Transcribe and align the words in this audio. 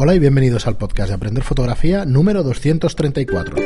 Hola 0.00 0.14
y 0.14 0.20
bienvenidos 0.20 0.68
al 0.68 0.76
podcast 0.76 1.08
de 1.08 1.16
Aprender 1.16 1.42
Fotografía 1.42 2.04
número 2.04 2.44
234. 2.44 3.56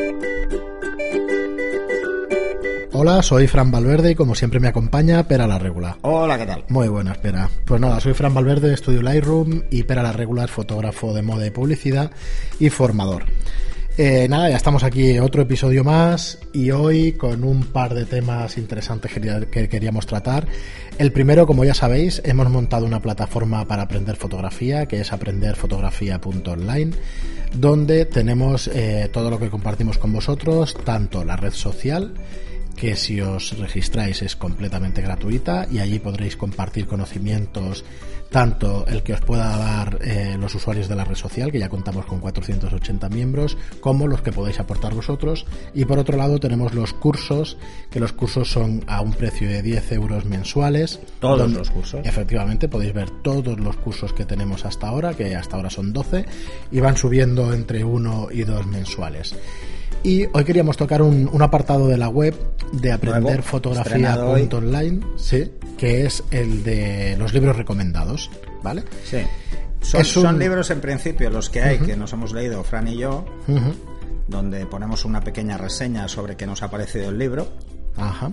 Hola, 2.92 3.22
soy 3.22 3.46
Fran 3.48 3.70
Valverde 3.70 4.12
y 4.12 4.14
como 4.14 4.34
siempre 4.34 4.58
me 4.58 4.68
acompaña 4.68 5.28
Pera 5.28 5.46
la 5.46 5.58
Regula. 5.58 5.98
Hola, 6.00 6.38
¿qué 6.38 6.46
tal? 6.46 6.64
Muy 6.70 6.88
buena, 6.88 7.12
espera. 7.12 7.50
Pues 7.66 7.82
nada, 7.82 8.00
soy 8.00 8.14
Fran 8.14 8.32
Valverde, 8.32 8.72
estudio 8.72 9.02
Lightroom 9.02 9.64
y 9.70 9.82
Pera 9.82 10.02
la 10.02 10.12
Regula 10.12 10.44
es 10.44 10.50
fotógrafo 10.50 11.12
de 11.12 11.20
moda 11.20 11.46
y 11.46 11.50
publicidad 11.50 12.10
y 12.58 12.70
formador. 12.70 13.26
Eh, 13.98 14.26
nada, 14.26 14.48
ya 14.48 14.56
estamos 14.56 14.84
aquí, 14.84 15.18
otro 15.18 15.42
episodio 15.42 15.84
más 15.84 16.38
y 16.54 16.70
hoy 16.70 17.12
con 17.12 17.44
un 17.44 17.62
par 17.62 17.92
de 17.92 18.06
temas 18.06 18.56
interesantes 18.56 19.12
que 19.12 19.68
queríamos 19.68 20.06
tratar. 20.06 20.46
El 20.96 21.12
primero, 21.12 21.46
como 21.46 21.62
ya 21.62 21.74
sabéis, 21.74 22.22
hemos 22.24 22.48
montado 22.48 22.86
una 22.86 23.02
plataforma 23.02 23.66
para 23.66 23.82
aprender 23.82 24.16
fotografía, 24.16 24.86
que 24.86 25.02
es 25.02 25.12
aprenderfotografía.online, 25.12 26.92
donde 27.54 28.06
tenemos 28.06 28.68
eh, 28.68 29.10
todo 29.12 29.28
lo 29.28 29.38
que 29.38 29.50
compartimos 29.50 29.98
con 29.98 30.10
vosotros, 30.10 30.74
tanto 30.84 31.22
la 31.22 31.36
red 31.36 31.52
social, 31.52 32.14
que 32.76 32.96
si 32.96 33.20
os 33.20 33.58
registráis 33.58 34.22
es 34.22 34.36
completamente 34.36 35.02
gratuita 35.02 35.66
y 35.70 35.78
allí 35.78 35.98
podréis 35.98 36.36
compartir 36.36 36.86
conocimientos 36.86 37.84
tanto 38.32 38.86
el 38.88 39.02
que 39.02 39.12
os 39.12 39.20
pueda 39.20 39.56
dar 39.56 39.98
eh, 40.00 40.36
los 40.40 40.54
usuarios 40.54 40.88
de 40.88 40.96
la 40.96 41.04
red 41.04 41.14
social, 41.14 41.52
que 41.52 41.58
ya 41.58 41.68
contamos 41.68 42.06
con 42.06 42.18
480 42.18 43.08
miembros, 43.10 43.58
como 43.80 44.08
los 44.08 44.22
que 44.22 44.32
podéis 44.32 44.58
aportar 44.58 44.94
vosotros. 44.94 45.44
Y 45.74 45.84
por 45.84 45.98
otro 45.98 46.16
lado 46.16 46.40
tenemos 46.40 46.74
los 46.74 46.94
cursos, 46.94 47.58
que 47.90 48.00
los 48.00 48.12
cursos 48.12 48.50
son 48.50 48.82
a 48.86 49.02
un 49.02 49.12
precio 49.12 49.48
de 49.48 49.62
10 49.62 49.92
euros 49.92 50.24
mensuales. 50.24 50.98
Todos 51.20 51.52
los 51.52 51.70
cursos. 51.70 52.00
Efectivamente, 52.04 52.68
podéis 52.68 52.94
ver 52.94 53.10
todos 53.22 53.60
los 53.60 53.76
cursos 53.76 54.14
que 54.14 54.24
tenemos 54.24 54.64
hasta 54.64 54.88
ahora, 54.88 55.14
que 55.14 55.36
hasta 55.36 55.56
ahora 55.56 55.68
son 55.68 55.92
12, 55.92 56.24
y 56.70 56.80
van 56.80 56.96
subiendo 56.96 57.52
entre 57.52 57.84
1 57.84 58.28
y 58.32 58.44
2 58.44 58.66
mensuales. 58.66 59.36
Y 60.04 60.26
hoy 60.32 60.44
queríamos 60.44 60.76
tocar 60.76 61.02
un, 61.02 61.30
apartado 61.40 61.86
de 61.88 61.96
la 61.96 62.08
web 62.08 62.34
de 62.72 62.92
aprender 62.92 63.42
fotografía.online, 63.42 65.00
sí, 65.16 65.52
que 65.78 66.06
es 66.06 66.24
el 66.30 66.64
de 66.64 67.16
los 67.18 67.32
libros 67.32 67.56
recomendados, 67.56 68.30
¿vale? 68.62 68.84
Sí. 69.04 69.18
Son, 69.80 70.38
libros 70.38 70.70
en 70.70 70.80
principio 70.80 71.28
los 71.30 71.50
que 71.50 71.62
hay, 71.62 71.78
que 71.78 71.96
nos 71.96 72.12
hemos 72.12 72.32
leído 72.32 72.62
Fran 72.62 72.88
y 72.88 72.96
yo, 72.96 73.24
donde 74.28 74.66
ponemos 74.66 75.04
una 75.04 75.20
pequeña 75.20 75.56
reseña 75.58 76.08
sobre 76.08 76.36
qué 76.36 76.46
nos 76.46 76.62
ha 76.62 76.70
parecido 76.70 77.08
el 77.08 77.18
libro. 77.18 77.48
Ajá 77.96 78.32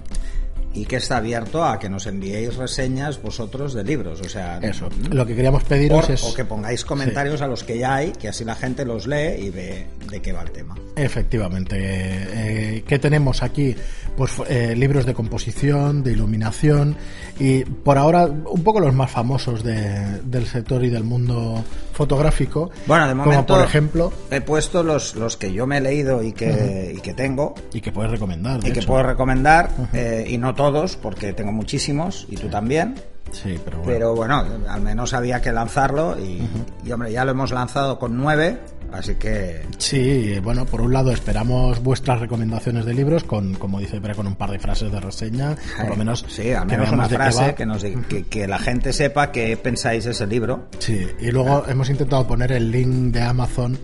y 0.73 0.85
que 0.85 0.97
está 0.97 1.17
abierto 1.17 1.63
a 1.63 1.79
que 1.79 1.89
nos 1.89 2.05
enviéis 2.05 2.55
reseñas 2.55 3.21
vosotros 3.21 3.73
de 3.73 3.83
libros. 3.83 4.21
O 4.21 4.29
sea, 4.29 4.59
eso. 4.61 4.89
Lo 5.09 5.25
que 5.25 5.35
queríamos 5.35 5.63
pediros 5.63 6.09
es. 6.09 6.23
O 6.23 6.33
que 6.33 6.45
pongáis 6.45 6.85
comentarios 6.85 7.41
a 7.41 7.47
los 7.47 7.63
que 7.63 7.77
ya 7.77 7.95
hay, 7.95 8.11
que 8.11 8.27
así 8.27 8.45
la 8.45 8.55
gente 8.55 8.85
los 8.85 9.07
lee 9.07 9.45
y 9.45 9.49
ve 9.49 9.87
de 10.09 10.21
qué 10.21 10.31
va 10.31 10.43
el 10.43 10.51
tema. 10.51 10.75
Efectivamente. 10.95 11.75
Eh, 11.79 12.83
¿Qué 12.87 12.99
tenemos 12.99 13.41
aquí? 13.41 13.75
Pues 14.15 14.33
eh, 14.47 14.75
libros 14.75 15.05
de 15.05 15.13
composición, 15.13 16.03
de 16.03 16.11
iluminación 16.11 16.95
y 17.39 17.63
por 17.63 17.97
ahora 17.97 18.25
un 18.25 18.63
poco 18.63 18.79
los 18.79 18.93
más 18.93 19.09
famosos 19.09 19.63
del 19.63 20.45
sector 20.45 20.83
y 20.83 20.89
del 20.89 21.03
mundo 21.03 21.63
fotográfico. 21.99 22.71
Bueno, 22.87 23.09
de 23.09 23.13
momento. 23.13 23.45
Como 23.45 23.59
por 23.59 23.67
ejemplo. 23.67 24.13
He 24.31 24.39
puesto 24.39 24.83
los, 24.83 25.15
los 25.15 25.35
que 25.35 25.51
yo 25.51 25.67
me 25.67 25.79
he 25.79 25.81
leído 25.81 26.23
y 26.23 26.31
que, 26.31 26.93
y 26.95 27.01
que 27.01 27.13
tengo. 27.13 27.55
Y 27.73 27.81
que 27.81 27.91
puedes 27.91 28.09
recomendar. 28.09 28.65
y 28.65 28.71
que 28.71 28.81
puedo 28.83 29.03
recomendar. 29.03 29.69
Eh, 29.91 30.25
y 30.29 30.37
no 30.37 30.55
todos, 30.55 30.95
porque 30.95 31.33
tengo 31.33 31.51
muchísimos, 31.51 32.25
y 32.29 32.37
tú 32.37 32.47
también. 32.47 32.95
Sí, 33.33 33.59
pero 33.65 33.79
bueno. 33.79 33.91
Pero 33.91 34.15
bueno, 34.15 34.45
al 34.69 34.81
menos 34.81 35.13
había 35.13 35.41
que 35.41 35.51
lanzarlo 35.51 36.17
y, 36.17 36.89
hombre, 36.91 37.11
ya 37.11 37.25
lo 37.25 37.31
hemos 37.31 37.51
lanzado 37.51 37.99
con 37.99 38.15
nueve, 38.15 38.61
así 38.93 39.15
que... 39.15 39.65
Sí, 39.77 40.39
bueno, 40.41 40.65
por 40.65 40.81
un 40.81 40.93
lado 40.93 41.11
esperamos 41.11 41.81
vuestras 41.81 42.19
recomendaciones 42.19 42.85
de 42.85 42.93
libros 42.93 43.23
con, 43.23 43.55
como 43.55 43.79
dice 43.79 43.99
pero 44.01 44.15
con 44.15 44.27
un 44.27 44.35
par 44.35 44.51
de 44.51 44.59
frases 44.59 44.91
de 44.91 44.99
reseña, 44.99 45.55
por 45.77 45.89
lo 45.89 45.95
menos... 45.95 46.25
Sí, 46.27 46.51
al 46.51 46.67
menos 46.67 46.91
una 46.91 47.07
frase 47.09 47.55
que, 47.55 47.65
nos, 47.65 47.83
que, 47.83 48.23
que, 48.29 48.47
la 48.47 48.59
gente 48.59 48.93
sepa 48.93 49.31
qué 49.31 49.55
pensáis 49.57 50.05
ese 50.05 50.27
libro. 50.27 50.67
Sí, 50.79 51.07
y 51.19 51.31
luego 51.31 51.65
hemos 51.67 51.89
intentado 51.89 52.25
poner 52.27 52.51
el 52.51 52.71
link 52.71 53.13
de 53.13 53.21
Amazon 53.21 53.77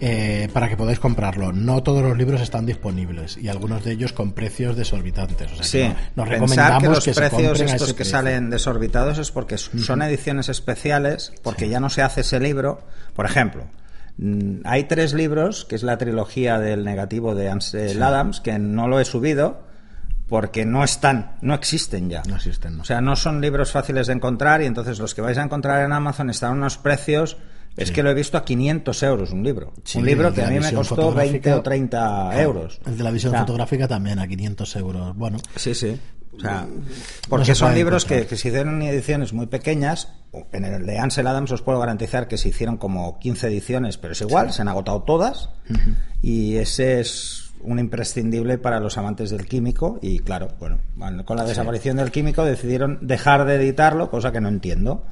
eh, 0.00 0.48
para 0.52 0.68
que 0.68 0.76
podáis 0.76 0.98
comprarlo. 0.98 1.52
No 1.52 1.82
todos 1.82 2.02
los 2.02 2.16
libros 2.16 2.40
están 2.40 2.66
disponibles 2.66 3.38
y 3.38 3.48
algunos 3.48 3.84
de 3.84 3.92
ellos 3.92 4.12
con 4.12 4.32
precios 4.32 4.76
desorbitantes. 4.76 5.52
O 5.52 5.56
sea, 5.56 5.64
sí, 5.64 5.78
que 5.78 5.96
nos 6.16 6.28
recomendamos 6.28 6.82
que 6.82 6.88
los 6.88 7.16
precios 7.16 7.60
estos 7.60 7.94
que 7.94 8.04
salen 8.04 8.50
desorbitados 8.50 9.18
es 9.18 9.30
porque 9.30 9.56
son 9.56 10.02
ediciones 10.02 10.48
especiales, 10.48 11.32
porque 11.42 11.68
ya 11.68 11.80
no 11.80 11.88
se 11.90 12.02
hace 12.02 12.22
ese 12.22 12.40
libro. 12.40 12.82
Por 13.14 13.24
ejemplo, 13.24 13.64
hay 14.64 14.84
tres 14.84 15.12
libros, 15.12 15.64
que 15.64 15.74
es 15.74 15.82
la 15.82 15.98
trilogía 15.98 16.58
del 16.58 16.84
negativo 16.84 17.34
de 17.34 17.50
Ansel 17.50 18.02
Adams, 18.02 18.40
que 18.40 18.58
no 18.58 18.88
lo 18.88 19.00
he 19.00 19.04
subido 19.04 19.62
porque 20.28 20.64
no 20.64 20.82
están, 20.82 21.36
no 21.42 21.54
existen 21.54 22.08
ya. 22.08 22.22
No 22.28 22.36
existen. 22.36 22.80
O 22.80 22.84
sea, 22.84 23.00
no 23.00 23.16
son 23.16 23.40
libros 23.40 23.72
fáciles 23.72 24.06
de 24.06 24.14
encontrar 24.14 24.62
y 24.62 24.66
entonces 24.66 24.98
los 24.98 25.14
que 25.14 25.20
vais 25.20 25.36
a 25.36 25.42
encontrar 25.42 25.84
en 25.84 25.92
Amazon 25.92 26.30
están 26.30 26.52
a 26.52 26.54
unos 26.54 26.78
precios 26.78 27.36
es 27.76 27.90
que 27.90 28.02
lo 28.02 28.10
he 28.10 28.14
visto 28.14 28.38
a 28.38 28.44
500 28.44 29.02
euros 29.02 29.30
un 29.32 29.42
libro. 29.42 29.72
un 29.96 30.06
libro 30.06 30.32
que 30.32 30.42
a 30.42 30.48
mí 30.48 30.60
me 30.60 30.72
costó 30.72 31.12
20 31.12 31.54
o 31.54 31.62
30 31.62 32.42
euros. 32.42 32.80
El 32.86 32.96
de 32.96 33.04
la 33.04 33.10
visión 33.10 33.34
fotográfica 33.34 33.88
también 33.88 34.18
a 34.18 34.28
500 34.28 34.76
euros. 34.76 35.16
Bueno. 35.16 35.38
Sí, 35.56 35.74
sí. 35.74 35.98
O 36.36 36.40
sea, 36.40 36.66
porque 37.28 37.54
son 37.54 37.74
libros 37.74 38.04
que, 38.04 38.26
que, 38.26 38.36
se 38.36 38.48
hicieron 38.48 38.82
en 38.82 38.88
ediciones 38.88 39.32
muy 39.32 39.46
pequeñas. 39.46 40.08
En 40.52 40.64
el 40.64 40.84
de 40.84 40.98
Ansel 40.98 41.26
Adams 41.26 41.52
os 41.52 41.62
puedo 41.62 41.78
garantizar 41.78 42.26
que 42.28 42.38
se 42.38 42.48
hicieron 42.48 42.76
como 42.76 43.18
15 43.18 43.46
ediciones, 43.48 43.98
pero 43.98 44.12
es 44.12 44.20
igual, 44.20 44.52
se 44.52 44.62
han 44.62 44.68
agotado 44.68 45.02
todas. 45.02 45.50
Y 46.22 46.56
ese 46.56 47.00
es 47.00 47.44
un 47.64 47.78
imprescindible 47.78 48.58
para 48.58 48.78
los 48.78 48.98
amantes 48.98 49.30
del 49.30 49.46
químico 49.46 49.98
y 50.02 50.18
claro, 50.20 50.48
bueno, 50.58 50.78
con 51.24 51.36
la 51.36 51.44
desaparición 51.44 51.96
del 51.96 52.10
químico 52.10 52.44
decidieron 52.44 52.98
dejar 53.00 53.46
de 53.46 53.56
editarlo, 53.56 54.10
cosa 54.10 54.32
que 54.32 54.40
no 54.40 54.48
entiendo. 54.48 55.04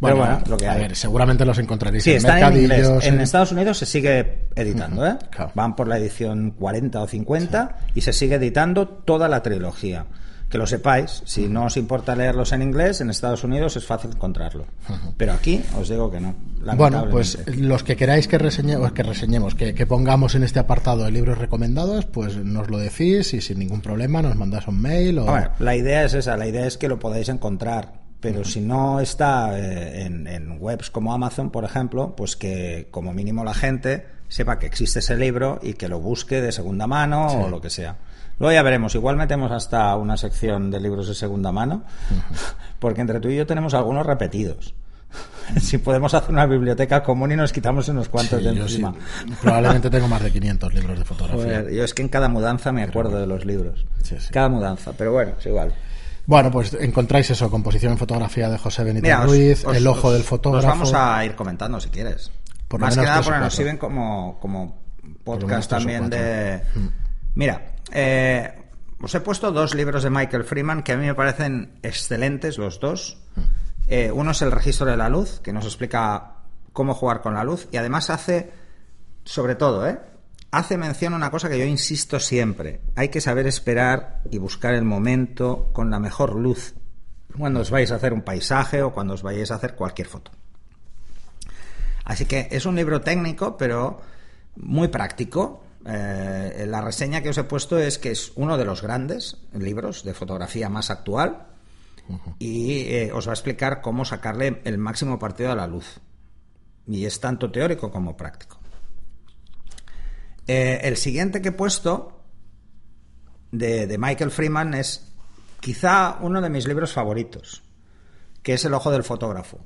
Bueno, 0.00 0.40
lo 0.48 0.56
que 0.56 0.66
a 0.66 0.76
ver, 0.76 0.96
seguramente 0.96 1.44
los 1.44 1.58
encontraréis 1.58 2.04
sí, 2.04 2.12
en 2.12 2.16
está 2.16 2.38
en. 2.48 2.72
En 2.72 3.20
Estados 3.20 3.52
Unidos 3.52 3.76
se 3.76 3.86
sigue 3.86 4.46
editando, 4.54 5.06
¿eh? 5.06 5.16
Van 5.54 5.76
por 5.76 5.88
la 5.88 5.98
edición 5.98 6.52
40 6.52 7.02
o 7.02 7.06
50 7.06 7.76
y 7.94 8.00
se 8.00 8.14
sigue 8.14 8.36
editando 8.36 8.88
toda 8.88 9.28
la 9.28 9.42
trilogía 9.42 10.06
que 10.50 10.58
lo 10.58 10.66
sepáis, 10.66 11.22
si 11.24 11.48
no 11.48 11.66
os 11.66 11.76
importa 11.76 12.16
leerlos 12.16 12.50
en 12.50 12.62
inglés, 12.62 13.00
en 13.00 13.08
Estados 13.08 13.44
Unidos 13.44 13.76
es 13.76 13.86
fácil 13.86 14.10
encontrarlo. 14.10 14.66
Pero 15.16 15.32
aquí 15.32 15.62
os 15.78 15.88
digo 15.88 16.10
que 16.10 16.20
no. 16.20 16.34
Bueno, 16.76 17.06
pues 17.08 17.38
los 17.56 17.84
que 17.84 17.96
queráis 17.96 18.26
que, 18.26 18.36
reseñemos, 18.36 18.90
que, 18.92 19.04
reseñemos 19.04 19.54
que, 19.54 19.86
pongamos 19.86 20.34
en 20.34 20.42
este 20.42 20.58
apartado 20.58 21.04
de 21.04 21.12
libros 21.12 21.38
recomendados, 21.38 22.04
pues 22.06 22.36
nos 22.36 22.68
lo 22.68 22.78
decís 22.78 23.32
y 23.32 23.40
sin 23.40 23.60
ningún 23.60 23.80
problema 23.80 24.22
nos 24.22 24.34
mandáis 24.34 24.66
un 24.66 24.82
mail. 24.82 25.20
O... 25.20 25.26
la 25.60 25.76
idea 25.76 26.04
es 26.04 26.14
esa, 26.14 26.36
la 26.36 26.48
idea 26.48 26.66
es 26.66 26.76
que 26.76 26.88
lo 26.88 26.98
podáis 26.98 27.28
encontrar. 27.28 28.00
Pero 28.18 28.44
si 28.44 28.60
no 28.60 29.00
está 29.00 29.58
eh, 29.58 30.04
en, 30.04 30.58
webs 30.60 30.90
como 30.90 31.14
Amazon, 31.14 31.50
por 31.50 31.64
ejemplo, 31.64 32.14
pues 32.16 32.36
que 32.36 32.88
como 32.90 33.14
mínimo 33.14 33.44
la 33.44 33.54
gente 33.54 34.06
sepa 34.28 34.58
que 34.58 34.66
existe 34.66 34.98
ese 34.98 35.16
libro 35.16 35.58
y 35.62 35.74
que 35.74 35.88
lo 35.88 36.00
busque 36.00 36.42
de 36.42 36.52
segunda 36.52 36.86
mano 36.86 37.28
o 37.28 37.48
lo 37.48 37.60
que 37.60 37.70
sea. 37.70 37.96
Luego 38.40 38.54
ya 38.54 38.62
veremos, 38.62 38.94
igual 38.94 39.16
metemos 39.16 39.52
hasta 39.52 39.94
una 39.96 40.16
sección 40.16 40.70
de 40.70 40.80
libros 40.80 41.06
de 41.06 41.14
segunda 41.14 41.52
mano, 41.52 41.84
porque 42.78 43.02
entre 43.02 43.20
tú 43.20 43.28
y 43.28 43.36
yo 43.36 43.46
tenemos 43.46 43.74
algunos 43.74 44.06
repetidos. 44.06 44.74
si 45.60 45.78
podemos 45.78 46.14
hacer 46.14 46.30
una 46.30 46.46
biblioteca 46.46 47.02
común 47.02 47.32
y 47.32 47.36
nos 47.36 47.52
quitamos 47.52 47.88
unos 47.88 48.08
cuantos 48.08 48.42
de 48.42 48.50
encima. 48.50 48.94
Probablemente 49.42 49.90
tengo 49.90 50.08
más 50.08 50.22
de 50.22 50.32
500 50.32 50.72
libros 50.72 50.98
de 50.98 51.04
fotografía. 51.04 51.70
yo 51.70 51.84
es 51.84 51.92
que 51.92 52.00
en 52.00 52.08
cada 52.08 52.28
mudanza 52.28 52.72
me 52.72 52.82
acuerdo 52.82 53.20
de 53.20 53.26
los 53.26 53.44
libros. 53.44 53.84
cada 54.32 54.48
mudanza, 54.48 54.92
pero 54.96 55.12
bueno, 55.12 55.32
es 55.38 55.44
igual. 55.44 55.74
Bueno, 56.24 56.50
pues 56.50 56.72
encontráis 56.74 57.28
eso, 57.28 57.50
composición 57.50 57.92
en 57.92 57.98
fotografía 57.98 58.48
de 58.48 58.56
José 58.56 58.84
Benítez 58.84 59.20
Ruiz, 59.24 59.64
El 59.64 59.86
ojo 59.86 60.12
del 60.12 60.22
fotógrafo. 60.22 60.66
vamos 60.66 60.94
a 60.94 61.22
ir 61.26 61.34
comentando 61.34 61.78
si 61.78 61.90
quieres. 61.90 62.30
Más 62.78 62.96
que 62.96 63.02
nada 63.02 63.20
porque 63.20 63.40
nos 63.40 63.54
sirven 63.54 63.76
como, 63.76 64.38
como 64.40 64.78
podcast 65.24 65.68
también 65.68 66.08
de... 66.08 66.62
Hmm. 66.74 66.88
Mira, 67.34 67.74
eh, 67.92 68.62
os 69.00 69.14
he 69.14 69.20
puesto 69.20 69.52
dos 69.52 69.74
libros 69.74 70.02
de 70.02 70.10
Michael 70.10 70.44
Freeman 70.44 70.82
que 70.82 70.92
a 70.92 70.96
mí 70.96 71.06
me 71.06 71.14
parecen 71.14 71.78
excelentes 71.82 72.58
los 72.58 72.80
dos. 72.80 73.18
Eh, 73.86 74.10
uno 74.12 74.32
es 74.32 74.42
El 74.42 74.52
registro 74.52 74.86
de 74.86 74.96
la 74.96 75.08
luz, 75.08 75.40
que 75.40 75.52
nos 75.52 75.64
explica 75.64 76.36
cómo 76.72 76.94
jugar 76.94 77.20
con 77.20 77.34
la 77.34 77.44
luz 77.44 77.68
y 77.72 77.76
además 77.76 78.10
hace, 78.10 78.52
sobre 79.24 79.54
todo, 79.54 79.88
¿eh? 79.88 79.98
hace 80.50 80.76
mención 80.76 81.12
a 81.12 81.16
una 81.16 81.30
cosa 81.30 81.48
que 81.48 81.58
yo 81.58 81.64
insisto 81.64 82.20
siempre. 82.20 82.80
Hay 82.96 83.08
que 83.08 83.20
saber 83.20 83.46
esperar 83.46 84.22
y 84.30 84.38
buscar 84.38 84.74
el 84.74 84.84
momento 84.84 85.70
con 85.72 85.90
la 85.90 85.98
mejor 86.00 86.34
luz 86.34 86.74
cuando 87.36 87.60
os 87.60 87.70
vais 87.70 87.90
a 87.92 87.96
hacer 87.96 88.12
un 88.12 88.22
paisaje 88.22 88.82
o 88.82 88.92
cuando 88.92 89.14
os 89.14 89.22
vayáis 89.22 89.50
a 89.50 89.54
hacer 89.54 89.74
cualquier 89.74 90.08
foto. 90.08 90.32
Así 92.04 92.26
que 92.26 92.48
es 92.50 92.66
un 92.66 92.74
libro 92.74 93.00
técnico, 93.00 93.56
pero 93.56 94.00
muy 94.56 94.88
práctico. 94.88 95.62
Eh, 95.86 96.66
la 96.68 96.82
reseña 96.82 97.22
que 97.22 97.30
os 97.30 97.38
he 97.38 97.44
puesto 97.44 97.78
es 97.78 97.98
que 97.98 98.10
es 98.10 98.32
uno 98.36 98.58
de 98.58 98.64
los 98.64 98.82
grandes 98.82 99.38
libros 99.52 100.04
de 100.04 100.12
fotografía 100.12 100.68
más 100.68 100.90
actual 100.90 101.46
y 102.38 102.82
eh, 102.82 103.12
os 103.12 103.26
va 103.26 103.32
a 103.32 103.34
explicar 103.34 103.80
cómo 103.80 104.04
sacarle 104.04 104.60
el 104.64 104.78
máximo 104.78 105.18
partido 105.18 105.52
a 105.52 105.54
la 105.54 105.66
luz. 105.66 106.00
Y 106.86 107.04
es 107.04 107.20
tanto 107.20 107.50
teórico 107.50 107.90
como 107.90 108.16
práctico. 108.16 108.58
Eh, 110.46 110.80
el 110.82 110.96
siguiente 110.96 111.40
que 111.40 111.50
he 111.50 111.52
puesto 111.52 112.24
de, 113.52 113.96
Michael 113.98 114.30
Freeman 114.30 114.74
es 114.74 115.12
quizá 115.60 116.18
uno 116.20 116.40
de 116.40 116.50
mis 116.50 116.66
libros 116.66 116.92
favoritos, 116.92 117.62
que 118.42 118.54
es 118.54 118.64
El 118.64 118.74
ojo 118.74 118.90
del 118.90 119.04
fotógrafo. 119.04 119.60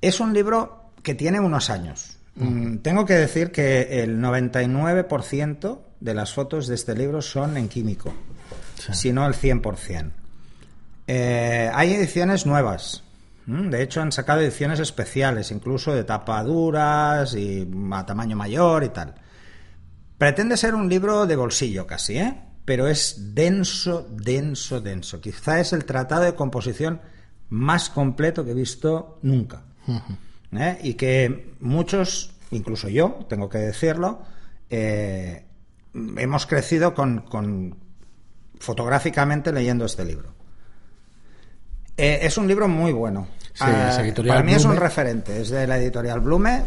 Es 0.00 0.20
un 0.20 0.32
libro 0.32 0.92
que 1.02 1.14
tiene 1.14 1.40
unos 1.40 1.70
años. 1.70 2.18
Mm, 2.34 2.78
tengo 2.78 3.04
que 3.04 3.14
decir 3.14 3.52
que 3.52 4.02
el 4.02 4.18
99% 4.20 5.80
de 6.00 6.14
las 6.14 6.32
fotos 6.32 6.66
de 6.66 6.74
este 6.74 6.94
libro 6.94 7.22
son 7.22 7.56
en 7.56 7.68
químico, 7.68 8.12
si 8.92 9.12
no 9.12 9.26
el 9.26 9.34
100%. 9.34 10.12
Eh, 11.06 11.70
hay 11.72 11.94
ediciones 11.94 12.46
nuevas. 12.46 13.02
De 13.44 13.82
hecho, 13.82 14.00
han 14.00 14.12
sacado 14.12 14.40
ediciones 14.40 14.78
especiales, 14.78 15.50
incluso 15.50 15.92
de 15.92 16.04
tapaduras 16.04 17.34
y 17.34 17.68
a 17.92 18.06
tamaño 18.06 18.36
mayor 18.36 18.84
y 18.84 18.90
tal. 18.90 19.14
Pretende 20.16 20.56
ser 20.56 20.76
un 20.76 20.88
libro 20.88 21.26
de 21.26 21.34
bolsillo 21.34 21.84
casi, 21.84 22.18
¿eh? 22.18 22.40
Pero 22.64 22.86
es 22.86 23.34
denso, 23.34 24.06
denso, 24.08 24.80
denso. 24.80 25.20
Quizá 25.20 25.58
es 25.58 25.72
el 25.72 25.84
tratado 25.84 26.22
de 26.22 26.36
composición 26.36 27.00
más 27.48 27.90
completo 27.90 28.44
que 28.44 28.52
he 28.52 28.54
visto 28.54 29.18
nunca. 29.22 29.64
¿Eh? 30.56 30.78
Y 30.82 30.94
que 30.94 31.54
muchos, 31.60 32.34
incluso 32.50 32.88
yo, 32.88 33.24
tengo 33.28 33.48
que 33.48 33.58
decirlo, 33.58 34.22
eh, 34.68 35.44
hemos 35.94 36.46
crecido 36.46 36.94
con, 36.94 37.76
fotográficamente 38.58 39.52
leyendo 39.52 39.84
este 39.84 40.04
libro. 40.04 40.34
Eh, 41.96 42.20
es 42.22 42.36
un 42.36 42.48
libro 42.48 42.68
muy 42.68 42.92
bueno. 42.92 43.28
Ah, 43.60 44.02
para 44.26 44.42
mí 44.42 44.54
es 44.54 44.64
un 44.64 44.76
referente, 44.76 45.42
es 45.42 45.50
de 45.50 45.66
la 45.66 45.76
editorial 45.76 46.20
Blume, 46.20 46.64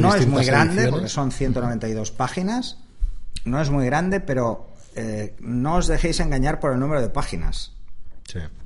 no, 0.00 0.14
es 0.14 0.26
muy 0.28 0.44
grande 0.44 0.88
porque 0.88 1.08
son 1.08 1.32
192 1.32 2.12
páginas, 2.12 2.78
no 3.44 3.60
es 3.60 3.68
muy 3.68 3.84
grande, 3.86 4.20
pero 4.20 4.68
eh, 4.94 5.34
no 5.40 5.76
os 5.76 5.88
dejéis 5.88 6.20
engañar 6.20 6.60
por 6.60 6.72
el 6.72 6.78
número 6.78 7.00
de 7.00 7.08
páginas. 7.08 7.72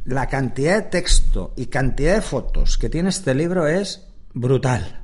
La 0.04 0.26
cantidad 0.26 0.74
de 0.74 0.82
texto 0.82 1.54
y 1.56 1.66
cantidad 1.66 2.16
de 2.16 2.20
fotos 2.20 2.76
que 2.76 2.90
tiene 2.90 3.08
este 3.08 3.34
libro 3.34 3.66
es 3.66 4.06
brutal, 4.34 5.00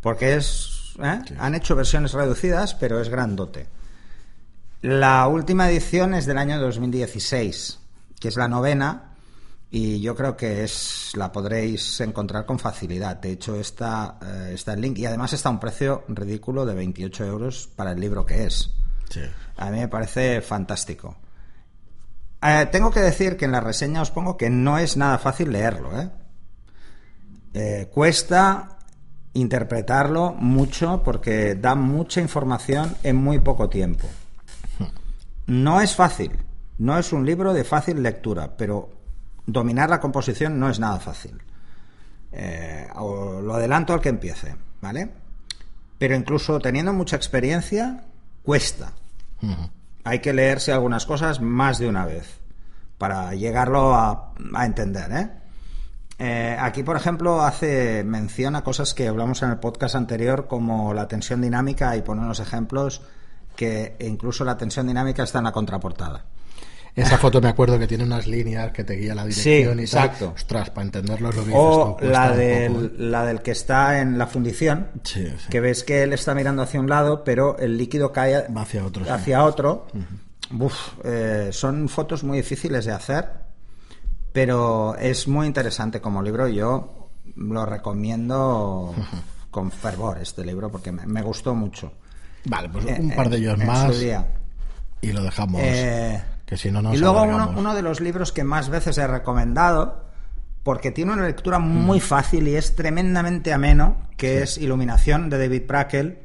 porque 0.00 0.36
es 0.36 0.72
¿eh? 1.00 1.20
han 1.38 1.54
hecho 1.54 1.76
versiones 1.76 2.12
reducidas, 2.12 2.74
pero 2.74 3.00
es 3.00 3.08
grandote. 3.08 3.68
La 4.82 5.28
última 5.28 5.70
edición 5.70 6.14
es 6.14 6.26
del 6.26 6.38
año 6.38 6.60
2016, 6.60 7.78
que 8.18 8.28
es 8.28 8.36
la 8.36 8.48
novena, 8.48 9.14
y 9.70 10.00
yo 10.00 10.14
creo 10.14 10.36
que 10.36 10.64
es 10.64 11.12
la 11.14 11.32
podréis 11.32 12.00
encontrar 12.00 12.44
con 12.44 12.58
facilidad. 12.58 13.16
De 13.16 13.32
hecho, 13.32 13.58
está, 13.58 14.18
eh, 14.22 14.50
está 14.54 14.74
el 14.74 14.80
link 14.80 14.98
y 14.98 15.06
además 15.06 15.32
está 15.32 15.48
a 15.48 15.52
un 15.52 15.60
precio 15.60 16.04
ridículo 16.08 16.66
de 16.66 16.74
28 16.74 17.24
euros 17.24 17.70
para 17.74 17.92
el 17.92 18.00
libro 18.00 18.26
que 18.26 18.44
es. 18.44 18.70
A 19.56 19.70
mí 19.70 19.78
me 19.78 19.88
parece 19.88 20.40
fantástico. 20.40 21.16
Eh, 22.42 22.66
tengo 22.72 22.90
que 22.90 23.00
decir 23.00 23.36
que 23.36 23.44
en 23.44 23.52
la 23.52 23.60
reseña 23.60 24.02
os 24.02 24.10
pongo 24.10 24.36
que 24.36 24.50
no 24.50 24.78
es 24.78 24.96
nada 24.96 25.18
fácil 25.18 25.52
leerlo. 25.52 25.98
¿eh? 26.00 26.10
Cuesta 27.90 28.78
interpretarlo 29.34 30.32
mucho 30.32 31.02
porque 31.02 31.54
da 31.54 31.74
mucha 31.74 32.20
información 32.20 32.96
en 33.02 33.16
muy 33.16 33.40
poco 33.40 33.68
tiempo. 33.68 34.08
No 35.46 35.80
es 35.80 35.94
fácil, 35.94 36.32
no 36.78 36.98
es 36.98 37.12
un 37.12 37.26
libro 37.26 37.52
de 37.52 37.64
fácil 37.64 38.02
lectura, 38.02 38.56
pero 38.56 38.90
dominar 39.46 39.90
la 39.90 40.00
composición 40.00 40.58
no 40.58 40.70
es 40.70 40.78
nada 40.78 41.00
fácil. 41.00 41.42
Eh, 42.32 42.88
lo 42.94 43.54
adelanto 43.54 43.92
al 43.92 44.00
que 44.00 44.08
empiece, 44.08 44.54
¿vale? 44.80 45.10
Pero 45.98 46.14
incluso 46.16 46.58
teniendo 46.60 46.92
mucha 46.92 47.16
experiencia, 47.16 48.04
cuesta. 48.42 48.92
Hay 50.04 50.20
que 50.20 50.32
leerse 50.32 50.72
algunas 50.72 51.06
cosas 51.06 51.40
más 51.40 51.78
de 51.78 51.88
una 51.88 52.06
vez 52.06 52.40
para 52.98 53.34
llegarlo 53.34 53.94
a, 53.94 54.32
entender, 54.64 55.12
¿eh? 55.12 55.30
¿Eh? 56.22 56.56
Aquí, 56.58 56.82
por 56.82 56.96
ejemplo, 56.96 57.42
hace 57.42 58.04
mención 58.04 58.56
a 58.56 58.62
cosas 58.62 58.94
que 58.94 59.08
hablamos 59.08 59.42
en 59.42 59.50
el 59.50 59.58
podcast 59.58 59.94
anterior, 59.94 60.46
como 60.46 60.94
la 60.94 61.08
tensión 61.08 61.40
dinámica, 61.40 61.96
y 61.96 62.02
pone 62.02 62.22
unos 62.22 62.40
ejemplos 62.40 63.02
que 63.56 63.96
incluso 64.00 64.44
la 64.44 64.56
tensión 64.56 64.86
dinámica 64.86 65.22
está 65.24 65.38
en 65.38 65.44
la 65.44 65.52
contraportada. 65.52 66.24
Esa 66.94 67.16
foto 67.16 67.40
me 67.40 67.48
acuerdo 67.48 67.78
que 67.78 67.86
tiene 67.86 68.04
unas 68.04 68.26
líneas 68.26 68.70
que 68.70 68.84
te 68.84 68.94
guía 68.94 69.14
la 69.14 69.24
dirección 69.24 69.78
y 69.78 69.82
exacto. 69.82 70.34
Ostras, 70.34 70.68
para 70.70 70.84
entenderlo 70.84 71.30
es 71.30 71.36
lo 71.36 71.44
que 71.44 71.52
O 71.54 71.96
la, 72.02 72.32
del, 72.32 73.10
la 73.10 73.24
del 73.24 73.40
que 73.40 73.52
está 73.52 74.00
en 74.00 74.18
la 74.18 74.26
fundición, 74.26 74.88
que 75.48 75.60
ves 75.60 75.84
que 75.84 76.02
él 76.02 76.12
está 76.12 76.34
mirando 76.34 76.60
hacia 76.60 76.80
un 76.80 76.90
lado, 76.90 77.24
pero 77.24 77.56
el 77.58 77.78
líquido 77.78 78.12
cae 78.12 78.44
hacia 78.54 78.84
otro. 78.84 79.10
Hacia 79.10 79.42
otro. 79.44 79.86
Eh, 81.04 81.48
son 81.50 81.88
fotos 81.88 82.24
muy 82.24 82.38
difíciles 82.38 82.84
de 82.84 82.92
hacer, 82.92 83.26
pero 84.32 84.96
es 84.96 85.28
muy 85.28 85.46
interesante 85.46 86.00
como 86.00 86.22
libro. 86.22 86.48
Yo 86.48 87.10
lo 87.36 87.66
recomiendo 87.66 88.94
con 89.50 89.70
fervor 89.70 90.18
este 90.18 90.44
libro 90.44 90.70
porque 90.70 90.92
me, 90.92 91.22
gustó 91.22 91.54
mucho. 91.54 91.92
Vale, 92.44 92.68
pues 92.68 92.84
un 92.98 93.14
par 93.14 93.28
de 93.28 93.36
ellos 93.36 93.58
más. 93.58 93.94
Y 95.00 95.12
lo 95.12 95.22
dejamos. 95.22 95.60
Eh, 95.62 96.22
y 96.92 96.96
luego 96.98 97.22
uno, 97.22 97.74
de 97.74 97.82
los 97.82 98.00
libros 98.00 98.30
que 98.32 98.44
más 98.44 98.68
veces 98.68 98.98
he 98.98 99.06
recomendado, 99.06 100.04
porque 100.62 100.90
tiene 100.90 101.12
una 101.12 101.26
lectura 101.26 101.58
muy 101.58 101.98
mm. 101.98 102.02
fácil 102.02 102.48
y 102.48 102.56
es 102.56 102.76
tremendamente 102.76 103.52
ameno, 103.52 104.08
que 104.16 104.42
es 104.42 104.58
Iluminación 104.58 105.30
de 105.30 105.38
David 105.38 105.62
Prakel. 105.66 106.18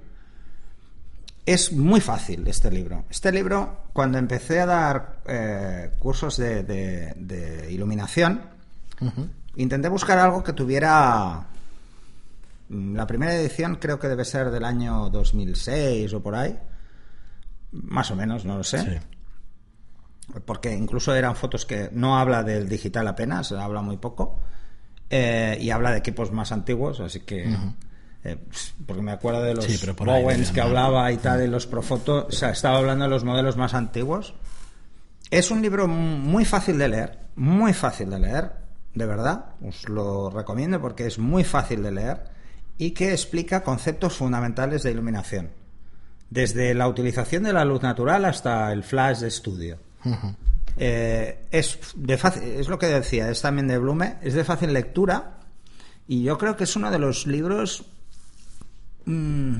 Es 1.48 1.72
muy 1.72 2.02
fácil 2.02 2.46
este 2.48 2.70
libro. 2.70 3.06
Este 3.10 3.32
libro, 3.32 3.86
cuando 3.94 4.18
empecé 4.18 4.60
a 4.60 4.66
dar 4.66 5.22
eh, 5.26 5.92
cursos 5.98 6.36
de, 6.36 7.68
iluminación, 7.72 8.42
intenté 9.56 9.88
buscar 9.88 10.20
algo 10.20 10.44
que 10.44 10.52
tuviera... 10.52 11.48
Mm, 12.68 12.96
la 12.96 13.08
primera 13.08 13.34
edición 13.34 13.78
creo 13.78 13.98
que 13.98 14.10
debe 14.10 14.26
ser 14.26 14.52
del 14.52 14.66
año 14.66 15.10
2006 15.10 16.14
o 16.14 16.22
por 16.22 16.36
ahí. 16.36 16.60
Más 17.72 18.12
o 18.12 18.16
menos, 18.18 18.44
no 18.44 18.58
lo 18.58 18.64
sé 18.66 19.00
porque 20.46 20.74
incluso 20.74 21.16
eran 21.16 21.36
fotos 21.36 21.66
que 21.66 21.90
no 21.94 22.18
habla 22.18 22.44
del 22.44 22.68
digital 22.68 23.08
apenas, 23.08 23.52
habla 23.54 23.82
muy 23.82 23.96
poco, 23.96 24.40
eh, 25.10 25.58
y 25.60 25.70
habla 25.70 25.92
de 25.92 26.00
equipos 26.00 26.32
más 26.32 26.52
antiguos, 26.52 27.00
así 27.00 27.22
que... 27.22 27.56
Eh, 28.28 28.38
porque 28.86 29.02
me 29.02 29.14
acuerdo 29.14 29.42
de 29.42 29.56
los 29.56 29.64
sí, 29.64 29.80
Bowens 29.98 30.52
que 30.52 30.60
hablaba 30.60 31.10
y 31.14 31.18
tal, 31.18 31.40
de 31.40 31.48
los 31.48 31.66
Profoto, 31.66 32.28
o 32.28 32.32
sea, 32.32 32.50
estaba 32.50 32.78
hablando 32.78 33.06
de 33.06 33.10
los 33.10 33.24
modelos 33.24 33.56
más 33.56 33.74
antiguos. 33.74 34.34
Es 35.32 35.50
un 35.50 35.62
libro 35.62 35.88
muy 35.88 36.44
fácil 36.44 36.78
de 36.78 36.90
leer, 36.90 37.20
muy 37.38 37.74
fácil 37.74 38.10
de 38.10 38.20
leer, 38.20 38.52
de 38.94 39.06
verdad, 39.06 39.46
os 39.66 39.88
lo 39.88 40.30
recomiendo 40.30 40.82
porque 40.82 41.08
es 41.08 41.20
muy 41.20 41.46
fácil 41.46 41.84
de 41.84 41.92
leer 41.92 42.24
y 42.78 42.92
que 42.92 43.12
explica 43.12 43.64
conceptos 43.64 44.18
fundamentales 44.18 44.84
de 44.84 44.92
iluminación, 44.92 45.50
desde 46.30 46.74
la 46.74 46.90
utilización 46.90 47.44
de 47.44 47.54
la 47.54 47.64
luz 47.64 47.82
natural 47.82 48.26
hasta 48.26 48.74
el 48.74 48.84
flash 48.84 49.20
de 49.20 49.28
estudio. 49.30 49.78
Eh, 50.76 51.46
es, 51.50 51.80
de 51.96 52.18
fácil, 52.18 52.44
es 52.44 52.68
lo 52.68 52.78
que 52.78 52.88
decía, 52.88 53.30
es 53.30 53.42
también 53.42 53.68
de 53.68 53.78
Blume, 53.78 54.18
es 54.22 54.34
de 54.34 54.44
fácil 54.44 54.74
lectura 54.74 55.40
y 56.10 56.24
yo 56.24 56.38
creo 56.38 56.58
que 56.58 56.66
es 56.66 56.76
uno 56.76 56.92
de 56.92 57.00
los 57.00 57.26
libros, 57.26 57.86
mm, 59.08 59.56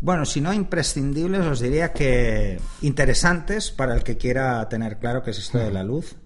bueno, 0.00 0.26
si 0.26 0.40
no 0.40 0.52
imprescindibles, 0.52 1.46
os 1.46 1.60
diría 1.60 1.92
que 1.92 2.60
interesantes 2.82 3.70
para 3.70 3.94
el 3.94 4.02
que 4.02 4.18
quiera 4.18 4.68
tener 4.68 4.98
claro 4.98 5.22
qué 5.22 5.30
es 5.30 5.38
esto 5.38 5.58
de 5.58 5.70
la 5.70 5.82
luz 5.82 6.16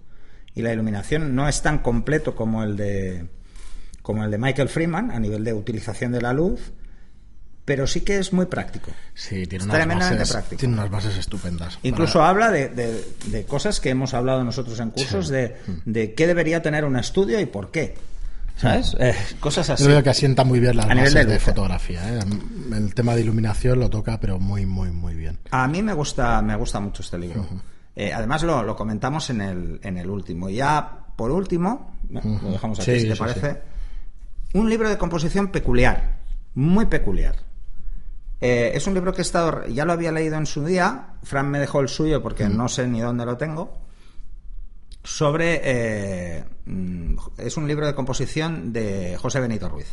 y 0.53 0.61
la 0.61 0.73
iluminación. 0.73 1.33
No 1.33 1.47
es 1.47 1.61
tan 1.61 1.79
completo 1.79 2.35
como 2.35 2.63
el 2.63 2.75
de 2.75 3.27
como 4.01 4.23
el 4.23 4.31
de 4.31 4.37
Michael 4.37 4.69
Freeman 4.69 5.11
a 5.11 5.19
nivel 5.19 5.43
de 5.43 5.53
utilización 5.53 6.11
de 6.11 6.21
la 6.21 6.33
luz, 6.33 6.73
pero 7.63 7.85
sí 7.85 8.01
que 8.01 8.17
es 8.17 8.33
muy 8.33 8.47
práctico. 8.47 8.91
Sí, 9.13 9.45
tiene 9.45 9.65
unas, 9.65 9.87
bases, 9.87 10.57
tiene 10.57 10.73
unas 10.73 10.89
bases 10.89 11.15
estupendas. 11.15 11.77
Incluso 11.83 12.23
habla 12.23 12.49
de, 12.49 13.45
cosas 13.47 13.79
que 13.79 13.91
hemos 13.91 14.13
hablado 14.13 14.43
nosotros 14.43 14.79
en 14.79 14.89
cursos, 14.89 15.29
de, 15.29 15.55
de, 15.85 16.15
qué 16.15 16.25
debería 16.25 16.61
tener 16.61 16.83
un 16.83 16.97
estudio 16.97 17.39
y 17.39 17.45
por 17.45 17.71
qué. 17.71 17.95
¿Sabes? 18.59 18.95
Eh, 18.99 19.15
cosas 19.39 19.69
así. 19.69 19.83
Yo 19.83 19.89
creo 19.89 20.03
que 20.03 20.09
asienta 20.09 20.43
muy 20.43 20.59
bien 20.59 20.75
las 20.75 20.87
bases 20.87 21.27
de, 21.27 21.39
fotografía. 21.39 22.01
¿eh? 22.13 22.19
El 22.73 22.93
tema 22.93 23.15
de 23.15 23.21
iluminación 23.21 23.79
lo 23.79 23.89
toca, 23.89 24.19
pero 24.19 24.37
muy, 24.37 24.65
muy, 24.65 24.91
muy 24.91 25.15
bien. 25.15 25.39
A 25.51 25.65
mí 25.67 25.81
me 25.81 25.93
gusta, 25.93 26.41
me 26.41 26.55
gusta 26.57 26.81
mucho 26.81 27.01
este 27.01 27.17
libro. 27.17 27.47
Eh, 27.95 28.11
además, 28.13 28.43
lo, 28.43 28.61
lo, 28.63 28.75
comentamos 28.75 29.29
en 29.29 29.41
el, 29.41 29.79
en 29.81 29.97
el 29.97 30.09
último. 30.09 30.49
Ya, 30.49 31.05
por 31.15 31.31
último, 31.31 31.95
lo 32.09 32.51
dejamos 32.51 32.79
aquí, 32.81 32.99
si 32.99 33.07
te 33.07 33.15
parece. 33.15 33.61
Un 34.53 34.69
libro 34.69 34.89
de 34.89 34.97
composición 34.97 35.47
peculiar, 35.49 36.19
muy 36.55 36.87
peculiar. 36.87 37.35
Eh, 38.41 38.71
es 38.73 38.87
un 38.87 38.93
libro 38.93 39.13
que 39.13 39.19
he 39.19 39.21
estado, 39.21 39.65
ya 39.67 39.85
lo 39.85 39.93
había 39.93 40.11
leído 40.11 40.35
en 40.37 40.45
su 40.45 40.65
día, 40.65 41.13
Fran 41.23 41.49
me 41.49 41.59
dejó 41.59 41.81
el 41.81 41.89
suyo 41.89 42.21
porque 42.23 42.47
no 42.47 42.69
sé 42.69 42.87
ni 42.87 43.01
dónde 43.01 43.25
lo 43.25 43.37
tengo, 43.37 43.77
sobre... 45.09 45.61
Eh, 45.63 46.43
mm, 46.65 47.15
es 47.37 47.57
un 47.57 47.67
libro 47.67 47.87
de 47.87 47.95
composición 47.95 48.71
de 48.71 49.17
José 49.17 49.39
Benito 49.39 49.67
Ruiz, 49.67 49.87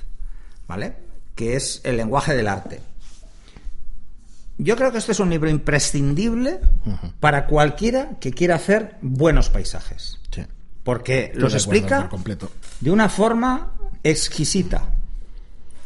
¿vale? 0.69 1.07
que 1.35 1.55
es 1.55 1.81
El 1.85 1.97
lenguaje 1.97 2.35
del 2.35 2.49
arte. 2.49 2.81
Yo 4.59 4.75
creo 4.75 4.91
que 4.91 4.99
este 4.99 5.13
es 5.13 5.21
un 5.21 5.29
libro 5.29 5.51
imprescindible 5.51 6.61
para 7.21 7.47
cualquiera 7.47 8.19
que 8.19 8.33
quiera 8.33 8.55
hacer 8.57 8.97
buenos 9.03 9.51
paisajes. 9.51 10.19
Porque 10.83 11.33
los 11.35 11.53
explica 11.53 12.09
de 12.81 12.91
una 12.91 13.09
forma 13.09 13.75
exquisita. 14.03 14.95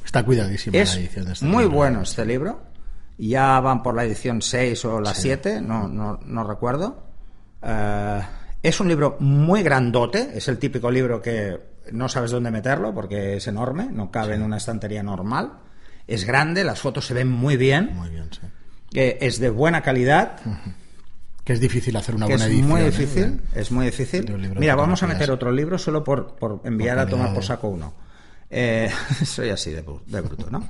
Está 0.04 0.25
cuidadísimo 0.25 0.76
es 0.76 0.94
la 0.94 1.00
edición 1.00 1.25
de 1.25 1.32
este 1.32 1.46
Muy 1.46 1.64
bueno 1.64 2.02
este 2.02 2.25
libro. 2.25 2.62
Ya 3.18 3.58
van 3.60 3.82
por 3.82 3.94
la 3.94 4.04
edición 4.04 4.40
6 4.40 4.84
o 4.84 5.00
la 5.00 5.14
7, 5.14 5.60
no, 5.60 5.88
no, 5.88 6.44
recuerdo. 6.44 7.02
Eh, 7.62 8.20
es 8.62 8.81
un 8.81 8.88
libro 8.88 9.17
muy 9.21 9.62
grandote, 9.62 10.31
es 10.35 10.49
el 10.49 10.59
típico 10.59 10.90
libro 10.90 11.23
que 11.23 11.59
no 11.93 12.09
sabes 12.09 12.31
dónde 12.31 12.50
meterlo 12.50 12.95
porque 12.95 13.37
es 13.37 13.47
enorme, 13.47 13.88
no 13.90 14.11
cabe 14.11 14.35
en 14.35 14.43
una 14.43 14.59
estantería 14.59 15.02
normal. 15.02 15.52
Es 16.07 16.25
grande, 16.25 16.64
las 16.64 16.81
fotos 16.81 17.07
se 17.07 17.14
ven 17.14 17.29
muy 17.29 17.57
bien. 17.57 17.95
Muy 17.95 18.11
bien, 18.11 18.29
sí. 18.33 18.40
Eh, 18.95 19.19
es 19.21 19.38
de 19.38 19.50
buena 19.50 19.83
calidad. 19.83 20.37
Que 21.45 21.55
es 21.55 21.61
difícil 21.61 21.97
hacer 21.97 22.14
una 22.14 22.26
buena 22.26 22.47
edición. 22.47 22.64
Es 22.64 22.69
muy 22.69 22.81
¿eh? 22.81 22.85
difícil, 22.85 23.40
es 23.55 23.71
muy 23.71 23.87
difícil. 23.87 24.55
Mira, 24.59 24.75
vamos 24.75 25.02
a 25.02 25.07
meter 25.07 25.31
otro 25.31 25.50
libro 25.52 25.79
solo 25.79 26.05
por, 26.05 26.37
por 26.37 26.61
enviar 26.64 26.99
a 26.99 27.07
tomar 27.07 27.33
por 27.33 27.45
saco 27.45 27.69
uno. 27.69 27.95
Eh, 28.50 28.90
soy 29.25 29.50
así 29.50 29.71
de, 29.71 29.81
bruto, 29.83 30.50
¿no? 30.50 30.69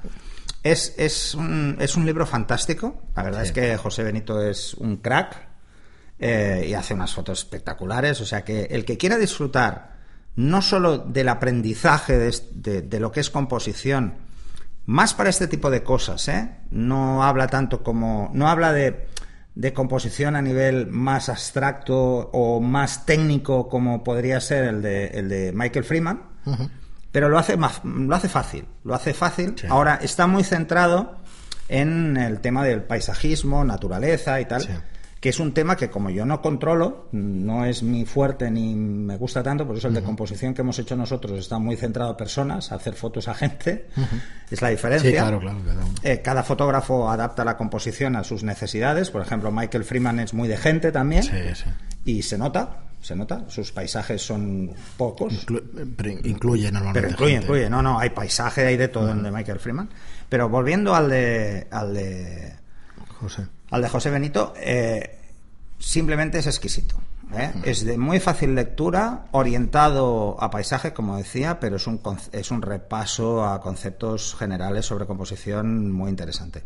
Es, 0.63 0.95
es, 0.99 1.35
un, 1.35 1.77
es 1.81 1.97
un 1.97 2.07
libro 2.07 2.27
fantástico. 2.27 3.03
La 3.17 3.23
verdad 3.23 3.43
es 3.43 3.53
que 3.53 3.77
José 3.79 4.05
Benito 4.05 4.43
es 4.43 4.75
un 4.75 4.99
crack 4.99 5.50
eh, 6.21 6.67
y 6.69 6.75
hace 6.75 6.95
unas 6.95 7.13
fotos 7.15 7.41
espectaculares. 7.41 8.21
O 8.21 8.27
sea 8.27 8.45
que 8.45 8.65
el 8.71 8.85
que 8.85 8.99
quiera 8.99 9.17
disfrutar 9.17 9.99
no 10.37 10.63
solo 10.63 10.99
del 10.99 11.29
aprendizaje 11.29 12.17
de, 12.19 13.01
lo 13.01 13.11
que 13.11 13.21
es 13.21 13.31
composición, 13.31 14.15
más 14.87 15.15
para 15.15 15.31
este 15.31 15.47
tipo 15.47 15.71
de 15.71 15.83
cosas, 15.83 16.29
¿eh? 16.29 16.51
No 16.71 17.25
habla 17.25 17.49
tanto 17.49 17.83
como. 17.83 18.31
No 18.33 18.49
habla 18.49 18.73
de, 18.73 19.09
de 19.55 19.73
composición 19.73 20.37
a 20.37 20.43
nivel 20.43 20.87
más 20.87 21.29
abstracto 21.29 22.31
o 22.33 22.61
más 22.61 23.07
técnico 23.07 23.69
como 23.69 24.05
podría 24.05 24.41
ser 24.41 24.65
el 24.65 24.83
de, 24.83 25.07
el 25.09 25.29
de 25.29 25.53
Michael 25.53 25.85
Freeman 25.85 26.31
pero 27.13 27.29
lo 27.29 27.39
hace, 27.39 27.57
más, 27.57 27.81
lo 27.85 28.15
hace 28.15 28.29
fácil, 28.29 28.67
lo 28.85 28.95
hace 28.95 29.15
fácil. 29.15 29.55
Ahora 29.69 29.99
está 30.01 30.27
muy 30.27 30.45
centrado 30.45 31.19
en 31.69 32.17
el 32.17 32.41
tema 32.41 32.65
del 32.65 32.83
paisajismo, 32.83 33.65
naturaleza 33.65 34.41
y 34.41 34.45
tal, 34.45 34.85
que 35.21 35.29
es 35.29 35.39
un 35.39 35.53
tema 35.53 35.77
que 35.77 35.91
como 35.91 36.09
yo 36.09 36.25
no 36.25 36.41
controlo, 36.41 37.09
no 37.13 37.67
es 37.67 37.83
mi 37.83 38.07
fuerte 38.07 38.51
ni 38.51 38.75
me 38.75 39.19
gusta 39.19 39.43
tanto, 39.43 39.67
por 39.67 39.77
eso 39.77 39.89
el 39.89 39.95
de 39.95 40.03
composición 40.03 40.55
que 40.55 40.63
hemos 40.63 40.79
hecho 40.79 40.97
nosotros 40.97 41.39
está 41.39 41.59
muy 41.59 41.77
centrado 41.77 42.11
a 42.11 42.17
personas, 42.17 42.73
a 42.73 42.77
hacer 42.77 42.95
fotos 42.95 43.29
a 43.29 43.35
gente, 43.35 43.89
es 44.51 44.63
la 44.63 44.71
diferencia. 44.71 45.11
claro, 45.11 45.39
claro, 45.39 45.59
eh, 46.03 46.23
cada 46.23 46.43
fotógrafo 46.43 47.11
adapta 47.11 47.45
la 47.45 47.59
composición 47.59 48.17
a 48.17 48.25
sus 48.25 48.43
necesidades, 48.43 49.11
por 49.11 49.21
ejemplo, 49.21 49.53
Michael 49.53 49.85
Freeman 49.85 50.21
es 50.21 50.33
muy 50.33 50.49
de 50.49 50.57
gente 50.57 50.91
también, 50.91 51.25
y 52.07 52.23
se 52.23 52.39
nota, 52.39 52.85
se 53.03 53.15
nota, 53.15 53.45
sus 53.49 53.73
paisajes 53.73 54.23
son 54.23 54.71
pocos. 54.97 55.47
pero 55.97 56.11
incluye 56.11 56.73
normalmente. 56.73 57.01
Pero 57.01 57.13
incluye, 57.13 57.35
incluye, 57.35 57.71
no, 57.71 57.83
no, 57.83 57.99
hay 57.99 58.11
paisaje, 58.11 58.65
hay 58.65 58.79
de 58.79 58.89
todo 58.89 59.11
en 59.11 59.23
de 59.23 59.31
Michael 59.31 59.59
Freeman. 59.59 59.91
Pero 60.29 60.49
volviendo 60.49 60.95
al 60.95 61.11
de. 61.11 61.67
al 61.71 61.93
de. 61.93 62.55
José. 63.21 63.47
Al 63.71 63.83
de 63.83 63.89
José 63.89 64.11
Benito, 64.11 64.53
eh, 64.57 65.19
simplemente 65.79 66.39
es 66.39 66.47
exquisito. 66.47 66.97
¿eh? 67.35 67.53
Es 67.65 67.85
de 67.85 67.97
muy 67.99 68.21
fácil 68.21 68.55
lectura, 68.55 69.27
orientado 69.31 70.37
a 70.41 70.51
paisaje, 70.51 70.93
como 70.93 71.17
decía, 71.17 71.61
pero 71.61 71.77
es 71.77 71.87
un, 71.87 72.01
es 72.33 72.51
un 72.51 72.63
repaso 72.63 73.45
a 73.45 73.61
conceptos 73.61 74.35
generales 74.35 74.87
sobre 74.87 75.07
composición 75.07 75.93
muy 75.93 76.11
interesante. 76.11 76.65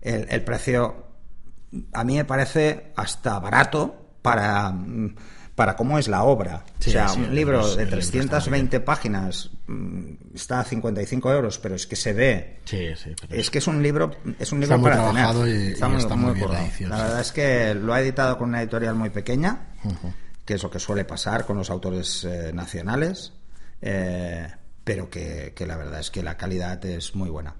El, 0.00 0.26
el 0.30 0.42
precio, 0.42 1.04
a 1.92 2.04
mí 2.04 2.16
me 2.16 2.24
parece 2.24 2.92
hasta 2.96 3.38
barato 3.38 3.94
para 4.22 4.74
para 5.62 5.76
cómo 5.76 5.96
es 5.96 6.08
la 6.08 6.24
obra. 6.24 6.64
o 6.76 6.82
sea, 6.82 7.12
un 7.12 7.32
libro 7.32 7.76
de 7.76 7.86
320 7.86 8.80
páginas 8.80 9.48
mm, 9.68 10.34
está 10.34 10.58
a 10.58 10.64
55 10.64 11.32
euros, 11.32 11.60
pero 11.60 11.76
es 11.76 11.86
que 11.86 11.94
se 11.94 12.12
ve. 12.12 12.58
es 13.30 13.48
que 13.48 13.58
es 13.58 13.66
un 13.68 13.80
libro, 13.80 14.10
es 14.40 14.50
un 14.50 14.58
libro 14.58 14.82
para 14.82 15.06
tener. 15.06 15.24
está, 15.70 16.16
muy, 16.16 16.34
bien 16.34 16.90
La 16.90 16.96
verdad 16.96 17.20
es 17.20 17.30
que 17.30 17.76
lo 17.76 17.94
ha 17.94 18.00
editado 18.00 18.36
con 18.38 18.48
una 18.48 18.60
editorial 18.60 18.96
muy 18.96 19.10
pequeña, 19.10 19.68
que 20.44 20.54
es 20.54 20.62
lo 20.64 20.68
que 20.68 20.80
suele 20.80 21.04
pasar 21.04 21.46
con 21.46 21.58
los 21.58 21.70
autores 21.70 22.24
eh, 22.24 22.50
nacionales, 22.52 23.32
eh, 23.80 24.48
pero 24.82 25.08
que, 25.08 25.52
que, 25.54 25.64
la 25.64 25.76
verdad 25.76 26.00
es 26.00 26.10
que 26.10 26.24
la 26.24 26.36
calidad 26.36 26.84
es 26.86 27.14
muy 27.14 27.30
buena. 27.30 27.54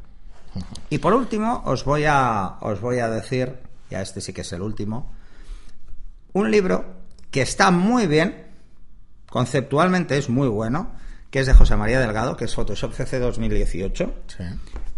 Y 0.90 0.98
por 0.98 1.14
último, 1.14 1.62
os 1.66 1.84
voy 1.84 2.06
a, 2.08 2.56
os 2.62 2.80
voy 2.80 2.98
a 2.98 3.08
decir, 3.08 3.60
ya 3.90 4.02
este 4.02 4.20
sí 4.20 4.32
que 4.32 4.40
es 4.40 4.52
el 4.52 4.62
último, 4.62 5.14
un 6.32 6.50
libro 6.50 7.01
que 7.32 7.40
está 7.40 7.72
muy 7.72 8.06
bien, 8.06 8.46
conceptualmente 9.28 10.16
es 10.18 10.28
muy 10.28 10.46
bueno, 10.46 10.92
que 11.30 11.40
es 11.40 11.46
de 11.46 11.54
José 11.54 11.74
María 11.76 11.98
Delgado, 11.98 12.36
que 12.36 12.44
es 12.44 12.54
Photoshop 12.54 12.92
CC 12.92 13.18
2018, 13.18 14.14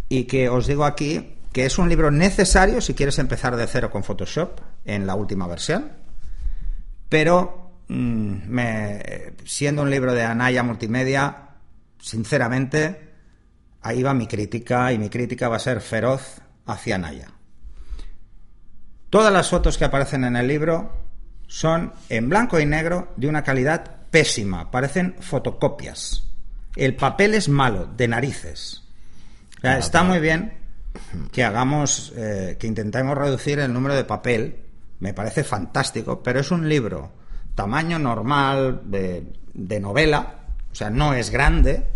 y 0.09 0.25
que 0.25 0.49
os 0.51 0.67
digo 0.67 0.85
aquí 0.85 1.37
que 1.53 1.65
es 1.65 1.79
un 1.79 1.89
libro 1.89 2.11
necesario 2.11 2.81
si 2.81 2.95
quieres 2.95 3.21
empezar 3.21 3.55
de 3.55 3.69
cero 3.69 3.89
con 3.89 4.03
Photoshop 4.03 4.61
en 4.85 5.07
la 5.07 5.15
última 5.15 5.47
versión, 5.47 5.93
pero 7.09 7.77
mm, 7.87 8.39
siendo 9.45 9.83
un 9.83 9.91
libro 9.91 10.13
de 10.13 10.25
Anaya 10.25 10.65
Multimedia, 10.65 11.51
sinceramente, 12.01 13.13
ahí 13.81 14.03
va 14.03 14.13
mi 14.13 14.27
crítica 14.27 14.93
y 14.93 14.99
mi 14.99 15.09
crítica 15.09 15.49
va 15.49 15.57
a 15.57 15.61
ser 15.61 15.81
feroz 15.81 16.41
hacia 16.67 16.97
Anaya. 16.97 17.29
Todas 19.09 19.33
las 19.33 19.49
fotos 19.49 19.79
que 19.79 19.85
aparecen 19.85 20.25
en 20.25 20.35
el 20.35 20.49
libro 20.49 21.04
son 21.55 21.93
en 22.09 22.29
blanco 22.29 22.59
y 22.59 22.67
negro 22.67 23.13
de 23.17 23.29
una 23.29 23.45
calidad 23.45 24.09
pésima, 24.11 24.73
parecen 24.73 25.15
fotocopias. 25.21 26.25
El 26.75 26.97
papel 26.97 27.33
es 27.35 27.49
malo, 27.49 27.87
de 27.87 28.09
narices. 28.09 28.83
está 29.63 30.03
muy 30.03 30.19
bien 30.19 30.53
que 31.31 31.45
hagamos, 31.45 32.13
eh, 32.17 32.57
que 32.59 32.67
intentemos 32.67 33.17
reducir 33.17 33.61
el 33.61 33.73
número 33.73 33.95
de 33.95 34.03
papel, 34.03 34.65
me 34.99 35.15
parece 35.15 35.45
fantástico, 35.45 36.25
pero 36.25 36.41
es 36.41 36.51
un 36.51 36.69
libro 36.69 37.13
tamaño 37.55 38.01
normal 38.01 38.81
de, 38.87 39.33
de 39.53 39.79
novela, 39.79 40.47
o 40.73 40.75
sea, 40.75 40.91
no 40.91 41.15
es 41.15 41.31
grande, 41.31 41.87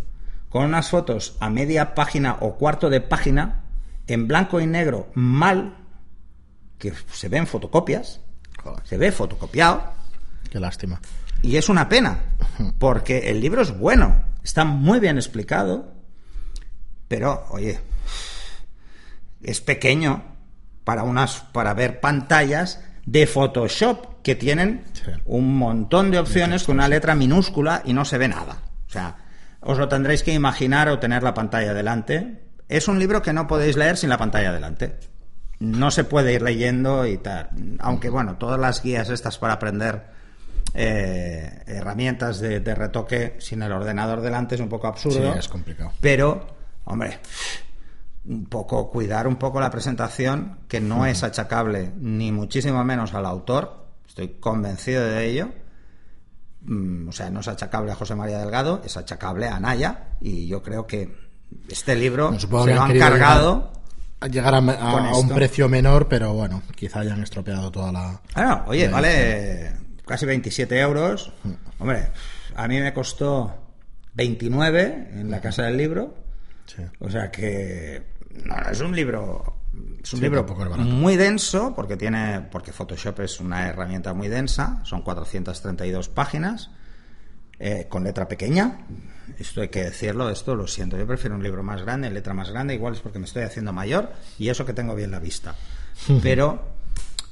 con 0.51 0.67
unas 0.67 0.89
fotos 0.89 1.37
a 1.41 1.51
media 1.51 1.97
página 1.97 2.37
o 2.43 2.55
cuarto 2.55 2.91
de 2.91 3.01
página, 3.01 3.65
en 4.07 4.29
blanco 4.29 4.61
y 4.61 4.69
negro 4.69 5.11
mal, 5.15 5.79
que 6.79 6.93
se 7.11 7.29
ven 7.29 7.49
fotocopias, 7.49 8.21
se 8.85 8.97
ve 8.97 9.13
fotocopiado. 9.13 9.93
Qué 10.51 10.61
lástima. 10.61 11.01
Y 11.43 11.57
es 11.57 11.69
una 11.69 11.89
pena, 11.89 12.19
porque 12.79 13.31
el 13.31 13.41
libro 13.41 13.63
es 13.63 13.77
bueno, 13.77 14.25
está 14.43 14.65
muy 14.65 14.99
bien 14.99 15.17
explicado, 15.17 15.93
pero, 17.07 17.47
oye, 17.51 17.79
es 19.43 19.61
pequeño 19.61 20.25
para, 20.85 21.05
unas, 21.05 21.41
para 21.53 21.75
ver 21.75 22.01
pantallas 22.01 22.81
de 23.07 23.27
Photoshop 23.27 24.23
que 24.23 24.35
tienen 24.35 24.85
un 25.25 25.57
montón 25.57 26.11
de 26.11 26.19
opciones 26.19 26.65
con 26.65 26.77
una 26.77 26.89
letra 26.89 27.15
minúscula 27.15 27.83
y 27.85 27.93
no 27.93 28.05
se 28.05 28.19
ve 28.19 28.29
nada. 28.29 28.63
O 28.87 28.91
sea, 28.91 29.17
os 29.61 29.79
lo 29.79 29.89
tendréis 29.89 30.23
que 30.23 30.35
imaginar 30.35 30.89
o 30.89 30.99
tener 30.99 31.23
la 31.23 31.35
pantalla 31.35 31.73
delante. 31.73 32.43
Es 32.69 32.89
un 32.89 32.99
libro 32.99 33.23
que 33.23 33.33
no 33.33 33.47
podéis 33.47 33.77
leer 33.77 33.97
sin 33.97 34.11
la 34.11 34.19
pantalla 34.19 34.53
delante 34.53 34.99
no 35.61 35.91
se 35.91 36.05
puede 36.05 36.35
ir 36.35 36.43
leyendo 36.43 37.07
y 37.07 37.19
tal. 37.19 37.51
Aunque, 37.81 38.11
bueno, 38.11 38.37
todas 38.37 38.59
las 38.59 38.83
guías 38.83 39.11
estas 39.11 39.39
para 39.39 39.55
aprender 39.55 40.07
eh, 40.75 41.63
herramientas 41.67 42.41
de, 42.41 42.61
retoque 42.75 43.37
sin 43.39 43.63
el 43.63 43.73
ordenador 43.73 44.21
delante 44.21 44.55
es 44.55 44.61
un 44.61 44.69
poco 44.69 44.87
absurdo. 44.87 45.33
Sí, 45.33 45.39
es 45.39 45.49
complicado. 45.49 45.93
Pero, 46.01 46.47
hombre, 46.85 47.19
un 48.27 48.47
poco 48.47 48.91
cuidar 48.91 49.27
un 49.27 49.37
poco 49.37 49.61
la 49.61 49.71
presentación, 49.71 50.61
que 50.69 50.81
no 50.81 51.07
es 51.07 51.25
achacable 51.25 51.93
ni 51.97 52.31
muchísimo 52.31 52.85
menos 52.85 53.15
al 53.15 53.27
autor. 53.27 53.87
Estoy 54.07 54.37
convencido 54.41 55.05
de 55.05 55.27
ello. 55.27 55.49
Mm, 56.63 57.09
o 57.09 57.13
sea, 57.13 57.31
no 57.31 57.41
es 57.41 57.49
achacable 57.49 57.91
a 57.91 57.95
José 57.95 58.15
María 58.15 58.39
Delgado, 58.39 58.83
es 58.85 58.97
achacable 58.97 59.49
a 59.49 59.59
Naya. 59.59 60.11
Y 60.21 60.47
yo 60.47 60.63
creo 60.63 60.87
que 60.87 61.17
este 61.69 61.97
libro 61.97 62.39
se 62.39 62.47
lo 62.47 62.83
han 62.83 62.99
cargado 62.99 63.78
llegar 64.27 64.55
a, 64.55 64.59
un 64.59 65.29
precio 65.29 65.69
menor, 65.69 66.09
pero 66.09 66.33
bueno, 66.33 66.63
quizá 66.75 67.01
hayan 67.01 67.23
estropeado 67.23 67.71
toda 67.71 67.93
la. 67.93 68.21
Ah, 68.35 68.65
oye, 68.67 68.89
vale 68.89 69.73
casi 70.05 70.27
27 70.27 70.81
euros. 70.81 71.33
Mm. 71.45 71.53
Hombre, 71.79 72.09
a 72.57 72.67
mí 72.67 72.81
me 72.81 72.93
costó 72.93 73.55
29 74.15 75.11
en 75.13 75.31
la 75.31 75.41
casa 75.41 75.65
del 75.65 75.77
libro. 75.77 76.15
O 76.99 77.11
sea 77.11 77.31
que 77.31 78.03
no, 78.45 78.57
es 78.71 78.81
un 78.81 78.95
libro 78.95 79.59
es 80.03 80.13
un 80.13 80.21
libro 80.21 80.45
muy 80.79 81.17
denso 81.17 81.75
porque 81.75 81.97
tiene 81.97 82.41
porque 82.51 82.73
Photoshop 82.73 83.21
es 83.21 83.41
una 83.41 83.69
herramienta 83.69 84.13
muy 84.15 84.29
densa, 84.29 84.81
son 84.85 85.03
432 85.03 86.09
páginas 86.09 86.71
eh, 87.59 87.87
con 87.89 88.05
letra 88.05 88.29
pequeña, 88.29 88.79
esto 89.39 89.61
hay 89.61 89.69
que 89.69 89.85
decirlo, 89.85 90.31
esto 90.31 90.55
lo 90.55 90.67
siento, 90.67 90.97
yo 90.97 91.07
prefiero 91.07 91.37
un 91.37 91.43
libro 91.43 91.63
más 91.63 91.83
grande, 91.83 92.11
letra 92.11 92.35
más 92.35 92.51
grande, 92.51 92.75
igual 92.75 92.95
es 92.95 93.01
porque 93.01 93.19
me 93.19 93.27
estoy 93.27 93.43
haciendo 93.43 93.73
mayor 93.73 94.13
y 94.39 94.49
eso 94.49 94.65
que 94.65 94.73
tengo 94.73 94.95
bien 94.95 95.11
la 95.11 95.19
vista. 95.19 95.55
Pero, 96.23 96.65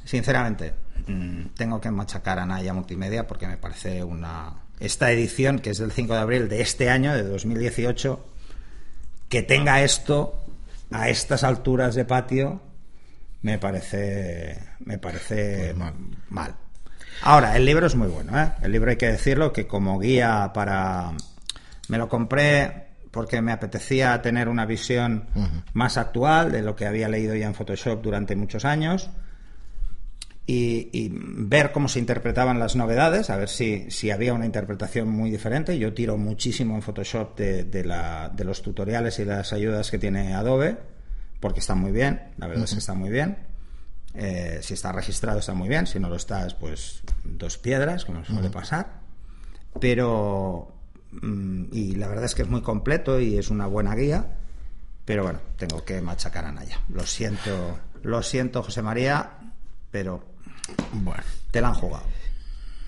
sinceramente, 0.04 0.74
mm, 1.06 1.46
tengo 1.56 1.80
que 1.80 1.90
machacar 1.90 2.38
a 2.38 2.46
Naya 2.46 2.72
Multimedia 2.72 3.26
porque 3.26 3.46
me 3.46 3.56
parece 3.56 4.02
una... 4.02 4.54
Esta 4.78 5.10
edición, 5.10 5.60
que 5.60 5.70
es 5.70 5.78
del 5.78 5.92
5 5.92 6.12
de 6.12 6.20
abril 6.20 6.48
de 6.48 6.60
este 6.60 6.90
año, 6.90 7.14
de 7.14 7.22
2018, 7.22 8.26
que 9.28 9.42
tenga 9.42 9.82
esto 9.82 10.34
a 10.90 11.08
estas 11.08 11.44
alturas 11.44 11.94
de 11.94 12.04
patio, 12.04 12.60
me 13.42 13.58
parece, 13.58 14.62
me 14.80 14.98
parece 14.98 15.74
pues 15.76 15.92
mal. 16.28 16.54
Ahora, 17.22 17.56
el 17.56 17.64
libro 17.64 17.86
es 17.86 17.94
muy 17.94 18.08
bueno, 18.08 18.40
¿eh? 18.40 18.52
El 18.62 18.72
libro 18.72 18.90
hay 18.90 18.96
que 18.96 19.06
decirlo 19.06 19.52
que 19.52 19.66
como 19.66 19.98
guía 19.98 20.50
para... 20.54 21.12
Me 21.88 21.98
lo 21.98 22.08
compré 22.08 22.86
porque 23.10 23.40
me 23.40 23.52
apetecía 23.52 24.20
tener 24.20 24.48
una 24.48 24.66
visión 24.66 25.26
más 25.72 25.96
actual 25.96 26.52
de 26.52 26.62
lo 26.62 26.76
que 26.76 26.86
había 26.86 27.08
leído 27.08 27.34
ya 27.34 27.46
en 27.46 27.54
Photoshop 27.54 28.02
durante 28.02 28.36
muchos 28.36 28.64
años 28.64 29.10
y, 30.48 31.10
ver 31.12 31.72
cómo 31.72 31.88
se 31.88 31.98
interpretaban 31.98 32.58
las 32.58 32.76
novedades, 32.76 33.30
a 33.30 33.36
ver 33.36 33.48
si, 33.48 33.90
si, 33.90 34.10
había 34.10 34.32
una 34.32 34.46
interpretación 34.46 35.08
muy 35.08 35.30
diferente. 35.30 35.76
Yo 35.78 35.92
tiro 35.92 36.16
muchísimo 36.16 36.76
en 36.76 36.82
Photoshop 36.82 37.36
de, 37.36 37.64
de, 37.64 37.84
la, 37.84 38.30
de 38.32 38.44
los 38.44 38.62
tutoriales 38.62 39.18
y 39.18 39.24
las 39.24 39.52
ayudas 39.52 39.90
que 39.90 39.98
tiene 39.98 40.34
Adobe, 40.34 40.76
porque 41.40 41.60
están 41.60 41.78
muy 41.78 41.90
bien, 41.90 42.32
la 42.36 42.46
verdad 42.46 42.64
es 42.64 42.72
que 42.72 42.78
están 42.78 42.98
muy 42.98 43.10
bien. 43.10 43.38
Eh, 44.14 44.60
si 44.62 44.74
está 44.74 44.92
registrado 44.92 45.40
está 45.40 45.52
muy 45.52 45.68
bien, 45.68 45.86
si 45.86 45.98
no 45.98 46.08
lo 46.08 46.16
estás, 46.16 46.54
pues 46.54 47.02
dos 47.24 47.58
piedras, 47.58 48.04
como 48.04 48.24
suele 48.24 48.48
pasar. 48.48 49.00
Pero, 49.80 50.75
y 51.72 51.94
la 51.94 52.08
verdad 52.08 52.24
es 52.24 52.34
que 52.34 52.42
es 52.42 52.48
muy 52.48 52.62
completo 52.62 53.20
y 53.20 53.38
es 53.38 53.50
una 53.50 53.66
buena 53.66 53.94
guía, 53.94 54.36
pero 55.04 55.22
bueno, 55.22 55.40
tengo 55.56 55.84
que 55.84 56.00
machacar 56.00 56.44
a 56.44 56.52
Naya. 56.52 56.80
Lo 56.88 57.06
siento, 57.06 57.78
lo 58.02 58.22
siento, 58.22 58.62
José 58.62 58.82
María, 58.82 59.30
pero 59.90 60.22
bueno, 60.92 61.22
te 61.50 61.60
la 61.60 61.68
han 61.68 61.74
jugado. 61.74 62.04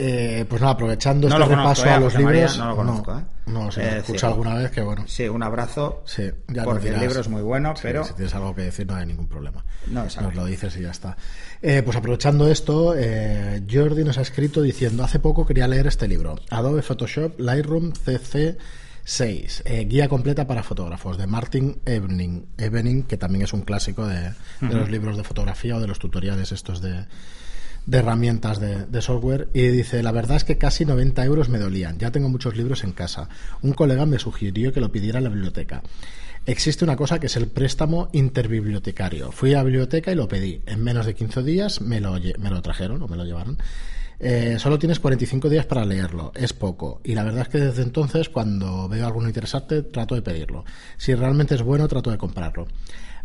Eh, 0.01 0.45
pues 0.49 0.61
nada, 0.61 0.75
aprovechando 0.75 1.27
este 1.27 1.45
repaso 1.45 1.85
a 1.85 1.97
eh, 1.97 2.01
los 2.01 2.15
libros. 2.15 2.57
no 2.57 2.69
lo 2.69 2.77
conozco, 2.77 3.19
¿eh? 3.19 3.25
No, 3.47 3.73
sé, 3.73 3.83
he 3.83 3.99
escuchado 3.99 4.35
alguna 4.35 4.55
vez 4.55 4.71
que 4.71 4.81
bueno. 4.81 5.05
Sí, 5.09 5.29
un 5.29 5.43
abrazo. 5.43 6.05
Sí, 6.07 6.31
ya 6.47 6.63
Porque 6.63 6.91
el 6.91 7.01
libro 7.01 7.21
es 7.21 7.29
muy 7.29 7.43
bueno, 7.43 7.75
pero. 7.83 8.05
Si 8.05 8.13
tienes 8.13 8.33
algo 8.33 8.55
que 8.55 8.63
decir, 8.63 8.87
no 8.87 8.95
hay 8.95 9.07
ningún 9.07 9.27
problema. 9.27 9.65
No, 9.89 10.05
Nos 10.05 10.35
lo 10.37 10.45
dices 10.45 10.77
y 10.77 10.83
ya 10.83 10.93
está. 10.93 11.17
pues 11.61 11.97
aprovechando 11.97 12.49
esto, 12.49 12.95
Jordi 13.69 14.05
nos 14.05 14.19
ha 14.19 14.23
escrito 14.23 14.63
diciendo: 14.63 15.03
Hace 15.03 15.19
poco 15.19 15.45
quería 15.45 15.67
leer 15.67 15.89
este 15.89 16.07
libro, 16.07 16.37
Adobe 16.51 16.83
Photoshop 16.83 17.39
Lightroom 17.41 17.93
CC. 17.93 18.57
6. 19.05 19.65
guía 19.87 20.07
completa 20.07 20.47
para 20.47 20.63
fotógrafos 20.63 21.17
de 21.17 21.27
Martin 21.27 21.81
Evening, 21.87 22.43
Evening 22.59 23.05
que 23.05 23.17
también 23.17 23.43
es 23.43 23.55
un 23.55 23.63
clásico 23.63 24.07
de, 24.07 24.35
de 24.61 24.75
los 24.75 24.91
libros 24.91 25.17
de 25.17 25.25
fotografía 25.25 25.77
o 25.77 25.81
de 25.81 25.87
los 25.87 25.99
tutoriales 25.99 26.53
estos 26.53 26.83
de, 26.83 27.07
de 27.89 27.99
herramientas 27.99 28.61
de, 28.61 29.01
software 29.03 29.49
y 29.55 29.63
dice, 29.69 30.03
la 30.03 30.13
verdad 30.13 30.37
es 30.37 30.45
que 30.45 30.59
casi 30.59 30.85
90 30.85 31.25
euros 31.25 31.49
me 31.49 31.59
dolían, 31.59 31.99
ya 31.99 32.11
tengo 32.11 32.29
muchos 32.29 32.55
libros 32.55 32.85
en 32.85 32.93
casa. 32.93 33.31
Un 33.63 33.73
colega 33.73 34.05
me 34.05 34.19
sugirió 34.19 34.75
que 34.75 34.81
lo 34.81 34.93
pidiera 34.93 35.21
a 35.21 35.23
la 35.23 35.31
biblioteca. 35.31 35.83
Existe 36.45 36.85
una 36.85 36.97
cosa 36.97 37.19
que 37.19 37.29
es 37.29 37.37
el 37.37 37.47
préstamo 37.47 38.11
interbibliotecario. 38.13 39.33
Fui 39.33 39.55
a 39.55 39.59
la 39.59 39.65
biblioteca 39.65 40.13
y 40.13 40.17
lo 40.17 40.29
pedí. 40.29 40.61
En 40.67 40.85
menos 40.85 41.07
de 41.07 41.15
15 41.15 41.43
días 41.43 41.81
me 41.81 42.01
lo, 42.01 42.13
me 42.13 42.51
lo 42.51 42.61
trajeron 42.61 43.03
o 43.03 43.09
me 43.09 43.17
lo 43.17 43.25
llevaron. 43.25 43.57
Eh, 44.21 44.57
solo 44.59 44.79
tienes 44.79 44.99
45 44.99 45.49
días 45.49 45.65
para 45.65 45.87
leerlo, 45.87 46.33
es 46.35 46.53
poco. 46.53 47.01
Y 47.05 47.15
la 47.15 47.25
verdad 47.25 47.43
es 47.43 47.49
que 47.49 47.59
desde 47.59 47.83
entonces, 47.83 48.29
cuando 48.29 48.87
veo 48.89 49.07
alguno 49.07 49.29
interesante, 49.29 49.83
trato 49.83 50.15
de 50.15 50.23
pedirlo. 50.23 50.67
Si 50.99 51.15
realmente 51.15 51.55
es 51.55 51.63
bueno, 51.63 51.89
trato 51.89 52.11
de 52.11 52.19
comprarlo. 52.19 52.67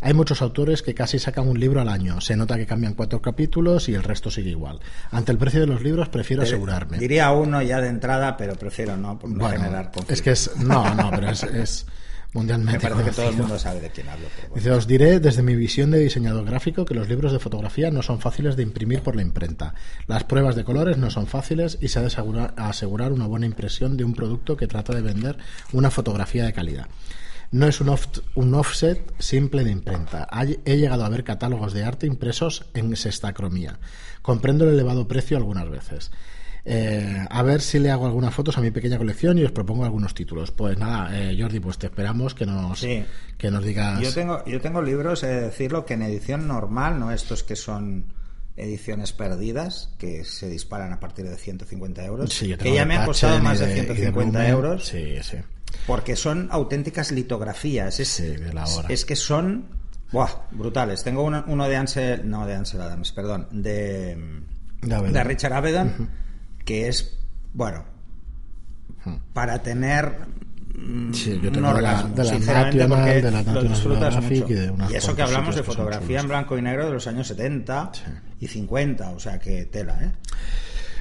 Hay 0.04 0.12
muchos 0.12 0.42
autores 0.42 0.82
que 0.82 0.92
casi 0.92 1.18
sacan 1.18 1.48
un 1.48 1.58
libro 1.58 1.80
al 1.80 1.88
año. 1.88 2.20
Se 2.20 2.36
nota 2.36 2.58
que 2.58 2.66
cambian 2.66 2.92
cuatro 2.92 3.22
capítulos 3.22 3.88
y 3.88 3.94
el 3.94 4.02
resto 4.02 4.30
sigue 4.30 4.50
igual. 4.50 4.78
Ante 5.10 5.32
el 5.32 5.38
precio 5.38 5.60
de 5.60 5.66
los 5.66 5.82
libros 5.82 6.10
prefiero 6.10 6.42
asegurarme. 6.42 6.98
Diría 6.98 7.32
uno 7.32 7.62
ya 7.62 7.80
de 7.80 7.88
entrada, 7.88 8.36
pero 8.36 8.54
prefiero 8.54 8.98
no, 8.98 9.18
por 9.18 9.30
no 9.30 9.48
generar 9.48 9.92
Es 10.08 10.20
que 10.20 10.32
es... 10.32 10.54
No, 10.58 10.94
no, 10.94 11.10
pero 11.10 11.30
es, 11.30 11.86
mundialmente. 12.34 12.86
Me 12.86 12.94
parece 12.94 13.10
que 13.10 13.16
todo 13.16 13.30
el 13.30 13.36
mundo 13.36 13.58
sabe 13.58 13.80
de 13.80 13.88
quién 13.88 14.06
hablo. 14.10 14.26
Dice, 14.54 14.72
os 14.72 14.86
diré 14.86 15.20
desde 15.20 15.42
mi 15.42 15.56
visión 15.56 15.90
de 15.90 16.00
diseñador 16.00 16.44
gráfico 16.44 16.84
que 16.84 16.92
los 16.92 17.08
libros 17.08 17.32
de 17.32 17.38
fotografía 17.38 17.90
no 17.90 18.02
son 18.02 18.20
fáciles 18.20 18.56
de 18.56 18.62
imprimir 18.62 19.00
por 19.00 19.16
la 19.16 19.22
imprenta. 19.22 19.72
Las 20.06 20.24
pruebas 20.24 20.54
de 20.54 20.64
colores 20.64 20.98
no 20.98 21.08
son 21.08 21.26
fáciles 21.26 21.78
y 21.80 21.88
se 21.88 22.00
ha 22.00 22.02
de 22.02 22.14
asegurar 22.56 23.10
una 23.10 23.26
buena 23.26 23.46
impresión 23.46 23.96
de 23.96 24.04
un 24.04 24.12
producto 24.12 24.54
que 24.58 24.66
trata 24.66 24.94
de 24.94 25.00
vender 25.00 25.38
una 25.72 25.90
fotografía 25.90 26.44
de 26.44 26.52
calidad. 26.52 26.88
No 27.54 27.68
es 27.68 27.80
un, 27.80 27.96
un 28.34 28.54
offset 28.54 29.00
simple 29.20 29.62
de 29.62 29.70
imprenta. 29.70 30.26
He 30.64 30.76
llegado 30.76 31.04
a 31.04 31.08
ver 31.08 31.22
catálogos 31.22 31.72
de 31.72 31.84
arte 31.84 32.04
impresos 32.04 32.66
en 32.74 32.96
sextacromía. 32.96 33.78
Comprendo 34.22 34.64
el 34.64 34.74
elevado 34.74 35.06
precio 35.06 35.36
algunas 35.36 35.70
veces. 35.70 36.10
Eh, 36.64 37.24
a 37.30 37.42
ver 37.44 37.60
si 37.60 37.78
le 37.78 37.92
hago 37.92 38.06
algunas 38.06 38.34
fotos 38.34 38.58
a 38.58 38.60
mi 38.60 38.72
pequeña 38.72 38.98
colección 38.98 39.38
y 39.38 39.44
os 39.44 39.52
propongo 39.52 39.84
algunos 39.84 40.14
títulos. 40.14 40.50
Pues 40.50 40.76
nada, 40.78 41.16
eh, 41.16 41.36
Jordi, 41.40 41.60
pues 41.60 41.78
te 41.78 41.86
esperamos 41.86 42.34
que 42.34 42.44
nos, 42.44 42.80
que 43.38 43.50
nos 43.52 43.64
digas. 43.64 44.00
Yo 44.00 44.12
tengo, 44.12 44.44
yo 44.46 44.60
tengo 44.60 44.82
libros, 44.82 45.22
he 45.22 45.28
de 45.28 45.40
decirlo, 45.42 45.86
que 45.86 45.94
en 45.94 46.02
edición 46.02 46.48
normal, 46.48 46.98
no 46.98 47.12
estos 47.12 47.44
que 47.44 47.54
son 47.54 48.06
ediciones 48.56 49.12
perdidas, 49.12 49.94
que 49.96 50.24
se 50.24 50.48
disparan 50.48 50.92
a 50.92 50.98
partir 50.98 51.28
de 51.28 51.36
150 51.36 52.04
euros, 52.04 52.36
que 52.36 52.74
ya 52.74 52.84
me 52.84 52.96
han 52.96 53.06
costado 53.06 53.38
más 53.38 53.60
de 53.60 53.72
150 53.74 54.48
euros. 54.48 54.86
Sí, 54.86 55.18
sí. 55.22 55.36
Porque 55.86 56.16
son 56.16 56.48
auténticas 56.50 57.12
litografías. 57.12 58.00
Es, 58.00 58.20
es 58.20 59.04
que 59.04 59.16
son 59.16 59.68
buah, 60.12 60.46
brutales. 60.52 61.02
Tengo 61.02 61.24
uno, 61.24 61.68
de 61.68 61.76
Ansel, 61.76 62.28
no 62.28 62.46
de 62.46 62.54
Ansel 62.54 62.80
Adams, 62.80 63.12
perdón, 63.12 63.48
de, 63.50 64.16
de, 64.82 65.24
Richard 65.24 65.52
Avedon, 65.52 66.08
que 66.64 66.88
es, 66.88 67.18
bueno, 67.52 67.84
hmm. 69.04 69.16
para 69.32 69.60
tener 69.60 70.26
Sí, 71.12 71.38
yo 71.40 71.52
tengo 71.52 71.72
de 71.72 71.82
la, 71.82 72.02
de 72.02 73.30
la 73.30 73.42
lo 73.42 73.62
disfrutas 73.62 74.20
mucho. 74.20 74.46
Y, 74.90 74.96
eso 74.96 75.14
que 75.14 75.22
hablamos 75.22 75.54
de 75.54 75.62
fotografía 75.62 76.18
en 76.18 76.26
blanco 76.26 76.58
y 76.58 76.62
negro 76.62 76.86
de 76.86 76.92
los 76.94 77.06
años 77.06 77.28
70 77.28 77.92
y 78.40 78.48
50, 78.48 79.10
o 79.10 79.20
sea 79.20 79.38
que 79.38 79.66
tela, 79.66 79.96
¿eh? 80.02 80.10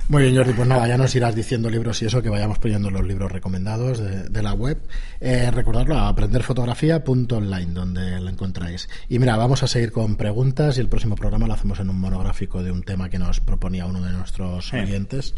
Muy 0.10 0.24
bien, 0.24 0.36
Jordi, 0.36 0.52
pues 0.52 0.68
nada, 0.68 0.86
ya 0.86 0.98
nos 0.98 1.16
irás 1.16 1.34
diciendo 1.34 1.70
libros 1.70 2.02
y 2.02 2.06
eso, 2.06 2.22
que 2.22 2.28
vayamos 2.28 2.60
poniendo 2.60 2.92
los 2.92 3.08
libros 3.08 3.32
recomendados 3.32 4.00
de, 4.00 4.44
la 4.44 4.54
web. 4.54 4.78
Eh, 5.22 5.50
recordadlo, 5.50 5.98
aprenderfotografía.online, 5.98 7.74
donde 7.74 8.20
lo 8.20 8.30
encontráis. 8.30 8.90
Y 9.08 9.20
mira, 9.20 9.38
vamos 9.38 9.64
a 9.64 9.68
seguir 9.68 9.94
con 9.94 10.18
preguntas 10.18 10.78
y 10.78 10.82
el 10.82 10.90
próximo 10.90 11.16
programa 11.16 11.48
lo 11.48 11.54
hacemos 11.54 11.80
en 11.80 11.90
un 11.90 12.02
monográfico 12.02 12.62
de 12.62 12.72
un 12.72 12.84
tema 12.84 13.10
que 13.10 13.18
nos 13.18 13.40
proponía 13.40 13.86
uno 13.86 14.02
de 14.02 14.12
nuestros 14.12 14.72
clientes 14.72 15.36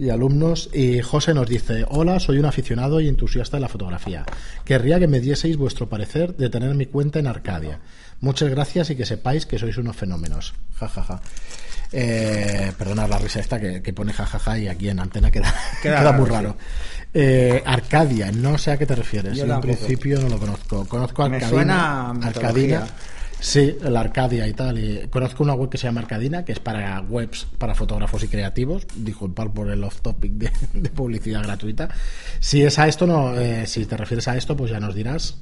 y 0.00 0.10
alumnos. 0.10 0.68
Y 0.74 1.00
José 1.00 1.32
nos 1.32 1.48
dice, 1.48 1.84
hola, 1.88 2.18
soy 2.18 2.38
un 2.38 2.46
aficionado 2.46 3.00
y 3.00 3.06
entusiasta 3.06 3.56
de 3.56 3.60
la 3.60 3.68
fotografía. 3.68 4.26
Querría 4.64 4.98
que 4.98 5.06
me 5.06 5.20
dieseis 5.20 5.56
vuestro 5.56 5.88
parecer 5.88 6.36
de 6.36 6.50
tener 6.50 6.74
mi 6.74 6.86
cuenta 6.86 7.20
en 7.20 7.28
Arcadia. 7.28 7.78
Muchas 8.20 8.50
gracias 8.50 8.90
y 8.90 8.96
que 8.96 9.06
sepáis 9.06 9.46
que 9.46 9.60
sois 9.60 9.78
unos 9.78 9.94
fenómenos. 9.94 10.54
Ja, 10.74 10.88
ja, 10.88 11.04
ja. 11.04 11.20
Eh, 11.92 12.72
perdonad 12.76 13.08
la 13.08 13.18
risa 13.18 13.40
esta 13.40 13.58
que, 13.58 13.92
pone 13.92 14.12
jajaja 14.12 14.58
y 14.58 14.68
aquí 14.68 14.88
en 14.88 15.00
antena 15.00 15.30
queda, 15.30 15.54
queda, 15.82 16.12
muy 16.12 16.28
raro. 16.28 16.56
Eh, 17.14 17.62
Arcadia, 17.64 18.30
no 18.30 18.58
sé 18.58 18.72
a 18.72 18.76
qué 18.76 18.86
te 18.86 18.94
refieres. 18.94 19.36
Yo, 19.36 19.44
en 19.44 19.60
principio 19.60 20.20
no 20.20 20.28
lo 20.28 20.38
conozco. 20.38 20.84
Conozco 20.86 21.22
Arcadina. 21.22 21.46
Me 21.46 21.52
suena 21.52 22.10
Arcadina. 22.10 22.86
Sí, 23.40 23.76
la 23.82 24.00
Arcadia 24.00 24.46
y 24.46 24.52
tal. 24.52 24.78
Y 24.78 25.08
conozco 25.08 25.42
una 25.42 25.54
web 25.54 25.70
que 25.70 25.78
se 25.78 25.86
llama 25.86 26.00
Arcadina, 26.00 26.44
que 26.44 26.52
es 26.52 26.60
para 26.60 27.00
webs 27.00 27.46
para 27.56 27.74
fotógrafos 27.74 28.22
y 28.24 28.28
creativos. 28.28 28.86
Disculpad 28.94 29.48
por 29.48 29.70
el 29.70 29.82
off 29.84 30.00
topic 30.00 30.32
de, 30.32 30.90
publicidad 30.90 31.42
gratuita. 31.42 31.88
Si 32.40 32.62
es 32.62 32.78
a 32.78 32.88
esto, 32.88 33.06
no, 33.06 33.38
eh, 33.38 33.66
si 33.66 33.86
te 33.86 33.96
refieres 33.96 34.28
a 34.28 34.36
esto, 34.36 34.56
pues 34.56 34.70
ya 34.70 34.80
nos 34.80 34.94
dirás. 34.94 35.38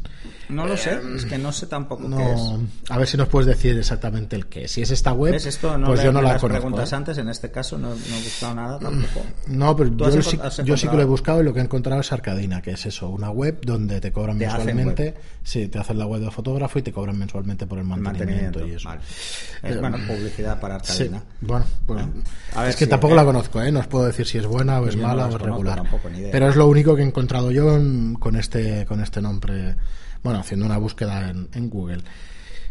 No 0.49 0.67
lo 0.67 0.77
sé, 0.77 1.01
es 1.17 1.25
que 1.25 1.39
no 1.39 1.51
sé 1.51 1.67
tampoco 1.67 2.09
qué 2.09 2.33
es. 2.33 2.41
A 2.91 2.99
ver 2.99 3.09
si 3.09 3.17
nos 3.17 3.29
puedes 3.29 3.47
decir 3.47 3.77
exactamente 3.77 4.37
el 4.37 4.47
qué. 4.47 4.69
Si 4.69 4.83
es 4.83 4.91
esta 4.91 5.13
web, 5.13 5.33
pues 5.33 6.03
yo 6.03 6.13
no 6.13 6.23
la 6.23 6.39
conozco. 6.39 6.49
preguntas 6.49 6.93
¿eh? 6.93 6.97
antes, 6.97 7.19
en 7.19 7.29
este 7.29 7.51
caso 7.51 7.77
no, 7.79 7.93
he 7.93 8.23
buscado 8.23 8.55
nada 8.55 8.79
tampoco. 8.79 9.27
No, 9.47 9.75
pero 9.77 9.97
yo, 9.97 10.23
sí, 10.23 10.39
yo, 10.65 10.77
sí, 10.77 10.89
que 10.89 10.97
lo 10.97 11.03
he 11.03 11.07
buscado 11.07 11.41
y 11.41 11.45
lo 11.45 11.55
que 11.55 11.61
he 11.61 11.63
encontrado 11.63 12.01
es 12.01 12.13
Arcadina, 12.13 12.61
que 12.61 12.73
es 12.73 12.87
eso, 12.87 13.09
una 13.09 13.31
web 13.31 13.61
donde 13.65 14.01
te 14.01 14.13
cobran 14.13 14.37
mensualmente. 14.37 15.15
Sí, 15.43 15.69
te 15.69 15.79
hacen 15.79 15.99
la 15.99 16.07
web 16.07 16.21
de 16.21 16.31
fotógrafo 16.31 16.79
y 16.79 16.83
te 16.83 16.93
cobran 16.93 17.17
mensualmente 17.17 17.67
por 17.67 17.79
el 17.79 17.85
mantenimiento, 17.85 18.67
y 18.67 18.73
eso. 18.73 18.91
Es, 19.63 19.81
bueno, 19.81 19.99
publicidad 20.07 20.61
para 20.61 20.77
Arcadina. 20.77 21.23
bueno, 21.41 21.65
pues, 21.87 22.05
es 22.69 22.77
que 22.77 22.87
tampoco 22.87 23.15
la 23.15 23.25
conozco, 23.25 23.63
¿eh? 23.63 23.71
No 23.71 23.81
os 23.81 23.87
puedo 23.87 24.07
decir 24.07 24.27
si 24.27 24.39
es 24.39 24.47
buena 24.47 24.81
o 24.81 24.89
es 24.89 24.97
mala 24.97 25.27
o 25.27 25.31
es 25.31 25.41
regular. 25.41 25.83
Pero 26.33 26.49
es 26.49 26.57
lo 26.57 26.67
único 26.67 26.95
que 26.95 27.03
he 27.03 27.07
encontrado 27.07 27.51
yo 27.51 27.79
con 28.19 28.37
este, 28.37 28.85
con 28.87 29.01
este 29.01 29.23
nombre 29.23 29.77
bueno, 30.23 30.41
haciendo 30.41 30.67
una 30.67 30.79
búsqueda 30.79 31.31
en, 31.31 31.71
Google. 31.71 32.03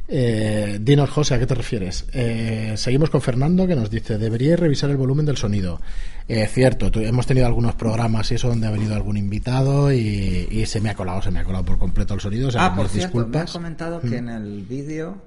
Eh, 0.08 0.78
dinos, 0.82 1.10
José, 1.10 1.36
¿a 1.36 1.40
qué 1.40 1.48
te 1.48 1.56
refieres? 1.56 2.06
Eh, 2.14 2.74
seguimos 2.78 3.10
con 3.10 3.22
Fernando 3.22 3.66
que 3.66 3.76
nos 3.76 3.90
dice, 3.90 4.18
deberíais 4.18 4.60
revisar 4.60 4.90
el 4.90 4.98
volumen 4.98 5.26
del 5.26 5.38
sonido. 5.38 5.82
Eh, 6.28 6.48
cierto, 6.48 6.92
hemos 7.00 7.28
tenido 7.28 7.46
algunos 7.46 7.76
programas 7.76 8.32
y 8.32 8.36
eso 8.36 8.48
donde 8.48 8.68
ha 8.68 8.72
venido 8.72 8.96
algún 8.96 9.18
invitado 9.18 9.92
y, 9.92 10.66
se 10.66 10.82
me 10.82 10.90
ha 10.90 10.96
colado, 10.96 11.22
se 11.22 11.32
me 11.32 11.40
ha 11.40 11.44
colado 11.44 11.66
por 11.66 11.78
completo 11.78 12.14
el 12.14 12.22
sonido. 12.22 12.50
ah, 12.58 12.74
por 12.76 12.88
cierto, 12.88 13.20
disculpas. 13.20 13.50
me 13.50 13.54
comentado 13.54 14.00
que 14.00 14.08
mm. 14.08 14.14
en 14.14 14.30
el 14.30 14.62
vídeo 14.64 15.22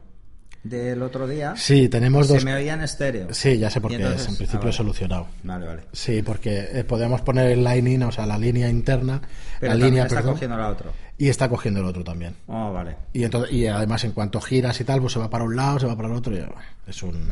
del 0.62 1.02
otro 1.02 1.26
día. 1.26 1.54
Sí, 1.56 1.88
tenemos 1.88 2.28
dos. 2.28 2.38
Se 2.38 2.44
me 2.44 2.54
oía 2.54 2.74
en 2.74 2.82
estéreo. 2.82 3.28
Sí, 3.32 3.58
ya 3.58 3.70
sé 3.70 3.80
por 3.80 3.90
qué 3.90 3.96
es. 3.96 4.28
En 4.28 4.36
principio 4.36 4.68
ah, 4.68 4.72
solucionado. 4.72 5.26
Vale, 5.42 5.66
vale. 5.66 5.82
Sí, 5.92 6.22
porque 6.22 6.68
eh, 6.72 6.84
podemos 6.84 7.20
poner 7.22 7.50
el 7.50 7.64
line 7.64 8.04
o 8.04 8.12
sea, 8.12 8.26
la 8.26 8.38
línea 8.38 8.68
interna. 8.68 9.20
Pero 9.60 9.74
la 9.74 9.84
línea, 9.86 10.06
está 10.06 10.22
cogiendo 10.22 10.56
la 10.56 10.68
otra. 10.68 10.90
Y 11.18 11.28
está 11.28 11.48
cogiendo 11.48 11.80
el 11.80 11.86
otro 11.86 12.04
también. 12.04 12.34
Oh, 12.46 12.72
vale. 12.72 12.96
Y, 13.12 13.24
entonces, 13.24 13.52
y 13.52 13.66
además, 13.66 14.04
en 14.04 14.12
cuanto 14.12 14.40
giras 14.40 14.80
y 14.80 14.84
tal, 14.84 15.00
pues 15.00 15.12
se 15.12 15.18
va 15.18 15.28
para 15.28 15.44
un 15.44 15.56
lado, 15.56 15.80
se 15.80 15.86
va 15.86 15.96
para 15.96 16.08
el 16.08 16.14
otro. 16.14 16.34
Y, 16.36 16.44
es 16.86 17.02
un. 17.02 17.28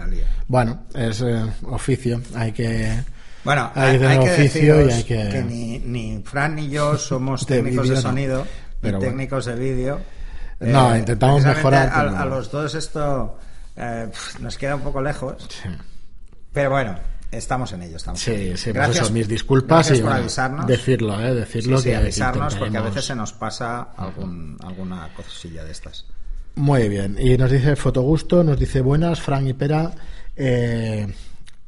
Bueno, 0.49 0.83
es 0.93 1.21
eh, 1.21 1.45
oficio. 1.63 2.21
Hay 2.35 2.53
que. 2.53 3.03
Bueno, 3.45 3.71
hay, 3.77 3.97
que, 3.97 4.07
oficio 4.07 4.85
y 4.85 4.91
hay 4.91 5.05
que... 5.05 5.29
que 5.29 5.45
ni, 5.45 5.79
ni 5.79 6.21
Fran 6.25 6.57
ni 6.57 6.69
yo 6.69 6.99
somos 6.99 7.47
técnicos 7.47 7.89
de 7.89 7.97
sonido, 7.97 8.45
ni 8.83 8.91
técnicos 8.99 9.45
de 9.45 9.55
vídeo 9.55 10.01
no, 10.61 10.95
eh, 10.95 10.99
intentamos 10.99 11.45
mejorar. 11.45 11.89
A, 11.89 12.25
los 12.25 12.51
dos 12.51 12.75
esto 12.75 13.39
eh, 13.77 14.09
nos 14.41 14.57
queda 14.57 14.77
un 14.77 14.83
poco 14.83 15.03
lejos. 15.03 15.49
Pero 16.53 16.71
bueno, 16.71 16.99
estamos 17.37 17.73
en 17.73 17.83
ello. 17.83 17.97
Estamos 17.97 18.21
sí, 18.21 18.57
sí, 18.57 18.73
gracias, 18.73 19.11
mis 19.11 19.29
disculpas 19.29 19.91
y 19.91 20.01
por 20.01 20.13
avisarnos. 20.13 20.67
decirlo, 20.67 21.21
¿eh? 21.21 21.35
decirlo 21.35 21.79
sí, 21.79 21.93
avisarnos 21.93 22.55
porque 22.57 22.77
a 22.77 22.83
veces 22.83 23.05
se 23.05 23.15
nos 23.15 23.33
pasa 23.33 23.89
algún, 23.97 24.57
alguna 24.63 25.09
cosilla 25.15 25.65
de 25.65 25.73
estas. 25.73 26.07
Muy 26.57 26.89
bien. 26.89 27.17
Y 27.21 27.37
nos 27.37 27.51
dice 27.51 27.77
Fotogusto, 27.77 28.43
nos 28.43 28.59
dice 28.59 28.81
buenas, 28.81 29.21
Fran 29.21 29.47
y 29.47 29.53
Pera. 29.53 29.93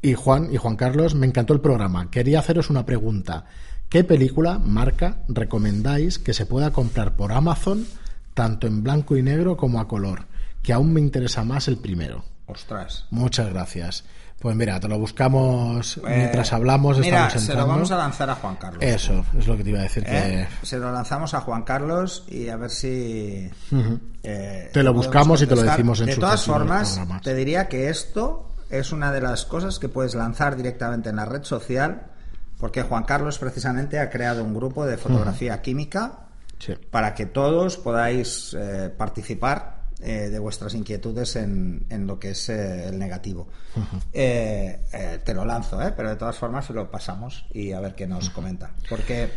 y 0.00 0.14
Juan 0.14 0.48
y 0.52 0.56
Juan 0.56 0.76
Carlos, 0.76 1.14
me 1.14 1.26
encantó 1.26 1.52
el 1.54 1.60
programa. 1.60 2.10
Quería 2.10 2.40
haceros 2.40 2.70
una 2.70 2.86
pregunta. 2.86 3.46
¿Qué 3.88 4.04
película, 4.04 4.58
marca, 4.58 5.22
recomendáis 5.28 6.18
que 6.18 6.34
se 6.34 6.46
pueda 6.46 6.72
comprar 6.72 7.16
por 7.16 7.32
Amazon 7.32 7.86
tanto 8.38 8.68
en 8.68 8.84
blanco 8.84 9.16
y 9.16 9.22
negro 9.24 9.56
como 9.56 9.80
a 9.80 9.88
color, 9.88 10.26
que 10.62 10.72
aún 10.72 10.92
me 10.92 11.00
interesa 11.00 11.42
más 11.42 11.66
el 11.66 11.76
primero. 11.76 12.24
Ostras. 12.46 13.06
Muchas 13.10 13.48
gracias. 13.48 14.04
Pues 14.38 14.54
mira, 14.54 14.78
te 14.78 14.86
lo 14.86 14.98
buscamos 14.98 16.00
mientras 16.04 16.52
hablamos. 16.52 16.98
Mira, 17.00 17.26
estamos 17.26 17.44
se 17.44 17.54
lo 17.54 17.66
vamos 17.66 17.90
a 17.90 17.96
lanzar 17.96 18.30
a 18.30 18.36
Juan 18.36 18.54
Carlos. 18.54 18.82
Eso, 18.82 19.24
es 19.36 19.48
lo 19.48 19.56
que 19.56 19.64
te 19.64 19.70
iba 19.70 19.80
a 19.80 19.82
decir. 19.82 20.04
¿Eh? 20.06 20.46
Se 20.62 20.78
lo 20.78 20.92
lanzamos 20.92 21.34
a 21.34 21.40
Juan 21.40 21.64
Carlos 21.64 22.24
y 22.28 22.48
a 22.48 22.56
ver 22.56 22.70
si. 22.70 23.50
Eh, 24.22 24.70
te 24.72 24.82
lo 24.84 24.94
buscamos 24.94 25.42
y 25.42 25.46
te 25.46 25.56
lo 25.56 25.62
decimos 25.62 26.00
en 26.00 26.06
De 26.06 26.16
todas 26.16 26.44
formas, 26.44 27.00
te 27.22 27.34
diría 27.34 27.68
que 27.68 27.88
esto 27.88 28.48
es 28.70 28.92
una 28.92 29.10
de 29.10 29.20
las 29.20 29.44
cosas 29.44 29.80
que 29.80 29.88
puedes 29.88 30.14
lanzar 30.14 30.56
directamente 30.56 31.08
en 31.08 31.16
la 31.16 31.24
red 31.24 31.42
social, 31.42 32.02
porque 32.60 32.82
Juan 32.82 33.04
Carlos 33.04 33.38
precisamente 33.38 33.98
ha 33.98 34.08
creado 34.08 34.44
un 34.44 34.54
grupo 34.54 34.86
de 34.86 34.98
fotografía 34.98 35.60
química 35.62 36.26
para 36.90 37.14
que 37.14 37.26
todos 37.26 37.76
podáis 37.76 38.54
eh, 38.58 38.92
participar 38.96 39.77
eh, 40.00 40.28
de 40.30 40.38
vuestras 40.38 40.74
inquietudes 40.74 41.36
en, 41.36 41.86
lo 42.06 42.18
que 42.18 42.30
es 42.30 42.48
eh, 42.48 42.88
el 42.88 42.98
negativo. 42.98 43.48
te 44.12 45.34
lo 45.34 45.44
lanzo, 45.44 45.78
pero 45.96 46.10
de 46.10 46.16
todas 46.16 46.36
formas 46.36 46.68
lo 46.70 46.90
pasamos 46.90 47.46
y 47.52 47.72
a 47.72 47.80
ver 47.80 47.94
qué 47.94 48.06
nos 48.06 48.30
comenta. 48.30 48.70
Porque 48.88 49.30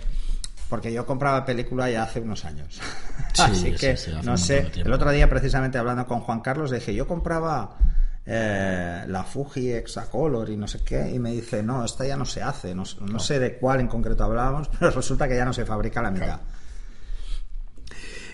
porque 0.69 0.93
yo 0.93 1.05
compraba 1.05 1.43
película 1.43 1.89
ya 1.89 2.03
hace 2.03 2.21
unos 2.21 2.45
años. 2.45 2.79
Así 3.37 3.73
que, 3.73 3.97
no 4.23 4.37
sé, 4.37 4.71
el 4.75 4.93
otro 4.93 5.11
día 5.11 5.29
precisamente 5.29 5.77
hablando 5.77 6.07
con 6.07 6.21
Juan 6.21 6.39
Carlos 6.39 6.71
dije, 6.71 6.93
yo 6.93 7.07
compraba 7.07 7.77
la 8.25 9.25
Fuji 9.27 9.73
Exacolor 9.73 10.49
y 10.49 10.57
no 10.57 10.67
sé 10.67 10.83
qué, 10.83 11.09
y 11.09 11.19
me 11.19 11.31
dice, 11.31 11.63
no, 11.63 11.83
esta 11.83 12.05
ya 12.05 12.15
no 12.15 12.25
se 12.25 12.41
hace, 12.41 12.73
no, 12.73 12.85
sé 12.85 13.39
de 13.39 13.57
cuál 13.57 13.81
en 13.81 13.87
concreto 13.87 14.23
hablábamos, 14.23 14.69
pero 14.79 14.91
resulta 14.91 15.27
que 15.27 15.35
ya 15.35 15.43
no 15.43 15.53
se 15.53 15.65
fabrica 15.65 16.01
la 16.01 16.11
mitad. 16.11 16.39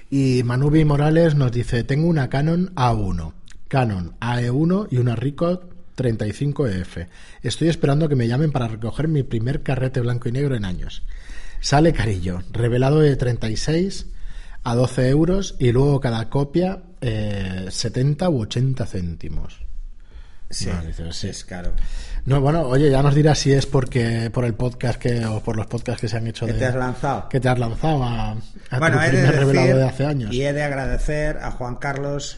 Y 0.10 0.44
Manubi 0.44 0.86
Morales 0.86 1.36
nos 1.36 1.52
dice, 1.52 1.84
tengo 1.84 2.08
una 2.08 2.30
Canon 2.30 2.74
A1, 2.76 3.34
Canon 3.68 4.16
AE1 4.22 4.88
y 4.92 4.98
una 4.98 5.16
Ricoh 5.16 5.70
35EF. 5.98 7.08
Estoy 7.42 7.68
esperando 7.68 8.08
que 8.08 8.16
me 8.16 8.28
llamen 8.28 8.52
para 8.52 8.70
recoger 8.70 9.10
mi 9.10 9.24
primer 9.24 9.64
carrete 9.64 10.00
blanco 10.00 10.30
y 10.30 10.32
negro 10.32 10.56
en 10.56 10.64
años. 10.64 11.04
Sale 11.60 11.92
carillo, 11.92 12.44
revelado 12.52 13.00
de 13.00 13.16
36 13.16 14.06
a 14.64 14.76
12 14.76 15.10
euros 15.10 15.56
y 15.60 15.72
luego 15.72 16.00
cada 16.00 16.30
copia 16.30 16.84
70 17.02 18.26
eh, 18.26 18.30
u 18.30 18.42
80 18.42 18.86
céntimos. 18.86 19.68
Sí, 20.50 20.70
es 21.28 21.44
caro. 21.44 21.74
No, 22.28 22.42
bueno, 22.42 22.64
oye, 22.64 22.92
ya 22.92 23.02
nos 23.02 23.16
dirás 23.16 23.40
si 23.40 23.54
es 23.54 23.66
porque 23.66 24.30
por 24.34 24.44
el 24.44 24.54
podcast 24.54 25.00
que 25.00 25.26
o 25.26 25.42
por 25.42 25.56
los 25.56 25.66
podcasts 25.66 26.02
que 26.02 26.10
se 26.10 26.18
han 26.18 26.28
hecho 26.28 26.46
que 26.46 26.56
te 26.56 26.66
has 26.66 26.76
lanzado. 26.76 27.30
que 27.30 27.40
te 27.40 27.48
has 27.48 27.58
lanzado 27.58 28.04
a, 28.04 28.36
bueno, 28.78 29.00
tu 29.00 29.08
primer 29.08 29.34
revelado 29.34 29.78
de 29.78 29.84
hace 29.86 30.06
años. 30.06 30.34
y 30.34 30.44
he 30.44 30.52
de 30.52 30.62
agradecer 30.62 31.38
a 31.38 31.52
Juan 31.52 31.78
Carlos 31.78 32.38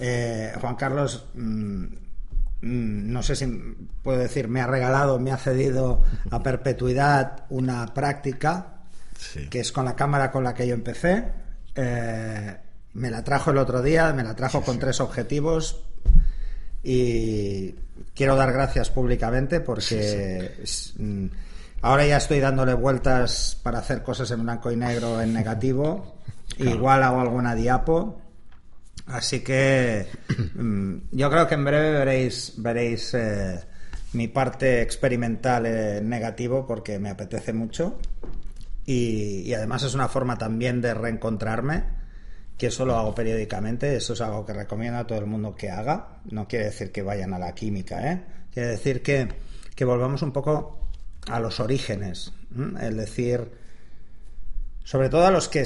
eh, 0.00 0.52
Juan 0.60 0.74
Carlos 0.74 1.26
mm, 1.34 1.84
mm, 1.84 3.12
no 3.12 3.22
sé 3.22 3.36
si 3.36 3.46
puedo 4.02 4.18
decir 4.18 4.48
me 4.48 4.60
ha 4.60 4.66
regalado 4.66 5.20
me 5.20 5.30
ha 5.30 5.36
cedido 5.36 6.02
a 6.32 6.42
perpetuidad 6.42 7.44
una 7.48 7.94
práctica 7.94 8.80
que 9.50 9.60
es 9.60 9.70
con 9.70 9.84
la 9.84 9.94
cámara 9.94 10.32
con 10.32 10.42
la 10.42 10.52
que 10.52 10.66
yo 10.66 10.74
empecé. 10.74 11.26
Eh, 11.76 12.56
me 12.94 13.08
la 13.08 13.22
trajo 13.22 13.52
el 13.52 13.58
otro 13.58 13.82
día 13.82 14.12
me 14.12 14.24
la 14.24 14.34
trajo 14.34 14.62
con 14.62 14.80
tres 14.80 15.00
objetivos 15.00 15.84
y 16.82 17.74
quiero 18.14 18.36
dar 18.36 18.52
gracias 18.52 18.90
públicamente 18.90 19.60
porque 19.60 20.52
mm, 20.98 21.26
ahora 21.82 22.06
ya 22.06 22.16
estoy 22.16 22.40
dándole 22.40 22.74
vueltas 22.74 23.58
para 23.62 23.78
hacer 23.78 24.02
cosas 24.02 24.30
en 24.32 24.42
blanco 24.42 24.70
y 24.72 24.76
negro, 24.76 25.20
en 25.20 25.32
negativo. 25.32 26.16
Igual 26.58 27.02
hago 27.02 27.20
alguna 27.20 27.54
diapo. 27.54 28.20
Así 29.06 29.40
que 29.40 30.06
mm, 30.54 30.94
yo 31.12 31.30
creo 31.30 31.46
que 31.46 31.54
en 31.54 31.64
breve 31.64 31.92
veréis, 31.92 32.54
veréis 32.56 33.14
eh, 33.14 33.60
mi 34.12 34.28
parte 34.28 34.82
experimental 34.82 35.66
en 35.66 36.08
negativo 36.08 36.66
porque 36.66 36.98
me 36.98 37.10
apetece 37.10 37.52
mucho. 37.52 37.98
y 38.84 39.52
además 39.54 39.84
es 39.84 39.94
una 39.94 40.08
forma 40.08 40.36
también 40.36 40.80
de 40.80 40.94
reencontrarme 40.94 42.01
que 42.62 42.68
eso 42.68 42.86
lo 42.86 42.94
hago 42.94 43.12
periódicamente, 43.12 43.96
eso 43.96 44.12
es 44.12 44.20
algo 44.20 44.46
que 44.46 44.52
recomiendo 44.52 44.96
a 45.00 45.04
todo 45.04 45.18
el 45.18 45.26
mundo 45.26 45.52
que 45.52 45.68
haga, 45.68 46.20
no 46.30 46.46
quiere 46.46 46.66
decir 46.66 46.92
que 46.92 47.02
vayan 47.02 47.34
a 47.34 47.38
la 47.40 47.56
química, 47.56 48.12
¿eh? 48.12 48.22
quiere 48.54 48.68
decir 48.68 49.02
que, 49.02 49.26
que 49.74 49.84
volvamos 49.84 50.22
un 50.22 50.30
poco 50.30 50.86
a 51.26 51.40
los 51.40 51.58
orígenes, 51.58 52.32
es 52.80 52.96
decir, 52.96 53.50
sobre 54.84 55.08
todo 55.08 55.26
a 55.26 55.32
los 55.32 55.48
que 55.48 55.64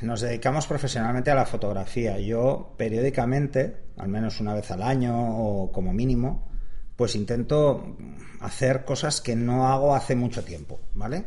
nos 0.00 0.22
dedicamos 0.22 0.66
profesionalmente 0.66 1.30
a 1.30 1.34
la 1.34 1.44
fotografía. 1.44 2.18
Yo 2.18 2.72
periódicamente, 2.78 3.76
al 3.98 4.08
menos 4.08 4.40
una 4.40 4.54
vez 4.54 4.70
al 4.70 4.82
año 4.82 5.14
o 5.14 5.70
como 5.70 5.92
mínimo, 5.92 6.48
pues 6.96 7.16
intento 7.16 7.98
hacer 8.40 8.86
cosas 8.86 9.20
que 9.20 9.36
no 9.36 9.68
hago 9.68 9.94
hace 9.94 10.16
mucho 10.16 10.42
tiempo, 10.42 10.80
¿vale? 10.94 11.26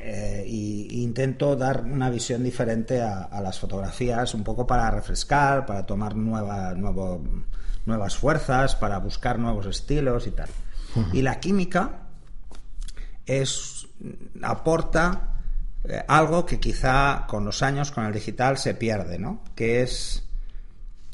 Eh, 0.00 0.44
y 0.46 1.02
intento 1.02 1.56
dar 1.56 1.82
una 1.82 2.08
visión 2.10 2.42
diferente 2.42 3.00
a, 3.02 3.40
las 3.40 3.58
fotografías, 3.58 4.34
un 4.34 4.44
poco 4.44 4.66
para 4.66 4.90
refrescar, 4.90 5.66
para 5.66 5.84
tomar 5.84 6.14
nueva, 6.14 6.74
nuevo, 6.74 7.20
nuevas 7.86 8.16
fuerzas, 8.16 8.76
para 8.76 8.98
buscar 8.98 9.38
nuevos 9.38 9.66
estilos 9.66 10.26
y 10.26 10.30
tal. 10.30 10.48
Y 11.12 11.22
la 11.22 11.38
química 11.38 12.02
es 13.26 13.86
aporta 14.42 15.34
eh, 15.84 16.02
algo 16.08 16.46
que 16.46 16.58
quizá 16.58 17.26
con 17.28 17.44
los 17.44 17.62
años, 17.62 17.90
con 17.90 18.04
el 18.04 18.12
digital, 18.12 18.58
se 18.58 18.74
pierde, 18.74 19.18
¿no? 19.18 19.42
Que 19.54 19.82
es 19.82 20.24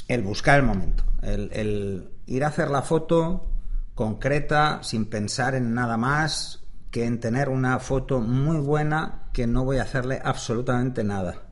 el 0.08 0.22
buscar 0.22 0.60
el 0.60 0.66
momento, 0.66 1.04
el, 1.22 1.50
el 1.52 2.10
ir 2.26 2.44
a 2.44 2.48
hacer 2.48 2.70
la 2.70 2.82
foto 2.82 3.46
concreta, 3.94 4.80
sin 4.82 5.06
pensar 5.06 5.54
en 5.54 5.74
nada 5.74 5.96
más, 5.96 6.63
que 6.94 7.04
en 7.04 7.18
tener 7.18 7.48
una 7.48 7.80
foto 7.80 8.20
muy 8.20 8.58
buena 8.58 9.24
que 9.32 9.48
no 9.48 9.64
voy 9.64 9.78
a 9.78 9.82
hacerle 9.82 10.20
absolutamente 10.24 11.02
nada. 11.02 11.42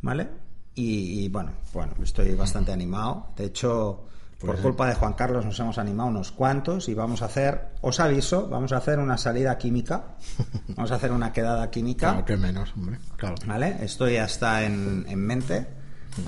¿Vale? 0.00 0.28
Y, 0.76 1.28
bueno, 1.28 1.54
bueno, 1.72 1.94
estoy 2.00 2.36
bastante 2.36 2.70
animado. 2.70 3.32
De 3.36 3.46
hecho, 3.46 4.04
por 4.38 4.50
pues 4.50 4.60
culpa 4.60 4.86
de 4.86 4.94
Juan 4.94 5.14
Carlos 5.14 5.44
nos 5.44 5.58
hemos 5.58 5.76
animado 5.78 6.08
unos 6.08 6.30
cuantos 6.30 6.88
y 6.88 6.94
vamos 6.94 7.22
a 7.22 7.24
hacer, 7.24 7.70
os 7.80 7.98
aviso, 7.98 8.48
vamos 8.48 8.70
a 8.70 8.76
hacer 8.76 9.00
una 9.00 9.18
salida 9.18 9.58
química. 9.58 10.14
Vamos 10.76 10.92
a 10.92 10.94
hacer 10.94 11.10
una 11.10 11.32
quedada 11.32 11.68
química. 11.68 12.10
Claro, 12.10 12.24
que 12.24 12.36
menos, 12.36 12.72
hombre. 12.76 12.98
¿Vale? 13.46 13.78
Esto 13.80 14.08
ya 14.08 14.24
está 14.24 14.62
en, 14.62 15.04
en 15.08 15.18
mente. 15.18 15.66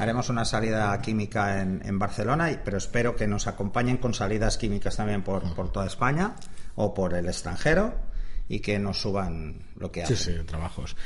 Haremos 0.01 0.31
una 0.31 0.45
salida 0.45 1.01
química 1.01 1.63
en, 1.63 1.81
en, 1.85 1.97
Barcelona, 1.97 2.51
pero 2.65 2.79
espero 2.79 3.15
que 3.15 3.29
nos 3.29 3.47
acompañen 3.47 3.99
con 3.99 4.15
salidas 4.15 4.59
químicas 4.59 4.97
también 4.97 5.23
por, 5.23 5.55
por 5.55 5.71
toda 5.71 5.87
España 5.87 6.35
o 6.75 6.93
por 6.93 7.15
el 7.15 7.27
extranjero 7.27 8.16
y 8.49 8.61
que 8.61 8.79
nos 8.79 9.01
suban 9.01 9.57
lo 9.77 9.91
que 9.91 10.03
hacen. 10.03 10.17
Sí, 10.17 10.33
sí, 10.33 10.45
trabajos. 10.47 10.97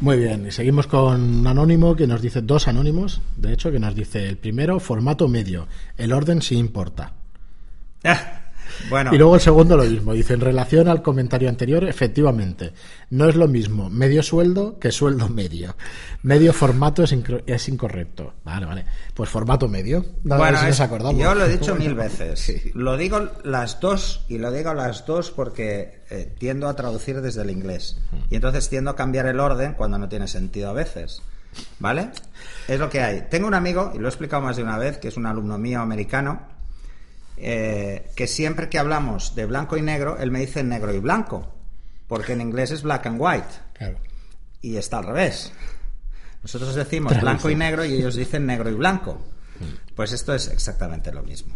Muy 0.00 0.18
bien, 0.18 0.46
y 0.46 0.50
seguimos 0.50 0.86
con 0.86 1.40
un 1.40 1.46
anónimo 1.46 1.94
que 1.94 2.06
nos 2.06 2.20
dice, 2.20 2.42
dos 2.42 2.68
anónimos, 2.68 3.20
de 3.36 3.52
hecho, 3.52 3.70
que 3.70 3.78
nos 3.78 3.94
dice 3.94 4.28
el 4.28 4.36
primero, 4.36 4.80
formato 4.80 5.28
medio, 5.28 5.68
el 5.96 6.12
orden 6.12 6.42
sí 6.42 6.56
importa. 6.56 7.12
Bueno. 8.90 9.14
Y 9.14 9.18
luego 9.18 9.34
el 9.34 9.40
segundo 9.40 9.76
lo 9.76 9.84
mismo. 9.84 10.12
Dice, 10.12 10.34
en 10.34 10.40
relación 10.40 10.88
al 10.88 11.02
comentario 11.02 11.48
anterior, 11.48 11.84
efectivamente, 11.84 12.72
no 13.10 13.28
es 13.28 13.36
lo 13.36 13.48
mismo 13.48 13.90
medio 13.90 14.22
sueldo 14.22 14.78
que 14.78 14.92
sueldo 14.92 15.28
medio. 15.28 15.76
Medio 16.22 16.52
formato 16.52 17.02
es, 17.02 17.14
es 17.46 17.68
incorrecto. 17.68 18.34
Vale, 18.44 18.66
vale. 18.66 18.84
Pues 19.14 19.30
formato 19.30 19.68
medio. 19.68 20.04
bueno, 20.22 20.58
yo 21.16 21.34
lo 21.34 21.44
he 21.44 21.48
dicho 21.48 21.74
mil 21.74 21.94
veces. 21.94 22.74
Lo 22.74 22.96
digo 22.96 23.28
las 23.44 23.80
dos 23.80 24.24
y 24.28 24.38
lo 24.38 24.50
digo 24.50 24.74
las 24.74 25.06
dos 25.06 25.30
porque 25.30 26.02
eh, 26.10 26.32
tiendo 26.38 26.68
a 26.68 26.76
traducir 26.76 27.20
desde 27.20 27.42
el 27.42 27.50
inglés. 27.50 27.98
Y 28.30 28.36
entonces 28.36 28.68
tiendo 28.68 28.90
a 28.90 28.96
cambiar 28.96 29.26
el 29.26 29.40
orden 29.40 29.74
cuando 29.74 29.98
no 29.98 30.08
tiene 30.08 30.28
sentido 30.28 30.70
a 30.70 30.72
veces. 30.72 31.22
¿Vale? 31.78 32.10
Es 32.66 32.78
lo 32.78 32.90
que 32.90 33.00
hay. 33.00 33.26
Tengo 33.30 33.46
un 33.46 33.54
amigo, 33.54 33.92
y 33.94 33.98
lo 33.98 34.06
he 34.06 34.10
explicado 34.10 34.42
más 34.42 34.56
de 34.56 34.62
una 34.62 34.78
vez, 34.78 34.98
que 34.98 35.08
es 35.08 35.16
un 35.16 35.26
alumno 35.26 35.58
mío 35.58 35.80
americano, 35.80 36.42
eh, 37.40 38.10
que 38.16 38.26
siempre 38.26 38.68
que 38.68 38.78
hablamos 38.78 39.34
de 39.34 39.46
blanco 39.46 39.76
y 39.76 39.82
negro, 39.82 40.18
él 40.18 40.30
me 40.30 40.40
dice 40.40 40.62
negro 40.62 40.94
y 40.94 40.98
blanco, 40.98 41.54
porque 42.06 42.32
en 42.32 42.40
inglés 42.40 42.70
es 42.70 42.82
black 42.82 43.06
and 43.06 43.20
white. 43.20 43.94
Y 44.60 44.76
está 44.76 44.98
al 44.98 45.06
revés. 45.06 45.52
Nosotros 46.42 46.74
decimos 46.74 47.20
blanco 47.20 47.50
y 47.50 47.54
negro 47.54 47.84
y 47.84 47.94
ellos 47.94 48.16
dicen 48.16 48.46
negro 48.46 48.70
y 48.70 48.74
blanco. 48.74 49.20
Pues 49.94 50.12
esto 50.12 50.34
es 50.34 50.48
exactamente 50.48 51.12
lo 51.12 51.22
mismo. 51.22 51.54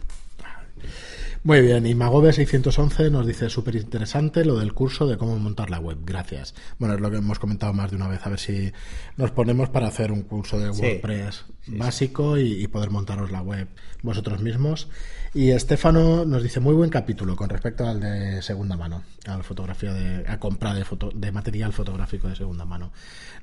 Muy 1.45 1.61
bien, 1.61 1.87
y 1.87 1.95
Magobe 1.97 2.33
611 2.33 3.11
nos 3.11 3.27
dice 3.27 3.51
súper 3.51 3.75
interesante 3.75 4.45
lo 4.45 4.61
del 4.61 4.75
curso 4.75 5.09
de 5.09 5.17
cómo 5.17 5.37
montar 5.39 5.71
la 5.71 5.81
web. 5.81 5.99
Gracias. 6.05 6.55
Bueno, 6.79 6.95
es 6.95 7.01
lo 7.01 7.11
que 7.11 7.17
hemos 7.17 7.41
comentado 7.41 7.73
más 7.73 7.91
de 7.91 7.97
una 7.97 8.07
vez. 8.07 8.25
A 8.25 8.31
ver 8.31 8.39
si 8.39 8.73
nos 9.17 9.33
ponemos 9.33 9.69
para 9.69 9.89
hacer 9.89 10.13
un 10.13 10.23
curso 10.23 10.61
de 10.61 10.71
WordPress 10.71 11.45
básico 11.67 12.39
Y, 12.39 12.63
y, 12.63 12.67
poder 12.67 12.91
montaros 12.91 13.31
la 13.31 13.41
web 13.41 13.69
vosotros 14.03 14.41
mismos. 14.41 14.89
Y 15.35 15.51
Estefano 15.51 16.27
nos 16.27 16.43
dice 16.43 16.61
muy 16.61 16.75
buen 16.75 16.91
capítulo 16.91 17.37
con 17.37 17.49
respecto 17.49 17.87
al 17.87 18.01
de 18.01 18.43
segunda 18.43 18.77
mano, 18.77 19.03
a 19.27 19.39
la 19.39 19.43
fotografía 19.43 19.93
de, 19.95 20.29
a 20.29 20.39
compra 20.39 20.75
de, 20.75 20.85
foto, 20.85 21.11
de 21.15 21.33
material 21.33 21.73
fotográfico 21.73 22.29
de 22.29 22.37
segunda 22.37 22.67
mano. 22.67 22.93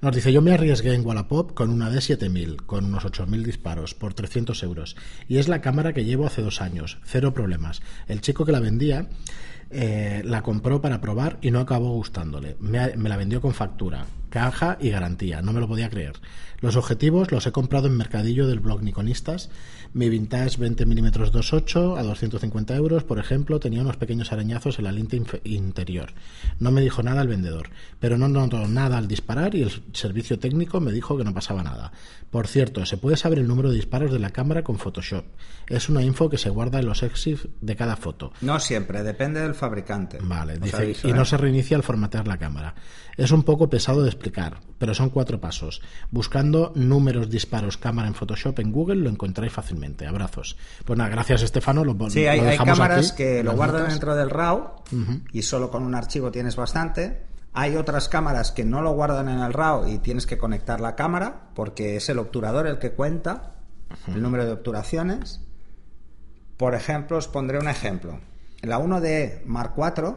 Nos 0.01 0.13
dice, 0.13 0.31
yo 0.31 0.41
me 0.41 0.53
arriesgué 0.53 0.93
en 0.93 1.05
Wallapop 1.05 1.53
con 1.53 1.71
una 1.71 1.89
D7000, 1.89 2.57
con 2.65 2.85
unos 2.85 3.05
8000 3.05 3.43
disparos, 3.43 3.95
por 3.95 4.13
300 4.13 4.61
euros. 4.63 4.95
Y 5.27 5.37
es 5.37 5.47
la 5.47 5.61
cámara 5.61 5.93
que 5.93 6.05
llevo 6.05 6.27
hace 6.27 6.41
dos 6.41 6.61
años, 6.61 6.99
cero 7.03 7.33
problemas. 7.33 7.81
El 8.07 8.21
chico 8.21 8.45
que 8.45 8.51
la 8.51 8.59
vendía 8.59 9.07
eh, 9.69 10.21
la 10.25 10.41
compró 10.41 10.81
para 10.81 10.99
probar 10.99 11.37
y 11.41 11.51
no 11.51 11.59
acabó 11.59 11.91
gustándole. 11.93 12.55
Me, 12.59 12.95
me, 12.95 13.09
la 13.09 13.17
vendió 13.17 13.39
con 13.41 13.53
factura, 13.53 14.05
caja 14.29 14.77
y 14.79 14.89
garantía. 14.89 15.41
No 15.41 15.53
me 15.53 15.59
lo 15.59 15.67
podía 15.67 15.89
creer. 15.89 16.13
Los 16.61 16.75
objetivos 16.75 17.31
los 17.31 17.45
he 17.47 17.51
comprado 17.51 17.87
en 17.87 17.97
Mercadillo 17.97 18.47
del 18.47 18.59
blog 18.59 18.83
Nikonistas 18.83 19.49
mi 19.93 20.09
Vintage 20.09 20.57
20 20.57 20.85
mm 20.85 21.07
2.8 21.07 21.97
a 21.97 22.03
250 22.03 22.75
euros, 22.75 23.03
por 23.03 23.17
ejemplo, 23.17 23.59
tenía 23.59 23.81
unos 23.81 23.97
pequeños 23.97 24.31
arañazos 24.31 24.77
en 24.77 24.85
la 24.85 24.91
lente 24.91 25.19
interior. 25.45 26.13
No 26.59 26.71
me 26.71 26.81
dijo 26.81 27.01
nada 27.01 27.21
el 27.21 27.27
vendedor, 27.27 27.69
pero 27.99 28.17
no 28.17 28.27
notó 28.27 28.67
nada 28.67 28.97
al 28.97 29.07
disparar 29.07 29.55
y 29.55 29.63
el 29.63 29.71
servicio 29.93 30.37
técnico 30.37 30.79
me 30.79 30.91
dijo 30.91 31.17
que 31.17 31.23
no 31.23 31.33
pasaba 31.33 31.63
nada. 31.63 31.91
Por 32.29 32.47
cierto, 32.47 32.85
se 32.85 32.97
puede 32.97 33.17
saber 33.17 33.39
el 33.39 33.47
número 33.47 33.69
de 33.69 33.77
disparos 33.77 34.11
de 34.11 34.19
la 34.19 34.29
cámara 34.29 34.63
con 34.63 34.77
Photoshop. 34.77 35.25
Es 35.67 35.89
una 35.89 36.03
info 36.03 36.29
que 36.29 36.37
se 36.37 36.49
guarda 36.49 36.79
en 36.79 36.85
los 36.85 37.01
exif 37.01 37.45
de 37.61 37.75
cada 37.75 37.95
foto. 37.95 38.31
No 38.41 38.59
siempre, 38.59 39.01
depende 39.01 39.41
del 39.41 39.55
fabricante. 39.55 40.19
Vale, 40.21 40.59
dice, 40.59 40.95
y 41.03 41.13
no 41.13 41.25
se 41.25 41.37
reinicia 41.37 41.75
al 41.77 41.83
formatear 41.83 42.27
la 42.27 42.37
cámara. 42.37 42.75
Es 43.17 43.31
un 43.31 43.43
poco 43.43 43.69
pesado 43.69 44.03
de 44.03 44.09
explicar, 44.19 44.59
pero 44.77 44.93
son 44.93 45.09
cuatro 45.09 45.39
pasos. 45.39 45.81
Buscando 46.11 46.71
números, 46.75 47.29
disparos, 47.29 47.77
cámara 47.77 48.07
en 48.07 48.13
Photoshop 48.13 48.59
en 48.59 48.71
Google 48.71 48.97
lo 48.97 49.09
encontráis 49.09 49.51
fácilmente. 49.51 50.05
Abrazos. 50.05 50.57
Pues 50.85 50.97
nada, 50.97 51.09
gracias 51.09 51.41
Estefano. 51.41 51.83
Lo, 51.83 52.09
sí, 52.09 52.27
hay, 52.27 52.57
cámaras 52.57 53.13
que 53.13 53.43
lo 53.43 53.53
guardan 53.53 53.89
dentro 53.89 54.15
del 54.15 54.29
RAW 54.29 54.83
y 55.31 55.41
solo 55.41 55.71
con 55.71 55.83
un 55.83 55.95
archivo 55.95 56.31
tienes 56.31 56.55
bastante. 56.55 57.25
Hay 57.53 57.75
otras 57.75 58.09
cámaras 58.09 58.51
que 58.51 58.63
no 58.63 58.81
lo 58.81 58.91
guardan 58.91 59.27
en 59.27 59.39
el 59.39 59.53
RAW 59.53 59.87
y 59.87 59.97
tienes 59.97 60.27
que 60.27 60.37
conectar 60.37 60.79
la 60.79 60.95
cámara 60.95 61.49
porque 61.55 61.95
es 61.95 62.09
el 62.09 62.19
obturador 62.19 62.67
el 62.67 62.77
que 62.77 62.91
cuenta 62.91 63.55
el 64.07 64.21
número 64.21 64.45
de 64.45 64.51
obturaciones. 64.51 65.41
Por 66.57 66.75
ejemplo, 66.75 67.17
os 67.17 67.27
pondré 67.27 67.57
un 67.57 67.69
ejemplo. 67.69 68.19
La 68.61 68.79
1D 68.79 69.45
Mark 69.45 69.73
IV 69.77 70.15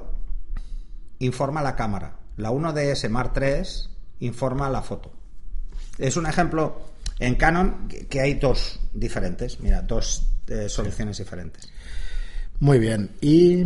informa 1.21 1.63
la 1.63 1.77
cámara 1.77 2.23
la 2.37 2.51
1DS 2.51 3.09
Mark 3.09 3.33
III 3.37 3.92
informa 4.23 4.71
la 4.71 4.83
foto. 4.83 5.13
Es 5.99 6.17
un 6.17 6.27
ejemplo 6.27 6.89
en 7.19 7.35
Canon 7.35 7.89
que 7.89 8.21
hay 8.21 8.35
dos 8.35 8.81
diferentes, 8.93 9.61
mira, 9.61 9.83
dos 9.83 10.27
eh, 10.49 10.69
soluciones 10.69 11.19
diferentes. 11.19 11.71
Muy 12.61 12.79
bien. 12.79 13.11
Y 13.21 13.65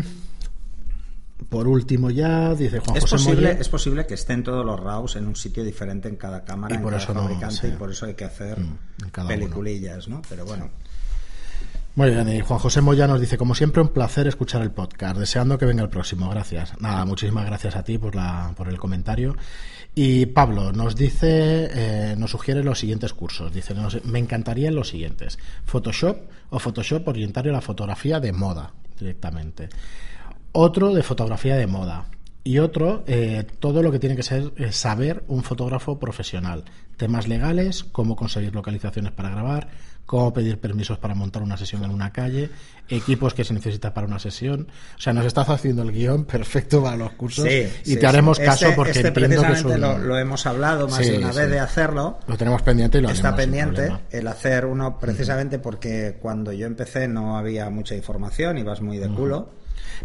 por 1.49 1.69
último 1.69 2.11
ya, 2.11 2.55
dice 2.55 2.81
Juan 2.81 2.97
es 2.97 3.05
José 3.05 3.16
posible, 3.16 3.57
Es 3.61 3.69
posible 3.69 4.07
que 4.07 4.14
estén 4.14 4.42
todos 4.42 4.64
los 4.64 4.81
RAWs 4.81 5.16
en 5.16 5.27
un 5.27 5.37
sitio 5.37 5.62
diferente 5.62 6.09
en 6.09 6.16
cada 6.16 6.45
cámara, 6.45 6.75
y 6.75 6.79
por 6.79 6.95
eso 6.95 7.12
fabricante, 7.12 7.69
y 7.69 7.73
por 7.73 7.90
eso 7.90 8.07
hay 8.07 8.14
que 8.14 8.25
hacer 8.25 8.59
mm, 8.59 9.27
peliculillas, 9.27 10.09
¿no? 10.09 10.23
Pero 10.29 10.45
bueno. 10.45 10.71
Muy 11.96 12.11
bien, 12.11 12.28
y 12.28 12.40
Juan 12.40 12.59
José 12.59 12.82
Moya 12.82 13.06
nos 13.06 13.22
dice, 13.22 13.38
como 13.38 13.54
siempre, 13.54 13.80
un 13.80 13.88
placer 13.88 14.26
escuchar 14.26 14.61
el 14.61 14.70
podcast, 14.70 15.16
deseando 15.16 15.56
que 15.56 15.64
venga 15.64 15.82
el 15.82 15.88
próximo. 15.88 16.28
Gracias. 16.28 16.78
Nada, 16.78 17.06
muchísimas 17.06 17.46
gracias 17.46 17.74
a 17.74 17.85
ti 17.85 17.96
por, 17.96 18.14
la, 18.14 18.52
por 18.54 18.68
el 18.68 18.78
comentario. 18.78 19.35
Y 19.94 20.26
Pablo 20.26 20.72
nos 20.72 20.94
dice, 20.94 21.70
eh, 21.72 22.14
nos 22.18 22.32
sugiere 22.32 22.62
los 22.62 22.80
siguientes 22.80 23.14
cursos. 23.14 23.50
Dice, 23.50 23.74
me 24.04 24.18
encantarían 24.18 24.74
los 24.74 24.90
siguientes. 24.90 25.38
Photoshop 25.64 26.18
o 26.50 26.59
Photoshop 26.59 27.09
orientario 27.09 27.50
a 27.50 27.54
la 27.54 27.61
fotografía 27.62 28.20
de 28.20 28.32
moda, 28.32 28.74
directamente. 28.98 29.70
Otro 30.52 30.92
de 30.92 31.02
fotografía 31.02 31.56
de 31.56 31.66
moda. 31.66 32.11
Y 32.44 32.59
otro, 32.59 33.04
eh, 33.06 33.46
todo 33.59 33.82
lo 33.82 33.90
que 33.90 33.98
tiene 33.98 34.16
que 34.16 34.22
ser 34.22 34.52
eh, 34.56 34.70
saber 34.70 35.24
un 35.28 35.42
fotógrafo 35.42 35.98
profesional. 35.98 36.64
Temas 36.98 37.26
legales, 37.26 37.85
cómo 37.85 38.16
conseguir 38.16 38.54
localizaciones 38.54 39.12
para 39.12 39.30
grabar, 39.30 39.68
cómo 40.07 40.33
pedir 40.33 40.59
permisos 40.59 40.99
para 40.99 41.14
montar 41.14 41.42
una 41.42 41.57
sesión 41.57 41.85
en 41.85 41.90
una 41.90 42.12
calle, 42.12 42.49
equipos 42.88 43.35
que 43.35 43.45
se 43.45 43.53
necesita 43.53 43.92
para 43.92 44.07
una 44.07 44.19
sesión. 44.19 44.69
O 44.97 45.01
sea, 45.01 45.12
nos 45.12 45.27
estás 45.27 45.49
haciendo 45.49 45.83
el 45.83 45.92
guion 45.92 46.25
perfecto 46.25 46.83
para 46.83 46.97
los 46.97 47.12
cursos 47.12 47.47
y 47.85 47.97
te 47.97 48.07
haremos 48.07 48.38
caso 48.38 48.66
este, 48.66 48.77
porque 48.77 48.92
este 48.92 49.09
entiendo 49.09 49.69
que 49.69 49.79
lo, 49.79 50.19
hemos 50.19 50.47
hablado 50.47 50.88
más 50.88 51.01
de 51.01 51.19
una 51.19 51.33
vez 51.33 51.51
de 51.51 51.59
hacerlo. 51.59 52.19
Lo 52.27 52.37
tenemos 52.37 52.62
pendiente 52.62 52.99
y 52.99 53.01
lo 53.03 53.11
Está 53.11 53.35
pendiente 53.35 53.92
el 54.11 54.29
hacer 54.29 54.66
uno 54.66 54.99
precisamente 54.99 55.59
porque 55.59 56.16
cuando 56.21 56.53
yo 56.53 56.66
empecé 56.66 57.09
no 57.09 57.37
había 57.37 57.69
mucha 57.71 57.95
información, 57.95 58.59
ibas 58.59 58.81
muy 58.81 58.99
de 58.99 59.09
culo. 59.09 59.51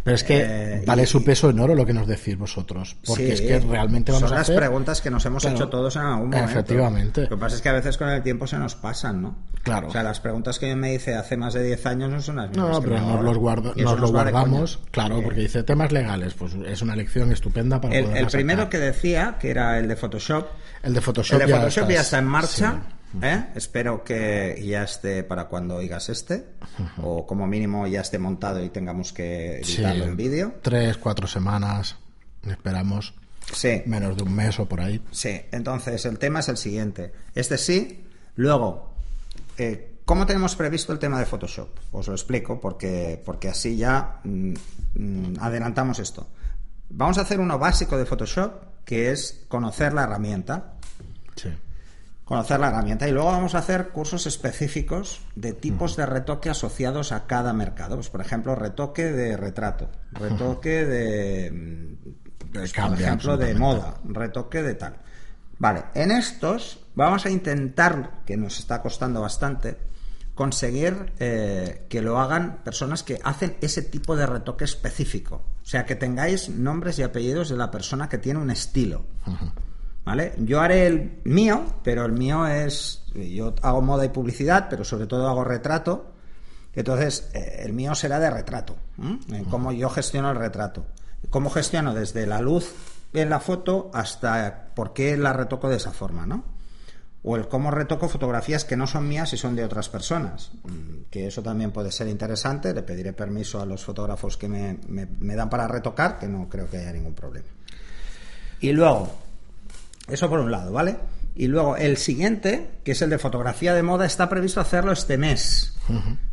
Pero 0.03 0.15
es 0.15 0.23
que 0.23 0.41
eh, 0.41 0.83
vale 0.85 1.05
su 1.05 1.23
peso 1.23 1.49
en 1.49 1.59
oro 1.59 1.75
lo 1.75 1.85
que 1.85 1.93
nos 1.93 2.07
decís 2.07 2.37
vosotros, 2.37 2.97
porque 3.05 3.33
es 3.33 3.41
que 3.41 3.59
realmente 3.59 4.11
vamos 4.11 4.29
son 4.29 4.37
a 4.37 4.41
hacer... 4.41 4.55
las 4.55 4.63
preguntas 4.63 5.01
que 5.01 5.09
nos 5.09 5.25
hemos 5.25 5.45
hecho 5.45 5.69
todos 5.69 5.95
en 5.95 6.01
algún 6.03 6.29
momento. 6.29 6.51
Efectivamente. 6.51 7.21
Lo 7.23 7.29
que 7.29 7.37
pasa 7.37 7.55
es 7.55 7.61
que 7.61 7.69
a 7.69 7.73
veces 7.73 7.97
con 7.97 8.09
el 8.09 8.23
tiempo 8.23 8.47
se 8.47 8.57
nos 8.57 8.75
pasan, 8.75 9.21
¿no? 9.21 9.35
Claro. 9.63 9.89
O 9.89 9.91
sea, 9.91 10.03
las 10.03 10.19
preguntas 10.19 10.57
que 10.57 10.69
yo 10.69 10.75
me 10.75 10.93
hice 10.93 11.15
hace 11.15 11.37
más 11.37 11.53
de 11.53 11.63
10 11.63 11.85
años 11.85 12.09
no 12.09 12.21
son 12.21 12.37
las 12.37 12.49
mismas. 12.49 12.69
No, 12.69 12.81
pero 12.81 12.99
nos, 12.99 13.23
los 13.23 13.75
nos, 13.77 13.99
lo 13.99 14.07
guardamos, 14.09 14.79
claro, 14.91 15.21
porque 15.21 15.41
dice 15.41 15.63
temas 15.63 15.91
legales, 15.91 16.33
pues 16.33 16.53
es 16.65 16.81
una 16.81 16.95
lección 16.95 17.31
estupenda 17.31 17.79
para 17.79 17.95
el, 17.95 18.17
El 18.17 18.27
primero 18.27 18.69
que 18.69 18.79
decía, 18.79 19.37
que 19.39 19.51
era 19.51 19.77
el 19.77 19.87
de 19.87 19.95
Photoshop. 19.95 20.47
El 20.83 20.93
de 20.93 21.01
Photoshop, 21.01 21.41
el 21.41 21.47
de 21.47 21.53
Photoshop 21.53 21.89
ya, 21.89 22.01
está 22.01 22.17
en 22.17 22.25
marcha. 22.25 22.81
¿Eh? 23.21 23.47
Espero 23.55 24.03
que 24.03 24.61
ya 24.65 24.83
esté 24.83 25.23
para 25.23 25.45
cuando 25.45 25.75
oigas 25.75 26.09
este, 26.09 26.45
o 27.01 27.25
como 27.25 27.45
mínimo 27.47 27.87
ya 27.87 28.01
esté 28.01 28.19
montado 28.19 28.63
y 28.63 28.69
tengamos 28.69 29.11
que 29.11 29.57
editarlo 29.57 30.05
en 30.05 30.15
vídeo. 30.15 30.55
Tres, 30.61 30.97
cuatro 30.97 31.27
semanas, 31.27 31.97
esperamos. 32.47 33.13
Sí. 33.51 33.81
Menos 33.85 34.15
de 34.15 34.23
un 34.23 34.33
mes 34.33 34.59
o 34.59 34.65
por 34.67 34.79
ahí. 34.79 35.01
Sí, 35.11 35.41
entonces 35.51 36.05
el 36.05 36.19
tema 36.19 36.39
es 36.39 36.47
el 36.47 36.57
siguiente. 36.57 37.11
Este 37.35 37.57
sí, 37.57 38.05
luego, 38.35 38.93
eh, 39.57 39.95
¿cómo 40.05 40.25
tenemos 40.25 40.55
previsto 40.55 40.93
el 40.93 40.99
tema 40.99 41.19
de 41.19 41.25
Photoshop? 41.25 41.69
Os 41.91 42.07
lo 42.07 42.13
explico 42.13 42.61
porque, 42.61 43.21
porque 43.25 43.49
así 43.49 43.75
ya 43.75 44.21
mm, 44.23 44.53
mm, 44.95 45.33
adelantamos 45.41 45.99
esto. 45.99 46.29
Vamos 46.89 47.17
a 47.17 47.21
hacer 47.21 47.39
uno 47.39 47.59
básico 47.59 47.97
de 47.97 48.05
Photoshop, 48.05 48.83
que 48.85 49.11
es 49.11 49.45
conocer 49.49 49.93
la 49.93 50.03
herramienta. 50.03 50.75
Sí 51.35 51.49
conocer 52.31 52.61
la 52.61 52.69
herramienta 52.69 53.09
y 53.09 53.11
luego 53.11 53.29
vamos 53.29 53.55
a 53.55 53.57
hacer 53.57 53.89
cursos 53.89 54.25
específicos 54.25 55.19
de 55.35 55.51
tipos 55.51 55.97
de 55.97 56.05
retoque 56.05 56.49
asociados 56.49 57.11
a 57.11 57.27
cada 57.27 57.51
mercado. 57.51 57.95
Pues, 57.95 58.09
por 58.09 58.21
ejemplo, 58.21 58.55
retoque 58.55 59.11
de 59.11 59.35
retrato, 59.35 59.89
retoque 60.13 60.85
de, 60.85 61.97
por 62.53 62.63
ejemplo, 62.63 63.35
de 63.35 63.53
moda, 63.53 63.95
retoque 64.05 64.63
de 64.63 64.75
tal. 64.75 64.95
Vale, 65.59 65.83
en 65.93 66.11
estos 66.11 66.79
vamos 66.95 67.25
a 67.25 67.29
intentar, 67.29 68.21
que 68.25 68.37
nos 68.37 68.59
está 68.59 68.81
costando 68.81 69.19
bastante, 69.19 69.77
conseguir 70.33 71.11
eh, 71.19 71.85
que 71.89 72.01
lo 72.01 72.17
hagan 72.17 72.63
personas 72.63 73.03
que 73.03 73.19
hacen 73.25 73.57
ese 73.59 73.81
tipo 73.81 74.15
de 74.15 74.25
retoque 74.25 74.63
específico. 74.63 75.43
O 75.61 75.65
sea, 75.65 75.85
que 75.85 75.95
tengáis 75.95 76.47
nombres 76.47 76.97
y 76.97 77.03
apellidos 77.03 77.49
de 77.49 77.57
la 77.57 77.69
persona 77.69 78.07
que 78.07 78.19
tiene 78.19 78.39
un 78.39 78.51
estilo. 78.51 79.05
¿Vale? 80.03 80.33
Yo 80.39 80.59
haré 80.59 80.87
el 80.87 81.21
mío, 81.25 81.63
pero 81.83 82.05
el 82.05 82.11
mío 82.13 82.47
es. 82.47 83.03
Yo 83.13 83.53
hago 83.61 83.81
moda 83.81 84.05
y 84.05 84.09
publicidad, 84.09 84.67
pero 84.69 84.83
sobre 84.83 85.05
todo 85.05 85.27
hago 85.27 85.43
retrato. 85.43 86.13
Entonces, 86.73 87.29
eh, 87.33 87.61
el 87.63 87.73
mío 87.73 87.93
será 87.93 88.19
de 88.19 88.29
retrato. 88.29 88.75
En 89.29 89.45
cómo 89.45 89.71
yo 89.71 89.89
gestiono 89.89 90.31
el 90.31 90.37
retrato. 90.37 90.85
Cómo 91.29 91.49
gestiono 91.49 91.93
desde 91.93 92.25
la 92.25 92.41
luz 92.41 92.73
en 93.13 93.29
la 93.29 93.39
foto 93.39 93.91
hasta 93.93 94.71
por 94.73 94.93
qué 94.93 95.17
la 95.17 95.33
retoco 95.33 95.69
de 95.69 95.75
esa 95.75 95.91
forma, 95.91 96.25
¿no? 96.25 96.43
o 97.23 97.35
el 97.35 97.47
cómo 97.47 97.69
retoco 97.69 98.09
fotografías 98.09 98.65
que 98.65 98.75
no 98.75 98.87
son 98.87 99.07
mías 99.07 99.31
y 99.33 99.37
son 99.37 99.55
de 99.55 99.63
otras 99.63 99.89
personas, 99.89 100.51
mm, 100.63 101.09
que 101.09 101.27
eso 101.27 101.43
también 101.43 101.71
puede 101.71 101.91
ser 101.91 102.07
interesante, 102.07 102.73
le 102.73 102.81
pediré 102.81 103.13
permiso 103.13 103.61
a 103.61 103.65
los 103.65 103.83
fotógrafos 103.83 104.37
que 104.37 104.47
me, 104.47 104.79
me, 104.87 105.35
dan 105.35 105.49
para 105.49 105.67
retocar, 105.67 106.17
que 106.17 106.27
no 106.27 106.49
creo 106.49 106.69
que 106.69 106.77
haya 106.77 106.91
ningún 106.91 107.13
problema. 107.13 107.47
Y 108.59 108.71
luego, 108.71 109.11
eso 110.11 110.29
por 110.29 110.39
un 110.39 110.51
lado, 110.51 110.71
¿vale? 110.71 110.97
Y 111.35 111.47
luego 111.47 111.77
el 111.77 111.97
siguiente, 111.97 112.79
que 112.83 112.91
es 112.91 113.01
el 113.01 113.09
de 113.09 113.17
fotografía 113.17 113.73
de 113.73 113.83
moda, 113.83 114.05
está 114.05 114.29
previsto 114.29 114.59
hacerlo 114.59 114.91
este 114.91 115.17
mes, 115.17 115.77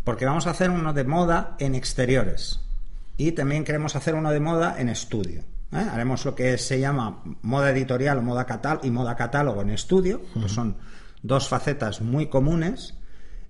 porque 0.05 0.27
vamos 0.27 0.47
a 0.47 0.51
hacer 0.51 0.71
uno 0.71 0.93
de 0.93 1.05
moda 1.05 1.57
en 1.59 1.75
exteriores 1.75 2.61
y 3.19 3.33
también 3.33 3.65
queremos 3.65 3.97
hacer 3.97 4.15
uno 4.15 4.31
de 4.31 4.41
moda 4.41 4.77
en 4.79 4.89
estudio. 4.89 5.43
¿eh? 5.73 5.87
Haremos 5.93 6.25
lo 6.25 6.35
que 6.35 6.57
se 6.57 6.81
llama 6.81 7.23
moda 7.43 7.71
editorial 7.71 8.19
o 8.19 8.23
moda 8.23 8.47
catálogo 8.47 8.87
y 8.87 8.91
moda 8.91 9.17
catálogo 9.17 9.61
en 9.61 9.71
estudio, 9.71 10.23
que 10.41 10.49
son 10.49 10.77
dos 11.23 11.49
facetas 11.49 12.01
muy 12.01 12.29
comunes. 12.29 12.95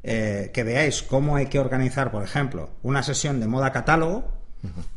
Eh, 0.05 0.53
que 0.55 0.63
veáis 0.63 1.03
cómo 1.03 1.35
hay 1.35 1.47
que 1.47 1.59
organizar, 1.59 2.13
por 2.13 2.23
ejemplo, 2.23 2.71
una 2.83 3.03
sesión 3.03 3.41
de 3.41 3.49
moda 3.49 3.73
catálogo, 3.73 4.38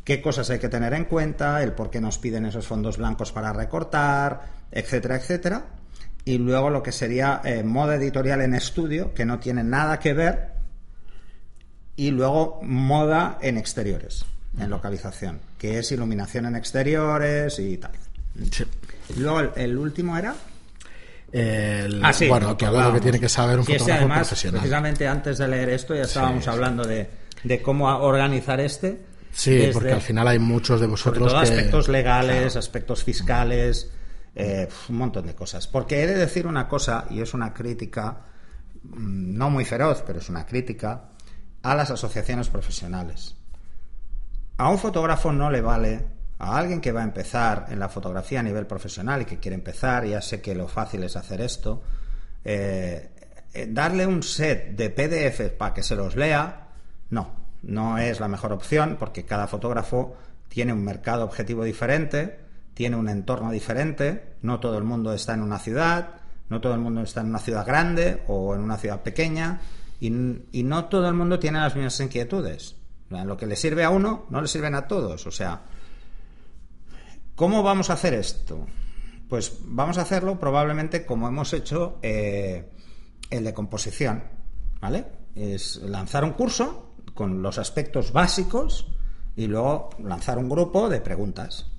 qué 0.04 0.20
cosas 0.20 0.50
hay 0.50 0.58
que 0.58 0.68
tener 0.68 0.92
en 0.94 1.04
cuenta, 1.04 1.62
el 1.62 1.72
por 1.72 1.90
qué 1.90 2.00
nos 2.00 2.18
piden 2.18 2.46
esos 2.46 2.66
fondos 2.66 2.96
blancos 2.96 3.32
para 3.32 3.52
recortar, 3.52 4.42
etcétera, 4.70 5.16
etcétera. 5.16 5.64
Y 6.24 6.38
luego 6.38 6.70
lo 6.70 6.82
que 6.82 6.92
sería 6.92 7.40
eh, 7.44 7.62
moda 7.62 7.96
editorial 7.96 8.40
en 8.42 8.54
estudio, 8.54 9.12
que 9.14 9.24
no 9.24 9.38
tiene 9.38 9.64
nada 9.64 9.98
que 9.98 10.14
ver. 10.14 10.52
Y 11.96 12.10
luego 12.10 12.60
moda 12.62 13.38
en 13.42 13.58
exteriores 13.58 14.24
en 14.58 14.70
localización, 14.70 15.40
que 15.58 15.78
es 15.78 15.92
iluminación 15.92 16.46
en 16.46 16.56
exteriores 16.56 17.58
y 17.58 17.78
tal. 17.78 17.92
Luego 19.16 19.40
el, 19.56 19.76
último 19.76 20.16
era. 20.16 20.34
El, 21.32 22.04
ah, 22.04 22.12
bueno, 22.28 22.56
que 22.56 22.66
algo 22.66 22.92
que 22.92 23.00
tiene 23.00 23.18
que 23.18 23.28
saber 23.28 23.58
un 23.58 23.64
fotógrafo 23.64 23.92
además, 23.92 24.18
profesional. 24.18 24.60
Precisamente 24.60 25.08
antes 25.08 25.38
de 25.38 25.48
leer 25.48 25.70
esto 25.70 25.94
ya 25.94 26.02
estábamos 26.02 26.46
hablando 26.48 26.84
de, 26.84 27.08
de, 27.42 27.62
cómo 27.62 27.86
organizar 27.86 28.60
este. 28.60 29.11
Sí, 29.32 29.70
porque 29.72 29.92
al 29.92 30.00
final 30.00 30.28
hay 30.28 30.38
muchos 30.38 30.80
de 30.80 30.86
vosotros. 30.86 31.32
aspectos 31.32 31.88
legales, 31.88 32.56
aspectos 32.56 33.02
fiscales, 33.02 33.90
eh, 34.34 34.68
un 34.88 34.96
montón 34.96 35.26
de 35.26 35.34
cosas. 35.34 35.66
Porque 35.66 36.02
he 36.02 36.06
de 36.06 36.14
decir 36.14 36.46
una 36.46 36.68
cosa, 36.68 37.06
y 37.10 37.20
es 37.20 37.34
una 37.34 37.52
crítica, 37.52 38.26
mm, 38.82 39.36
no 39.36 39.50
muy 39.50 39.64
feroz, 39.64 40.02
pero 40.06 40.18
es 40.18 40.28
una 40.28 40.44
crítica, 40.46 41.08
a 41.62 41.74
las 41.74 41.90
asociaciones 41.90 42.48
profesionales 42.48 43.36
a 44.62 44.68
un 44.68 44.78
fotógrafo 44.78 45.32
no 45.32 45.50
le 45.50 45.60
vale, 45.60 46.04
a 46.38 46.56
alguien 46.56 46.80
que 46.80 46.92
va 46.92 47.00
a 47.00 47.04
empezar 47.04 47.66
en 47.70 47.78
la 47.78 47.88
fotografía 47.88 48.40
a 48.40 48.42
nivel 48.42 48.66
profesional 48.66 49.22
y 49.22 49.24
que 49.24 49.38
quiere 49.38 49.54
empezar, 49.54 50.04
ya 50.06 50.20
sé 50.20 50.40
que 50.40 50.54
lo 50.54 50.68
fácil 50.68 51.02
es 51.02 51.16
hacer 51.16 51.40
esto, 51.40 51.82
eh, 52.44 53.10
eh, 53.52 53.66
darle 53.68 54.06
un 54.06 54.22
set 54.22 54.76
de 54.76 54.90
PDF 54.90 55.50
para 55.50 55.74
que 55.74 55.82
se 55.82 55.96
los 55.96 56.16
lea, 56.16 56.68
no, 57.10 57.41
no 57.62 57.98
es 57.98 58.20
la 58.20 58.28
mejor 58.28 58.52
opción 58.52 58.96
porque 58.98 59.24
cada 59.24 59.46
fotógrafo 59.46 60.16
tiene 60.48 60.72
un 60.72 60.84
mercado 60.84 61.24
objetivo 61.24 61.64
diferente, 61.64 62.40
tiene 62.74 62.96
un 62.96 63.08
entorno 63.08 63.50
diferente, 63.50 64.36
no 64.42 64.60
todo 64.60 64.78
el 64.78 64.84
mundo 64.84 65.12
está 65.12 65.34
en 65.34 65.42
una 65.42 65.58
ciudad, 65.58 66.08
no 66.48 66.60
todo 66.60 66.74
el 66.74 66.80
mundo 66.80 67.02
está 67.02 67.20
en 67.20 67.28
una 67.28 67.38
ciudad 67.38 67.66
grande 67.66 68.22
o 68.26 68.54
en 68.54 68.60
una 68.60 68.76
ciudad 68.76 69.02
pequeña 69.02 69.60
y 70.00 70.10
no 70.10 70.84
todo 70.86 71.08
el 71.08 71.14
mundo 71.14 71.38
tiene 71.38 71.60
las 71.60 71.74
mismas 71.76 72.00
inquietudes. 72.00 72.76
Lo 73.08 73.36
que 73.36 73.46
le 73.46 73.56
sirve 73.56 73.84
a 73.84 73.90
uno 73.90 74.26
no 74.30 74.40
le 74.40 74.48
sirven 74.48 74.74
a 74.74 74.88
todos. 74.88 75.26
O 75.26 75.30
sea, 75.30 75.62
¿cómo 77.34 77.62
vamos 77.62 77.90
a 77.90 77.94
hacer 77.94 78.14
esto? 78.14 78.66
Pues 79.28 79.58
vamos 79.64 79.98
a 79.98 80.02
hacerlo 80.02 80.38
probablemente 80.38 81.06
como 81.06 81.28
hemos 81.28 81.52
hecho 81.52 81.98
eh, 82.02 82.70
el 83.30 83.44
de 83.44 83.54
composición. 83.54 84.24
¿Vale? 84.80 85.06
Es 85.36 85.76
lanzar 85.76 86.24
un 86.24 86.32
curso 86.32 86.91
con 87.22 87.40
los 87.40 87.56
aspectos 87.58 88.12
básicos 88.12 88.88
y 89.36 89.46
luego 89.46 89.90
lanzar 90.02 90.38
un 90.38 90.48
grupo 90.48 90.88
de 90.88 91.00
preguntas 91.00 91.70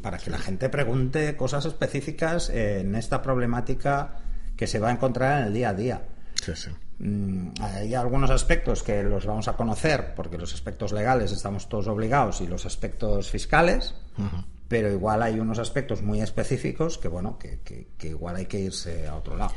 para 0.00 0.16
que 0.16 0.30
la 0.30 0.38
gente 0.38 0.68
pregunte 0.68 1.36
cosas 1.36 1.64
específicas 1.64 2.50
en 2.50 2.94
esta 2.94 3.20
problemática 3.20 4.18
que 4.56 4.68
se 4.68 4.78
va 4.78 4.90
a 4.90 4.92
encontrar 4.92 5.40
en 5.40 5.46
el 5.48 5.54
día 5.54 5.70
a 5.70 5.74
día. 5.74 6.02
Sí, 6.40 6.52
sí. 6.54 6.70
Mm, 7.00 7.48
hay 7.60 7.96
algunos 7.96 8.30
aspectos 8.30 8.84
que 8.84 9.02
los 9.02 9.26
vamos 9.26 9.48
a 9.48 9.56
conocer 9.56 10.14
porque 10.14 10.38
los 10.38 10.54
aspectos 10.54 10.92
legales 10.92 11.32
estamos 11.32 11.68
todos 11.68 11.88
obligados 11.88 12.40
y 12.40 12.46
los 12.46 12.64
aspectos 12.64 13.28
fiscales, 13.28 13.96
pero 14.68 14.88
igual 14.88 15.24
hay 15.24 15.40
unos 15.40 15.58
aspectos 15.58 16.00
muy 16.00 16.20
específicos 16.20 16.96
que, 16.96 17.08
bueno, 17.08 17.40
que, 17.40 17.88
igual 18.02 18.36
hay 18.36 18.46
que 18.46 18.60
irse 18.60 19.08
a 19.08 19.16
otro 19.16 19.36
lado. 19.36 19.52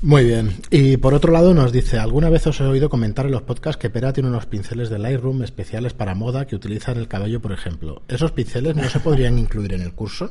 Muy 0.00 0.24
bien. 0.24 0.60
Y 0.70 0.96
por 0.96 1.14
otro 1.14 1.32
lado 1.32 1.54
nos 1.54 1.72
dice, 1.72 1.98
¿alguna 1.98 2.30
vez 2.30 2.46
os 2.46 2.60
he 2.60 2.64
oído 2.64 2.88
comentar 2.88 3.26
en 3.26 3.32
los 3.32 3.42
podcasts 3.42 3.80
que 3.80 3.90
Pera 3.90 4.12
tiene 4.12 4.28
unos 4.28 4.46
pinceles 4.46 4.90
de 4.90 4.98
Lightroom 4.98 5.42
especiales 5.42 5.92
para 5.92 6.14
moda 6.14 6.46
que 6.46 6.54
utilizan 6.54 6.98
el 6.98 7.08
cabello, 7.08 7.40
por 7.40 7.52
ejemplo? 7.52 8.02
¿Esos 8.06 8.30
pinceles 8.30 8.76
no 8.76 8.88
se 8.88 9.00
podrían 9.00 9.38
incluir 9.38 9.74
en 9.74 9.82
el 9.82 9.92
curso? 9.92 10.30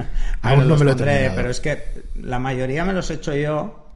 Aún 0.42 0.68
no 0.68 0.76
me 0.76 0.84
lo 0.84 0.92
he 0.92 1.30
Pero 1.30 1.50
es 1.50 1.60
que 1.60 2.02
la 2.14 2.38
mayoría 2.38 2.84
me 2.84 2.92
los 2.92 3.10
he 3.10 3.14
hecho 3.14 3.34
yo 3.34 3.88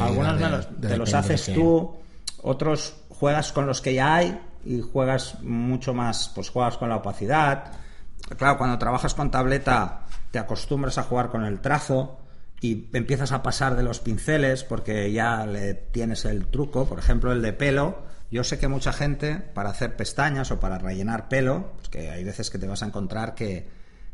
algunos 0.00 0.68
te 0.80 0.96
los 0.96 1.14
haces 1.14 1.52
tú, 1.54 1.94
otros 2.42 2.96
juegas 3.08 3.52
con 3.52 3.66
los 3.66 3.80
que 3.80 3.94
ya 3.94 4.16
hay 4.16 4.40
y 4.64 4.80
juegas 4.80 5.40
mucho 5.42 5.94
más, 5.94 6.30
pues 6.34 6.50
juegas 6.50 6.76
con 6.76 6.88
la 6.88 6.96
opacidad. 6.96 7.72
Claro, 8.36 8.58
cuando 8.58 8.78
trabajas 8.78 9.14
con 9.14 9.30
tableta 9.30 10.06
te 10.30 10.38
acostumbras 10.38 10.98
a 10.98 11.02
jugar 11.04 11.30
con 11.30 11.44
el 11.44 11.60
trazo 11.60 12.18
y 12.60 12.88
empiezas 12.92 13.32
a 13.32 13.42
pasar 13.42 13.76
de 13.76 13.82
los 13.82 14.00
pinceles 14.00 14.64
porque 14.64 15.12
ya 15.12 15.46
le 15.46 15.74
tienes 15.74 16.24
el 16.24 16.46
truco, 16.46 16.86
por 16.86 16.98
ejemplo 16.98 17.32
el 17.32 17.42
de 17.42 17.52
pelo. 17.52 18.02
Yo 18.30 18.42
sé 18.42 18.58
que 18.58 18.68
mucha 18.68 18.92
gente 18.92 19.36
para 19.36 19.70
hacer 19.70 19.96
pestañas 19.96 20.50
o 20.50 20.60
para 20.60 20.78
rellenar 20.78 21.28
pelo, 21.28 21.72
pues 21.76 21.88
que 21.88 22.10
hay 22.10 22.24
veces 22.24 22.50
que 22.50 22.58
te 22.58 22.66
vas 22.66 22.82
a 22.82 22.86
encontrar 22.86 23.34
que, 23.34 23.68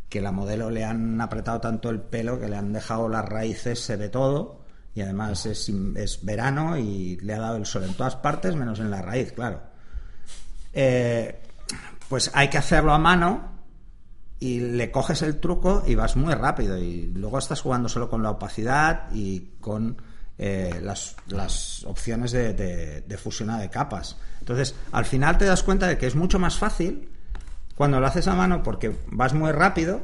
que 0.09 0.21
la 0.21 0.33
modelo 0.33 0.71
le 0.71 0.85
han 0.85 1.21
apretado 1.21 1.61
tanto 1.61 1.91
el 1.91 2.01
pelo 2.01 2.41
que 2.41 2.49
le 2.49 2.57
han 2.57 2.73
dejado 2.73 3.09
las 3.09 3.25
raíces, 3.25 3.81
se 3.81 3.97
ve 3.97 4.09
todo 4.09 4.61
y 4.95 5.03
además 5.03 5.47
es, 5.47 5.71
es, 5.97 6.25
verano 6.25 6.77
y 6.77 7.17
le 7.19 7.35
ha 7.35 7.39
dado 7.39 7.57
el 7.57 7.67
sol 7.67 7.85
en 7.85 7.95
todas 7.95 8.17
partes 8.17 8.57
menos 8.57 8.81
en 8.81 8.91
la 8.91 9.01
raíz, 9.01 9.33
claro. 9.33 9.63
Eh, 10.73 11.41
pues 12.09 12.31
hay 12.35 12.49
que 12.49 12.59
hacerlo 12.59 12.93
a 12.93 12.99
mano 12.99 13.60
y 14.41 14.61
le 14.61 14.91
coges 14.91 15.23
el 15.23 15.39
truco 15.39 15.85
y 15.87 15.95
vas 15.95 16.17
muy 16.17 16.35
rápido 16.35 16.79
y 16.79 17.13
luego 17.15 17.39
estás 17.39 17.61
jugando 17.61 17.89
solo 17.89 18.09
con 18.09 18.23
la 18.23 18.31
opacidad 18.31 19.09
y 19.13 19.51
con 19.61 19.97
eh, 20.39 20.81
las, 20.83 21.85
opciones 21.85 22.33
de, 22.33 22.55
de, 22.55 23.03
de 23.03 23.19
fusionado 23.19 23.61
de 23.61 23.69
capas. 23.69 24.17
Entonces, 24.41 24.75
al 24.93 25.05
final 25.05 25.37
te 25.37 25.45
das 25.45 25.63
cuenta 25.63 25.87
de 25.87 25.99
que 25.99 26.07
es 26.07 26.17
mucho 26.17 26.39
más 26.39 26.57
fácil 26.57 27.11
cuando 27.75 28.01
lo 28.01 28.07
haces 28.07 28.27
a 28.27 28.35
mano 28.35 28.63
porque 28.63 28.97
vas 29.07 29.35
muy 29.35 29.53
rápido 29.53 30.01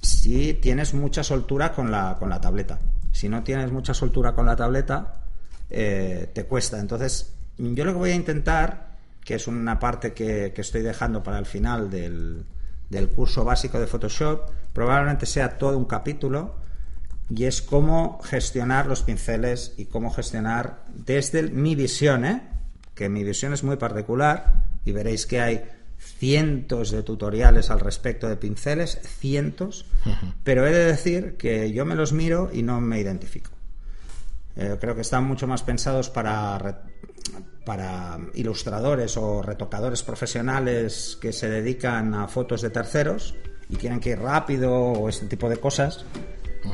si 0.00 0.54
tienes 0.54 0.94
mucha 0.94 1.24
soltura 1.24 1.72
con 1.72 1.90
la, 1.90 2.16
con 2.18 2.30
la 2.30 2.40
tableta. 2.40 2.78
Si 3.12 3.28
no 3.28 3.42
tienes 3.42 3.72
mucha 3.72 3.94
soltura 3.94 4.32
con 4.34 4.46
la 4.46 4.56
tableta, 4.56 5.14
eh, 5.70 6.30
te 6.32 6.44
cuesta. 6.44 6.78
Entonces, 6.78 7.34
yo 7.56 7.84
lo 7.84 7.92
que 7.92 7.98
voy 7.98 8.10
a 8.10 8.14
intentar, 8.14 8.96
que 9.24 9.34
es 9.34 9.46
una 9.46 9.78
parte 9.78 10.12
que, 10.12 10.52
estoy 10.56 10.82
dejando 10.82 11.22
para 11.22 11.38
el 11.38 11.46
final 11.46 11.90
del, 11.90 12.44
del 12.90 13.08
curso 13.08 13.44
básico 13.44 13.78
de 13.78 13.86
Photoshop, 13.86 14.50
probablemente 14.72 15.26
sea 15.26 15.58
todo 15.58 15.76
un 15.76 15.84
capítulo 15.84 16.56
y 17.30 17.44
es 17.44 17.60
cómo 17.60 18.20
gestionar 18.22 18.86
los 18.86 19.02
pinceles 19.02 19.74
y 19.76 19.86
cómo 19.86 20.10
gestionar 20.10 20.84
desde 20.94 21.42
mi 21.42 21.74
visión, 21.74 22.24
¿eh? 22.24 22.42
que 22.94 23.08
mi 23.08 23.22
visión 23.24 23.52
es 23.52 23.62
muy 23.62 23.76
particular 23.76 24.64
y 24.84 24.92
veréis 24.92 25.26
que 25.26 25.40
hay 25.40 25.64
cientos 25.98 26.90
de 26.90 27.02
tutoriales 27.02 27.70
al 27.70 27.80
respecto 27.80 28.28
de 28.28 28.36
pinceles, 28.36 28.98
cientos, 29.02 29.84
pero 30.44 30.66
he 30.66 30.72
de 30.72 30.84
decir 30.84 31.36
que 31.36 31.72
yo 31.72 31.84
me 31.84 31.94
los 31.94 32.12
miro 32.12 32.50
y 32.52 32.62
no 32.62 32.80
me 32.80 33.00
identifico. 33.00 33.50
Eh, 34.56 34.76
creo 34.80 34.94
que 34.94 35.02
están 35.02 35.24
mucho 35.24 35.46
más 35.46 35.62
pensados 35.62 36.08
para, 36.10 36.82
para 37.68 38.18
ilustradores 38.32 39.18
o 39.18 39.42
retocadores 39.42 40.02
profesionales 40.02 41.18
que 41.20 41.34
se 41.34 41.50
dedican 41.50 42.14
a 42.14 42.26
fotos 42.26 42.62
de 42.62 42.70
terceros 42.70 43.34
y 43.68 43.76
quieren 43.76 44.00
que 44.00 44.08
ir 44.08 44.20
rápido 44.20 44.72
o 44.72 45.06
este 45.10 45.26
tipo 45.26 45.50
de 45.50 45.58
cosas, 45.58 46.06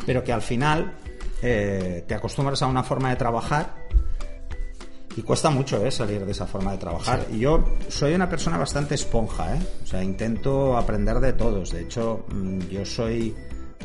pero 0.06 0.22
que 0.22 0.32
al 0.32 0.40
final 0.40 0.94
eh, 1.42 2.04
te 2.06 2.14
acostumbras 2.14 2.62
a 2.62 2.68
una 2.68 2.84
forma 2.84 3.10
de 3.10 3.16
trabajar 3.16 3.74
y 5.16 5.22
cuesta 5.22 5.50
mucho 5.50 5.84
¿eh? 5.84 5.90
salir 5.90 6.24
de 6.24 6.30
esa 6.30 6.46
forma 6.46 6.70
de 6.70 6.78
trabajar. 6.78 7.26
Y 7.32 7.40
yo 7.40 7.64
soy 7.88 8.14
una 8.14 8.28
persona 8.28 8.56
bastante 8.56 8.94
esponja, 8.94 9.56
¿eh? 9.56 9.66
o 9.82 9.86
sea, 9.88 10.00
intento 10.00 10.76
aprender 10.76 11.18
de 11.18 11.32
todos. 11.32 11.72
De 11.72 11.82
hecho, 11.82 12.24
mm, 12.28 12.60
yo 12.68 12.86
soy 12.86 13.34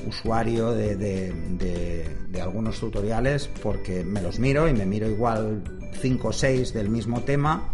usuario 0.08 0.72
de, 0.72 0.96
de, 0.96 2.42
algunos 2.42 2.80
tutoriales 2.80 3.50
porque 3.62 4.04
me 4.04 4.22
los 4.22 4.40
miro 4.40 4.68
y 4.68 4.74
me 4.74 4.86
miro 4.86 5.10
igual 5.10 5.62
5 6.02 6.28
o 6.28 6.34
6 6.34 6.74
del 6.74 6.90
mismo 6.90 7.22
tema 7.22 7.74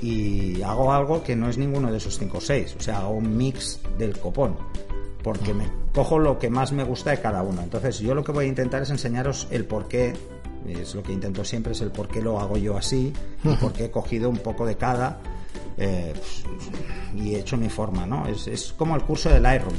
y 0.00 0.62
hago 0.62 0.92
algo 0.92 1.24
que 1.24 1.34
no 1.34 1.48
es 1.48 1.58
ninguno 1.58 1.90
de 1.90 1.98
esos 1.98 2.18
5 2.18 2.38
o 2.38 2.40
6, 2.40 2.76
o 2.78 2.82
sea, 2.82 2.98
hago 2.98 3.10
un 3.10 3.36
mix 3.36 3.80
del 3.98 4.16
copón 4.18 4.56
porque 5.22 5.52
me 5.52 5.68
cojo 5.92 6.18
lo 6.18 6.38
que 6.38 6.48
más 6.48 6.72
me 6.72 6.84
gusta 6.84 7.10
de 7.10 7.20
cada 7.20 7.42
uno. 7.42 7.60
Entonces, 7.60 7.98
yo 7.98 8.14
lo 8.14 8.22
que 8.22 8.32
voy 8.32 8.44
a 8.46 8.48
intentar 8.48 8.82
es 8.82 8.90
enseñaros 8.90 9.48
el 9.50 9.64
por 9.64 9.88
qué 9.88 10.14
es 10.66 10.94
lo 10.94 11.02
que 11.02 11.12
intento 11.12 11.44
siempre, 11.44 11.72
es 11.72 11.80
el 11.80 11.90
por 11.90 12.08
qué 12.08 12.22
lo 12.22 12.38
hago 12.38 12.56
yo 12.56 12.76
así 12.76 13.12
y 13.44 13.54
por 13.56 13.72
qué 13.72 13.86
he 13.86 13.90
cogido 13.90 14.30
un 14.30 14.38
poco 14.38 14.64
de 14.64 14.76
cada 14.76 15.20
eh, 15.76 16.12
y 17.14 17.34
he 17.34 17.40
hecho 17.40 17.56
mi 17.56 17.68
forma, 17.68 18.06
¿no? 18.06 18.26
Es, 18.26 18.74
como 18.76 18.96
el 18.96 19.02
curso 19.02 19.30
del 19.30 19.42
Lightroom. 19.42 19.76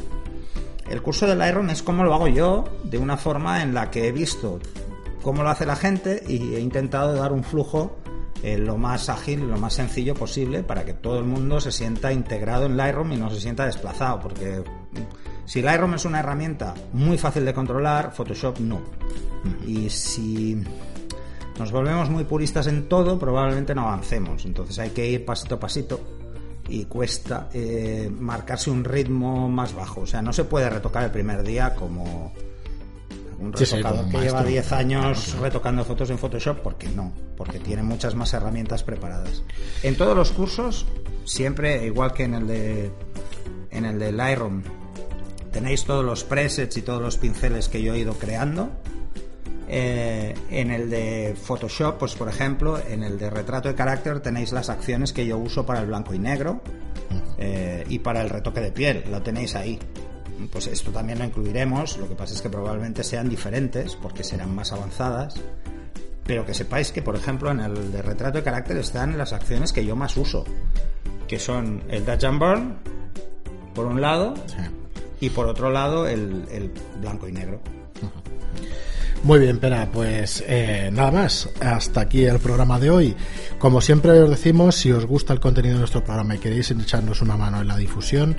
El 0.90 1.04
curso 1.04 1.28
del 1.28 1.38
Lightroom 1.38 1.70
es 1.70 1.84
como 1.84 2.04
lo 2.04 2.14
hago 2.16 2.28
yo, 2.28 2.66
de 2.84 2.98
una 2.98 3.16
forma 3.16 3.62
en 3.62 3.76
la 3.76 3.92
que 3.92 4.08
he 4.08 4.12
visto 4.12 4.60
cómo 5.22 5.44
lo 5.44 5.50
hace 5.50 5.66
la 5.66 5.76
gente 5.76 6.24
y 6.28 6.56
he 6.56 6.60
intentado 6.60 7.14
dar 7.14 7.32
un 7.32 7.44
flujo 7.44 7.98
eh, 8.42 8.58
lo 8.58 8.78
más 8.78 9.10
ágil, 9.10 9.48
lo 9.48 9.58
más 9.58 9.74
sencillo 9.74 10.16
posible 10.16 10.64
para 10.64 10.86
que 10.86 10.94
todo 10.94 11.20
el 11.20 11.26
mundo 11.26 11.60
se 11.60 11.72
sienta 11.72 12.12
integrado 12.12 12.66
en 12.66 12.76
Lightroom 12.76 13.12
y 13.12 13.18
no 13.18 13.30
se 13.30 13.40
sienta 13.40 13.66
desplazado, 13.66 14.20
porque 14.20 14.64
si 15.46 15.62
Lightroom 15.62 15.94
es 15.94 16.06
una 16.06 16.22
herramienta 16.22 16.74
muy 16.94 17.18
fácil 17.18 17.46
de 17.46 17.54
controlar, 17.54 18.12
Photoshop 18.12 18.60
no. 18.60 18.82
Y 19.68 19.90
si 19.90 20.64
nos 21.60 21.72
volvemos 21.72 22.10
muy 22.10 22.24
puristas 22.24 22.68
en 22.68 22.88
todo, 22.88 23.20
probablemente 23.20 23.76
no 23.76 23.82
avancemos. 23.82 24.46
Entonces 24.46 24.80
hay 24.80 24.90
que 24.90 25.08
ir 25.08 25.26
pasito 25.26 25.56
a 25.56 25.60
pasito 25.60 26.19
y 26.70 26.86
cuesta 26.86 27.50
eh, 27.54 28.12
marcarse 28.12 28.70
un 28.70 28.84
ritmo 28.84 29.50
más 29.50 29.74
bajo. 29.74 30.02
O 30.02 30.08
sea, 30.08 30.22
no 30.22 30.34
se 30.34 30.44
puede 30.44 30.70
retocar 30.70 31.04
el 31.04 31.12
primer 31.12 31.44
día 31.44 31.76
como 31.76 32.34
un 33.40 33.54
retocador 33.54 34.10
que 34.10 34.18
lleva 34.20 34.44
10 34.44 34.72
años 34.74 35.36
retocando 35.40 35.84
fotos 35.86 36.10
en 36.10 36.18
Photoshop, 36.18 36.60
porque 36.60 36.88
no, 36.90 37.14
porque 37.38 37.60
tiene 37.60 37.84
muchas 37.84 38.16
más 38.16 38.34
herramientas 38.34 38.84
preparadas. 38.84 39.44
En 39.82 39.96
todos 39.96 40.16
los 40.16 40.32
cursos, 40.32 40.86
siempre, 41.26 41.86
igual 41.86 42.14
que 42.14 42.24
en 42.24 42.34
el 42.34 42.48
de 42.48 42.92
en 43.72 43.86
el 43.86 44.00
de 44.00 44.12
Lightroom, 44.12 44.64
tenéis 45.52 45.86
todos 45.86 46.04
los 46.04 46.24
presets 46.24 46.78
y 46.78 46.82
todos 46.82 47.02
los 47.02 47.18
pinceles 47.18 47.70
que 47.70 47.82
yo 47.82 47.94
he 47.94 48.00
ido 48.00 48.14
creando. 48.14 48.70
Eh, 49.72 50.34
en 50.50 50.72
el 50.72 50.90
de 50.90 51.36
Photoshop, 51.40 52.00
pues 52.00 52.16
por 52.16 52.28
ejemplo, 52.28 52.80
en 52.80 53.04
el 53.04 53.20
de 53.20 53.30
retrato 53.30 53.70
de 53.70 53.76
carácter 53.76 54.20
tenéis 54.20 54.52
las 54.52 54.70
acciones 54.70 55.14
que 55.14 55.28
yo 55.28 55.38
uso 55.38 55.64
para 55.66 55.80
el 55.82 55.86
blanco 55.86 56.14
y 56.16 56.20
negro 56.20 56.62
eh, 57.38 57.86
y 57.88 58.00
para 58.00 58.22
el 58.22 58.32
retoque 58.32 58.62
de 58.62 58.72
piel, 58.72 59.04
lo 59.12 59.22
tenéis 59.22 59.56
ahí. 59.56 59.78
Pues 60.52 60.68
esto 60.68 60.92
también 60.92 61.20
lo 61.20 61.26
incluiremos, 61.26 61.98
lo 61.98 62.08
que 62.10 62.16
pasa 62.16 62.34
es 62.34 62.42
que 62.42 62.50
probablemente 62.50 63.04
sean 63.04 63.30
diferentes 63.30 63.96
porque 63.96 64.24
serán 64.24 64.56
más 64.56 64.72
avanzadas, 64.72 65.36
pero 66.26 66.46
que 66.46 66.54
sepáis 66.54 66.92
que, 66.92 67.04
por 67.04 67.16
ejemplo, 67.16 67.52
en 67.52 67.60
el 67.60 67.92
de 67.92 68.02
retrato 68.02 68.40
de 68.40 68.44
carácter 68.44 68.78
están 68.78 69.18
las 69.18 69.34
acciones 69.34 69.72
que 69.72 69.86
yo 69.86 69.96
más 69.96 70.18
uso, 70.18 70.46
que 71.28 71.38
son 71.38 71.84
el 71.90 72.06
Dutch 72.06 72.24
and 72.24 72.40
Burn, 72.40 72.78
por 73.76 73.86
un 73.86 74.02
lado, 74.02 74.34
y 75.20 75.30
por 75.30 75.48
otro 75.48 75.70
lado 75.70 76.08
el, 76.08 76.72
blanco 77.00 77.28
y 77.28 77.34
negro. 77.34 77.60
Muy 79.24 79.40
bien, 79.40 79.60
Pera, 79.60 79.90
pues 79.92 80.44
eh, 80.48 80.90
nada 80.94 81.12
más. 81.12 81.50
Hasta 81.60 82.02
aquí 82.02 82.24
el 82.24 82.40
programa 82.40 82.80
de 82.80 82.90
hoy. 82.90 83.16
Como 83.58 83.82
siempre 83.82 84.12
os 84.12 84.30
decimos, 84.30 84.76
si 84.76 84.92
os 84.92 85.06
gusta 85.06 85.34
el 85.34 85.40
contenido 85.40 85.74
de 85.74 85.80
nuestro 85.80 86.04
programa 86.04 86.36
y 86.36 86.40
queréis 86.40 86.72
echarnos 86.72 87.22
una 87.22 87.36
mano 87.36 87.62
en 87.62 87.68
la 87.68 87.78
difusión, 87.78 88.38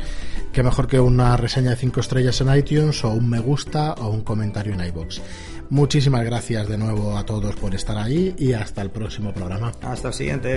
que 0.52 0.62
mejor 0.62 0.88
que 0.88 0.98
una 0.98 1.36
reseña 1.36 1.70
de 1.70 1.76
5 1.76 2.00
estrellas 2.00 2.40
en 2.40 2.56
iTunes 2.56 3.04
o 3.04 3.10
un 3.10 3.28
me 3.28 3.40
gusta 3.40 3.92
o 3.94 4.08
un 4.08 4.22
comentario 4.22 4.74
en 4.74 4.84
iBox. 4.86 5.20
Muchísimas 5.68 6.24
gracias 6.24 6.68
de 6.68 6.78
nuevo 6.78 7.16
a 7.16 7.24
todos 7.24 7.54
por 7.56 7.74
estar 7.74 7.96
ahí 7.96 8.34
y 8.38 8.54
hasta 8.54 8.82
el 8.82 8.90
próximo 8.90 9.32
programa. 9.32 9.72
Hasta 9.82 10.08
el 10.08 10.14
siguiente. 10.14 10.56